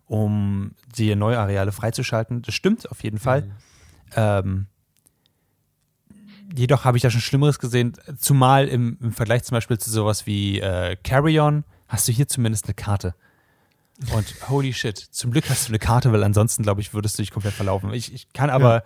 um 0.05 0.71
dir 0.95 1.15
neue 1.15 1.39
Areale 1.39 1.71
freizuschalten. 1.71 2.41
Das 2.41 2.55
stimmt 2.55 2.89
auf 2.89 3.03
jeden 3.03 3.19
Fall. 3.19 3.41
Mhm. 3.41 3.51
Ähm, 4.15 4.67
jedoch 6.55 6.85
habe 6.85 6.97
ich 6.97 7.03
da 7.03 7.09
schon 7.09 7.21
Schlimmeres 7.21 7.59
gesehen, 7.59 7.93
zumal 8.17 8.67
im, 8.67 8.97
im, 9.01 9.11
Vergleich 9.11 9.43
zum 9.43 9.55
Beispiel 9.55 9.77
zu 9.77 9.89
sowas 9.89 10.25
wie 10.25 10.59
äh, 10.59 10.95
Carry-On 11.03 11.63
hast 11.87 12.07
du 12.07 12.11
hier 12.11 12.27
zumindest 12.27 12.65
eine 12.65 12.73
Karte. 12.73 13.15
Und 14.13 14.49
holy 14.49 14.73
shit, 14.73 14.97
zum 14.97 15.31
Glück 15.31 15.49
hast 15.49 15.67
du 15.67 15.71
eine 15.71 15.79
Karte, 15.79 16.11
weil 16.11 16.23
ansonsten, 16.23 16.63
glaube 16.63 16.81
ich, 16.81 16.93
würdest 16.93 17.17
du 17.17 17.21
dich 17.21 17.31
komplett 17.31 17.53
verlaufen. 17.53 17.93
Ich, 17.93 18.13
ich 18.13 18.31
kann 18.33 18.49
aber 18.49 18.75
ja. 18.75 18.83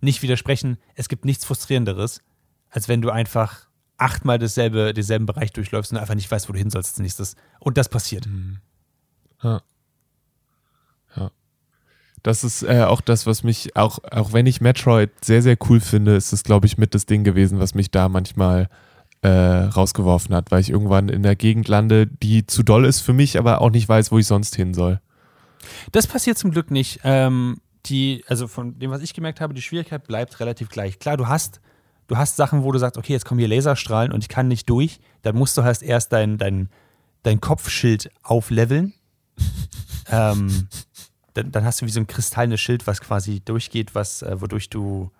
nicht 0.00 0.22
widersprechen, 0.22 0.78
es 0.94 1.08
gibt 1.08 1.24
nichts 1.24 1.44
Frustrierenderes, 1.44 2.22
als 2.70 2.88
wenn 2.88 3.02
du 3.02 3.10
einfach 3.10 3.66
achtmal 3.98 4.38
dasselbe, 4.38 4.94
denselben 4.94 5.26
Bereich 5.26 5.52
durchläufst 5.52 5.92
und 5.92 5.98
einfach 5.98 6.14
nicht 6.14 6.30
weißt, 6.30 6.48
wo 6.48 6.52
du 6.52 6.58
hin 6.58 6.70
sollst 6.70 6.92
als 6.92 6.98
nächstes. 7.00 7.36
Und 7.58 7.76
das 7.76 7.88
passiert. 7.88 8.26
Mhm. 8.26 8.58
Ja. 9.42 9.62
Ja. 11.16 11.30
Das 12.22 12.44
ist 12.44 12.62
äh, 12.62 12.84
auch 12.84 13.00
das, 13.00 13.26
was 13.26 13.42
mich, 13.42 13.76
auch, 13.76 13.98
auch 14.10 14.32
wenn 14.32 14.46
ich 14.46 14.60
Metroid 14.60 15.10
sehr, 15.22 15.42
sehr 15.42 15.56
cool 15.68 15.80
finde, 15.80 16.16
ist 16.16 16.32
es, 16.32 16.44
glaube 16.44 16.66
ich, 16.66 16.78
mit 16.78 16.94
das 16.94 17.06
Ding 17.06 17.24
gewesen, 17.24 17.58
was 17.58 17.74
mich 17.74 17.90
da 17.90 18.08
manchmal 18.08 18.68
äh, 19.22 19.28
rausgeworfen 19.28 20.34
hat, 20.34 20.50
weil 20.50 20.60
ich 20.60 20.70
irgendwann 20.70 21.08
in 21.08 21.22
der 21.22 21.36
Gegend 21.36 21.68
lande, 21.68 22.06
die 22.06 22.46
zu 22.46 22.62
doll 22.62 22.86
ist 22.86 23.00
für 23.00 23.12
mich, 23.12 23.38
aber 23.38 23.60
auch 23.60 23.70
nicht 23.70 23.88
weiß, 23.88 24.12
wo 24.12 24.18
ich 24.18 24.26
sonst 24.26 24.56
hin 24.56 24.72
soll. 24.72 25.00
Das 25.92 26.06
passiert 26.06 26.38
zum 26.38 26.52
Glück 26.52 26.70
nicht. 26.70 27.00
Ähm, 27.04 27.60
die, 27.86 28.24
also 28.28 28.48
von 28.48 28.78
dem, 28.78 28.90
was 28.90 29.02
ich 29.02 29.14
gemerkt 29.14 29.40
habe, 29.40 29.54
die 29.54 29.62
Schwierigkeit 29.62 30.06
bleibt 30.06 30.40
relativ 30.40 30.68
gleich. 30.68 30.98
Klar, 30.98 31.16
du 31.16 31.28
hast 31.28 31.60
du 32.10 32.16
hast 32.16 32.34
Sachen, 32.34 32.64
wo 32.64 32.72
du 32.72 32.78
sagst, 32.78 32.98
okay, 32.98 33.12
jetzt 33.12 33.24
kommen 33.24 33.38
hier 33.38 33.48
Laserstrahlen 33.48 34.12
und 34.12 34.24
ich 34.24 34.28
kann 34.28 34.48
nicht 34.48 34.68
durch, 34.68 34.98
dann 35.22 35.36
musst 35.36 35.56
du 35.56 35.62
halt 35.62 35.80
erst 35.80 36.12
dein, 36.12 36.38
dein, 36.38 36.68
dein 37.22 37.40
Kopfschild 37.40 38.10
aufleveln. 38.24 38.94
ähm, 40.10 40.66
dann, 41.34 41.52
dann, 41.52 41.64
hast 41.64 41.80
du 41.80 41.86
wie 41.86 41.90
so 41.90 42.00
ein 42.00 42.08
kristallenes 42.08 42.60
Schild, 42.60 42.88
was 42.88 43.00
quasi 43.00 43.40
durchgeht, 43.40 43.94
was, 43.94 44.22
äh, 44.22 44.40
wodurch 44.40 44.68
du 44.68 45.12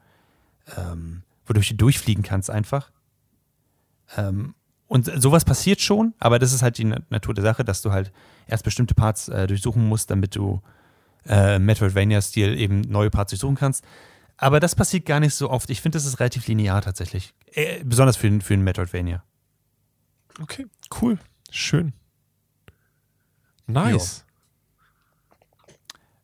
ähm, 0.77 1.23
wodurch 1.47 1.69
du 1.69 1.77
durchfliegen 1.77 2.25
kannst 2.25 2.51
einfach. 2.51 2.91
Ähm, 4.17 4.55
und 4.89 5.11
sowas 5.23 5.45
passiert 5.45 5.81
schon, 5.81 6.15
aber 6.19 6.41
das 6.41 6.53
ist 6.53 6.63
halt 6.63 6.77
die 6.79 6.85
Natur 6.85 7.35
der 7.35 7.45
Sache, 7.45 7.65
dass 7.65 7.83
du 7.83 7.93
halt 7.93 8.11
erst 8.49 8.65
bestimmte 8.65 8.97
Parts 8.97 9.29
äh, 9.29 9.47
durchsuchen 9.47 9.87
musst, 9.87 10.11
damit 10.11 10.35
du 10.35 10.61
äh, 11.27 11.61
Metroidvania-Stil 11.61 12.59
eben 12.59 12.81
neue 12.81 13.11
Parts 13.11 13.31
durchsuchen 13.31 13.55
kannst. 13.55 13.85
Aber 14.43 14.59
das 14.59 14.75
passiert 14.75 15.05
gar 15.05 15.21
nicht 15.21 15.35
so 15.35 15.51
oft. 15.51 15.69
Ich 15.69 15.83
finde, 15.83 15.97
das 15.97 16.07
ist 16.07 16.19
relativ 16.19 16.47
linear 16.47 16.81
tatsächlich. 16.81 17.35
Äh, 17.53 17.85
besonders 17.85 18.17
für, 18.17 18.41
für 18.41 18.55
einen 18.55 18.65
Metroidvania. 18.65 19.23
Okay, 20.41 20.67
cool. 21.03 21.19
Schön. 21.51 21.93
Nice. 23.67 24.25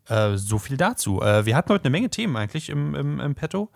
Äh, 0.08 0.38
so 0.38 0.58
viel 0.58 0.78
dazu. 0.78 1.20
Äh, 1.20 1.44
wir 1.44 1.54
hatten 1.54 1.68
heute 1.68 1.84
eine 1.84 1.90
Menge 1.90 2.08
Themen 2.08 2.38
eigentlich 2.38 2.70
im, 2.70 2.94
im, 2.94 3.20
im 3.20 3.34
Petto. 3.34 3.70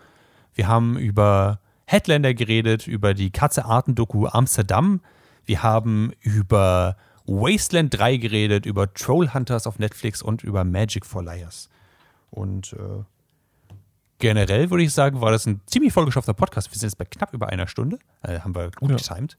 Wir 0.55 0.69
haben 0.69 0.97
über 0.97 1.61
Headlander 1.85 2.33
geredet, 2.33 2.87
über 2.87 3.13
die 3.13 3.31
Katze-Arten-Doku 3.31 4.27
Amsterdam. 4.27 5.03
Wir 5.45 5.63
haben 5.63 6.13
über 6.21 6.97
Wasteland 7.27 7.93
3 7.93 8.17
geredet, 8.17 8.65
über 8.65 8.95
Trollhunters 8.95 9.67
auf 9.67 9.79
Netflix 9.79 10.23
und 10.23 10.43
über 10.43 10.65
Magic 10.65 11.05
for 11.05 11.23
Liars. 11.23 11.69
Und 12.31 12.73
äh, 12.73 13.05
generell 14.21 14.71
würde 14.71 14.85
ich 14.85 14.93
sagen, 14.95 15.21
war 15.21 15.33
das 15.33 15.47
ein 15.47 15.61
ziemlich 15.67 15.93
vollgeschaffter 15.93 16.35
Podcast. 16.35 16.71
Wir 16.71 16.79
sind 16.79 16.89
jetzt 16.91 16.99
bei 16.99 17.05
knapp 17.05 17.35
über 17.35 17.49
einer 17.49 17.67
Stunde. 17.67 17.99
Äh, 18.23 18.39
haben 18.41 18.55
wir 18.55 18.71
gut 18.71 18.91
Ja. 18.91 18.97
getimed. 18.97 19.37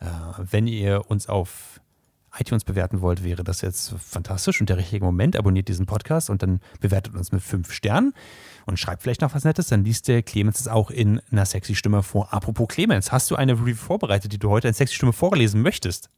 Äh, 0.00 0.06
wenn 0.50 0.66
ihr 0.66 1.08
uns 1.08 1.28
auf 1.28 1.80
iTunes 2.38 2.64
bewerten 2.64 3.00
wollt, 3.00 3.24
wäre 3.24 3.44
das 3.44 3.62
jetzt 3.62 3.94
fantastisch 3.98 4.60
und 4.60 4.68
der 4.68 4.76
richtige 4.76 5.02
Moment. 5.04 5.36
Abonniert 5.36 5.68
diesen 5.68 5.86
Podcast 5.86 6.28
und 6.28 6.42
dann 6.42 6.60
bewertet 6.80 7.14
uns 7.14 7.32
mit 7.32 7.42
fünf 7.42 7.72
Sternen 7.72 8.12
und 8.66 8.78
schreibt 8.78 9.02
vielleicht 9.02 9.22
noch 9.22 9.34
was 9.34 9.44
Nettes. 9.44 9.68
Dann 9.68 9.84
liest 9.84 10.06
der 10.08 10.22
Clemens 10.22 10.60
es 10.60 10.68
auch 10.68 10.90
in 10.90 11.20
einer 11.30 11.46
sexy 11.46 11.74
Stimme 11.74 12.02
vor. 12.02 12.34
Apropos 12.34 12.68
Clemens, 12.68 13.10
hast 13.10 13.30
du 13.30 13.36
eine 13.36 13.52
Review 13.54 13.74
vorbereitet, 13.76 14.32
die 14.32 14.38
du 14.38 14.50
heute 14.50 14.68
in 14.68 14.74
sexy 14.74 14.96
Stimme 14.96 15.14
vorlesen 15.14 15.62
möchtest? 15.62 16.10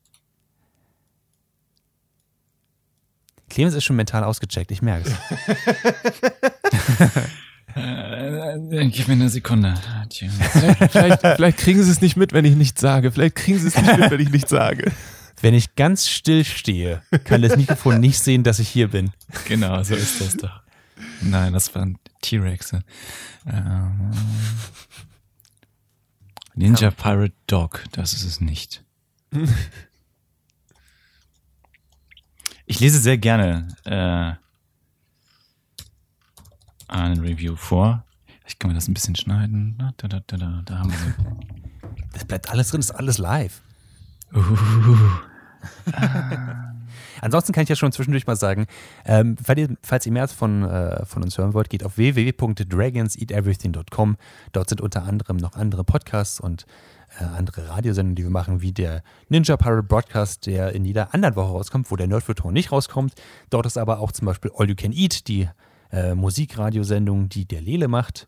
Clemens 3.48 3.74
ist 3.76 3.84
schon 3.84 3.96
mental 3.96 4.24
ausgecheckt, 4.24 4.70
ich 4.72 4.82
merke 4.82 5.08
es. 5.10 5.16
Äh, 7.78 8.88
gib 8.88 9.08
mir 9.08 9.14
eine 9.14 9.28
Sekunde. 9.28 9.74
Vielleicht, 10.90 11.20
vielleicht 11.20 11.58
kriegen 11.58 11.82
sie 11.82 11.90
es 11.90 12.00
nicht 12.00 12.16
mit, 12.16 12.32
wenn 12.32 12.44
ich 12.44 12.56
nichts 12.56 12.80
sage. 12.80 13.12
Vielleicht 13.12 13.36
kriegen 13.36 13.58
sie 13.58 13.68
es 13.68 13.76
nicht 13.76 13.98
mit, 13.98 14.10
wenn 14.10 14.20
ich 14.20 14.30
nichts 14.30 14.50
sage. 14.50 14.92
Wenn 15.40 15.54
ich 15.54 15.76
ganz 15.76 16.08
still 16.08 16.44
stehe, 16.44 17.02
kann 17.24 17.42
das 17.42 17.56
Mikrofon 17.56 18.00
nicht 18.00 18.18
sehen, 18.18 18.42
dass 18.42 18.58
ich 18.58 18.68
hier 18.68 18.88
bin. 18.88 19.12
Genau, 19.46 19.82
so 19.82 19.94
ist 19.94 20.20
das 20.20 20.36
doch. 20.36 20.62
Nein, 21.22 21.52
das 21.52 21.72
waren 21.74 21.98
T-Rexe. 22.22 22.82
Ähm, 23.46 24.10
Ninja 26.54 26.90
Pirate 26.90 27.34
Dog, 27.46 27.84
das 27.92 28.12
ist 28.12 28.24
es 28.24 28.40
nicht. 28.40 28.82
Ich 32.70 32.80
lese 32.80 32.98
sehr 32.98 33.16
gerne 33.16 33.66
äh, 33.86 34.34
ein 36.88 37.20
Review 37.20 37.54
vor. 37.56 38.04
Ich 38.46 38.58
kann 38.58 38.70
mir 38.70 38.74
das 38.74 38.88
ein 38.88 38.94
bisschen 38.94 39.14
schneiden. 39.14 39.76
Da, 39.78 39.92
da, 40.08 40.20
da, 40.26 40.62
da, 40.64 40.78
haben 40.78 40.90
wir. 40.90 41.14
Das 42.12 42.24
bleibt 42.24 42.50
alles 42.50 42.70
drin, 42.70 42.80
ist 42.80 42.90
alles 42.90 43.18
live. 43.18 43.60
Ansonsten 47.20 47.52
kann 47.52 47.64
ich 47.64 47.68
ja 47.68 47.76
schon 47.76 47.92
zwischendurch 47.92 48.26
mal 48.26 48.36
sagen, 48.36 48.66
ähm, 49.04 49.36
falls, 49.42 49.58
ihr, 49.58 49.76
falls 49.82 50.06
ihr 50.06 50.12
mehr 50.12 50.28
von, 50.28 50.64
äh, 50.64 51.04
von 51.04 51.22
uns 51.22 51.36
hören 51.36 51.52
wollt, 51.52 51.68
geht 51.68 51.84
auf 51.84 51.96
www.dragonseateverything.com. 51.96 54.16
Dort 54.52 54.68
sind 54.68 54.80
unter 54.80 55.02
anderem 55.02 55.36
noch 55.36 55.54
andere 55.54 55.82
Podcasts 55.84 56.40
und 56.40 56.64
äh, 57.18 57.24
andere 57.24 57.68
Radiosendungen, 57.68 58.14
die 58.16 58.22
wir 58.22 58.30
machen, 58.30 58.62
wie 58.62 58.72
der 58.72 59.02
Ninja 59.28 59.56
Pirate 59.56 59.82
Broadcast, 59.82 60.46
der 60.46 60.72
in 60.72 60.84
jeder 60.84 61.12
anderen 61.14 61.34
Woche 61.36 61.52
rauskommt, 61.52 61.90
wo 61.90 61.96
der 61.96 62.06
Nerdfilter 62.06 62.52
nicht 62.52 62.72
rauskommt. 62.72 63.14
Dort 63.50 63.66
ist 63.66 63.78
aber 63.78 64.00
auch 64.00 64.12
zum 64.12 64.26
Beispiel 64.26 64.50
All 64.56 64.68
You 64.68 64.76
Can 64.76 64.92
Eat, 64.92 65.28
die 65.28 65.48
äh, 65.92 66.14
Musikradiosendung, 66.14 67.28
die 67.28 67.44
der 67.44 67.60
Lele 67.60 67.88
macht, 67.88 68.26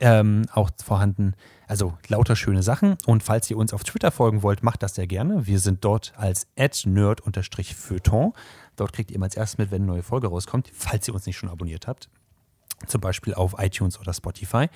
ähm, 0.00 0.42
auch 0.52 0.70
vorhanden. 0.84 1.34
Also 1.66 1.96
lauter 2.08 2.36
schöne 2.36 2.62
Sachen. 2.62 2.96
Und 3.06 3.22
falls 3.22 3.50
ihr 3.50 3.56
uns 3.56 3.72
auf 3.72 3.84
Twitter 3.84 4.10
folgen 4.10 4.42
wollt, 4.42 4.62
macht 4.62 4.82
das 4.82 4.94
sehr 4.94 5.06
gerne. 5.06 5.46
Wir 5.46 5.58
sind 5.58 5.84
dort 5.84 6.12
als 6.16 6.46
nerd-feuilleton. 6.56 8.32
Dort 8.76 8.92
kriegt 8.92 9.10
ihr 9.10 9.16
immer 9.16 9.24
als 9.26 9.36
erstes 9.36 9.58
mit, 9.58 9.70
wenn 9.70 9.82
eine 9.82 9.92
neue 9.92 10.02
Folge 10.02 10.26
rauskommt, 10.28 10.70
falls 10.74 11.06
ihr 11.08 11.14
uns 11.14 11.26
nicht 11.26 11.36
schon 11.36 11.48
abonniert 11.48 11.86
habt. 11.86 12.08
Zum 12.86 13.00
Beispiel 13.00 13.34
auf 13.34 13.54
iTunes 13.58 13.98
oder 14.00 14.12
Spotify. 14.12 14.66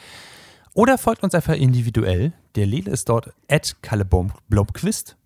Oder 0.75 0.99
folgt 0.99 1.23
uns 1.23 1.35
einfach 1.35 1.55
individuell. 1.55 2.33
Der 2.55 2.67
Lele 2.67 2.91
ist 2.91 3.09
dort 3.09 3.33
at 3.51 3.77
Kalle 3.83 4.05
Blom- 4.05 4.33
Blomqvist. 4.49 5.17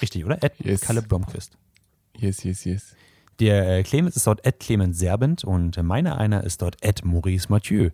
Richtig, 0.00 0.24
oder? 0.24 0.38
At 0.42 0.52
Yes. 0.60 0.82
Kalle 0.82 1.02
Blomqvist. 1.02 1.56
Yes, 2.18 2.44
yes, 2.44 2.64
yes. 2.64 2.94
Der 3.40 3.78
äh, 3.78 3.82
Clemens 3.82 4.16
ist 4.16 4.26
dort 4.26 4.46
at 4.46 4.60
Clemens 4.60 4.98
Serbent 4.98 5.44
und 5.44 5.82
meiner 5.82 6.18
einer 6.18 6.44
ist 6.44 6.62
dort 6.62 6.84
at 6.84 7.04
Maurice 7.04 7.48
Mathieu. 7.48 7.90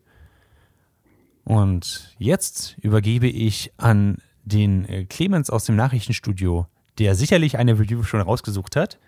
Und 1.45 2.14
jetzt 2.18 2.76
übergebe 2.82 3.28
ich 3.28 3.72
an 3.78 4.18
den 4.45 4.84
äh, 4.86 5.05
Clemens 5.05 5.51
aus 5.51 5.64
dem 5.64 5.76
Nachrichtenstudio, 5.76 6.66
der 6.99 7.14
sicherlich 7.14 7.59
eine 7.59 7.78
Review 7.78 8.03
schon 8.03 8.20
rausgesucht 8.20 8.76
hat. 8.76 8.99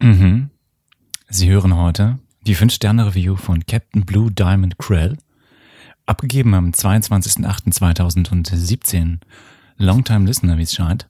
Mhm. 0.00 0.50
Sie 1.28 1.50
hören 1.50 1.76
heute 1.76 2.18
die 2.46 2.56
5-Sterne-Review 2.56 3.36
von 3.36 3.66
Captain 3.66 4.04
Blue 4.04 4.30
Diamond 4.30 4.78
Krell, 4.78 5.16
abgegeben 6.06 6.54
am 6.54 6.70
22.08.2017. 6.70 9.18
Longtime 9.78 10.26
Listener, 10.26 10.58
wie 10.58 10.62
es 10.62 10.74
scheint. 10.74 11.08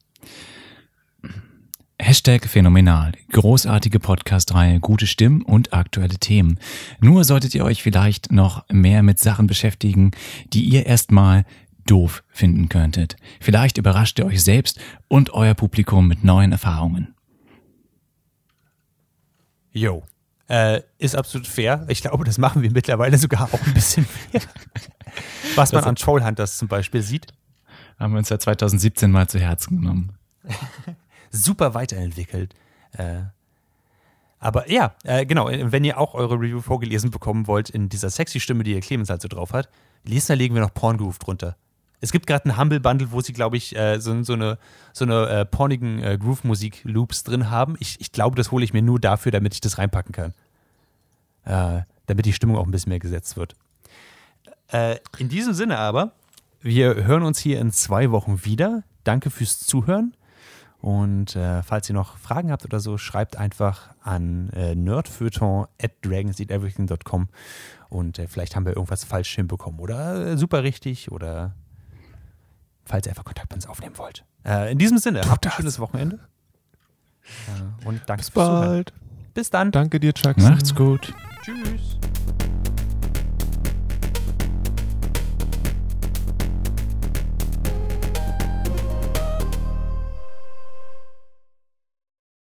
Hashtag 2.07 2.47
phänomenal. 2.49 3.13
Großartige 3.31 4.01
Podcast-Reihe, 4.01 4.81
gute 4.81 5.07
Stimmen 5.07 5.43
und 5.43 5.73
aktuelle 5.73 6.19
Themen. 6.19 6.59
Nur 7.01 7.23
solltet 7.23 7.55
ihr 7.55 7.65
euch 7.65 7.81
vielleicht 7.81 8.33
noch 8.33 8.65
mehr 8.69 9.05
mit 9.05 9.21
Sachen 9.21 9.47
beschäftigen, 9.47 10.11
die 10.53 10.65
ihr 10.65 10.85
erstmal 10.85 11.45
doof 11.87 12.25
finden 12.29 12.69
könntet. 12.69 13.15
Vielleicht 13.41 13.79
überrascht 13.79 14.19
ihr 14.19 14.27
euch 14.27 14.43
selbst 14.43 14.81
und 15.07 15.31
euer 15.33 15.55
Publikum 15.55 16.09
mit 16.09 16.25
neuen 16.25 16.51
Erfahrungen. 16.51 17.15
Jo. 19.71 20.03
Äh, 20.49 20.81
ist 20.99 21.15
absolut 21.15 21.47
fair. 21.47 21.85
Ich 21.89 22.03
glaube, 22.03 22.25
das 22.25 22.37
machen 22.37 22.63
wir 22.63 22.73
mittlerweile 22.73 23.17
sogar 23.17 23.45
auch 23.55 23.63
ein 23.65 23.75
bisschen 23.75 24.07
mehr. 24.33 24.43
Was 25.55 25.71
man 25.71 25.83
Das- 25.83 25.89
an 25.89 25.95
Trollhunters 25.95 26.59
zum 26.59 26.67
Beispiel 26.67 27.03
sieht. 27.03 27.29
Haben 27.97 28.15
wir 28.15 28.19
uns 28.19 28.29
ja 28.29 28.41
2017 28.41 29.09
mal 29.13 29.29
zu 29.29 29.39
Herzen 29.39 29.81
genommen. 29.81 30.15
super 31.33 31.75
weiterentwickelt. 31.75 32.55
Äh, 32.93 33.23
aber 34.39 34.71
ja, 34.71 34.95
äh, 35.05 35.25
genau, 35.27 35.49
wenn 35.51 35.85
ihr 35.85 35.99
auch 35.99 36.15
eure 36.15 36.35
Review 36.35 36.61
vorgelesen 36.61 37.11
bekommen 37.11 37.47
wollt 37.47 37.71
in 37.71 37.89
dieser 37.89 38.11
sexy 38.11 38.41
Stimme, 38.41 38.65
die 38.65 38.73
ihr 38.73 38.81
Clemens 38.81 39.09
halt 39.09 39.23
so 39.23 39.29
drauf 39.29 39.53
hat, 39.53 39.69
lest, 40.05 40.31
da 40.31 40.35
legen 40.35 40.55
wir 40.55 40.63
noch 40.63 40.75
Porngroove 40.75 41.19
drunter. 41.19 41.57
Es 42.01 42.11
gibt 42.11 42.27
gerade 42.27 42.47
einen 42.47 42.59
Humble 42.59 42.81
Bundle, 42.81 43.13
wo 43.13 43.21
sie, 43.21 43.33
glaube 43.33 43.57
ich, 43.57 43.77
äh, 43.77 44.01
so, 44.01 44.25
so 44.25 44.33
eine, 44.33 44.59
so 44.93 45.05
eine 45.05 45.29
äh, 45.29 45.45
pornigen 45.45 46.03
äh, 46.03 46.19
Groove-Musik-Loops 46.19 47.23
drin 47.23 47.49
haben. 47.49 47.77
Ich, 47.79 48.01
ich 48.01 48.11
glaube, 48.11 48.35
das 48.35 48.51
hole 48.51 48.65
ich 48.65 48.73
mir 48.73 48.83
nur 48.83 48.99
dafür, 48.99 49.31
damit 49.31 49.55
ich 49.55 49.61
das 49.61 49.79
reinpacken 49.79 50.13
kann. 50.13 50.35
Äh, 51.45 51.83
damit 52.07 52.27
die 52.27 52.33
Stimmung 52.33 52.57
auch 52.57 52.65
ein 52.65 52.73
bisschen 52.73 52.91
mehr 52.91 52.99
gesetzt 52.99 53.37
wird. 53.37 53.55
Äh, 54.67 54.97
in 55.19 55.29
diesem 55.29 55.55
Sinne 55.55 55.79
aber, 55.79 56.11
wir 56.61 57.05
hören 57.05 57.23
uns 57.23 57.39
hier 57.39 57.61
in 57.61 57.71
zwei 57.71 58.11
Wochen 58.11 58.45
wieder. 58.45 58.83
Danke 59.05 59.31
fürs 59.31 59.61
Zuhören. 59.61 60.15
Und 60.83 61.37
äh, 61.37 61.63
falls 61.63 61.89
ihr 61.89 61.95
noch 61.95 62.17
Fragen 62.19 62.51
habt 62.51 62.65
oder 62.65 62.81
so, 62.81 62.99
schreibt 62.99 63.37
einfach 63.37 63.91
an 64.03 64.51
äh, 64.51 64.75
nerdfeuilleton 64.75 65.69
at 65.81 65.93
dragonseateverything.com 66.03 67.29
und 67.89 68.19
äh, 68.19 68.27
vielleicht 68.27 68.57
haben 68.57 68.67
wir 68.67 68.73
irgendwas 68.75 69.05
falsch 69.05 69.33
hinbekommen 69.37 69.79
oder 69.79 70.33
äh, 70.33 70.37
super 70.37 70.65
richtig 70.65 71.13
oder 71.13 71.55
falls 72.85 73.07
ihr 73.07 73.11
einfach 73.13 73.25
Kontakt 73.25 73.51
mit 73.51 73.59
uns 73.59 73.67
aufnehmen 73.69 73.97
wollt. 73.97 74.25
Äh, 74.45 74.73
in 74.73 74.79
diesem 74.79 74.99
Sinne, 74.99 75.21
habt 75.21 75.47
ein 75.47 75.51
das. 75.51 75.55
schönes 75.55 75.79
Wochenende. 75.79 76.19
Äh, 77.47 77.87
und 77.87 78.01
danke 78.07 78.25
Bis 78.25 78.31
fürs 78.31 78.47
Zuhören. 78.47 78.67
bald. 78.67 78.93
Bis 79.35 79.51
dann. 79.51 79.71
Danke 79.71 80.01
dir, 80.01 80.13
Jackson. 80.17 80.51
Macht's 80.51 80.75
gut. 80.75 81.15
Tschüss. 81.45 81.97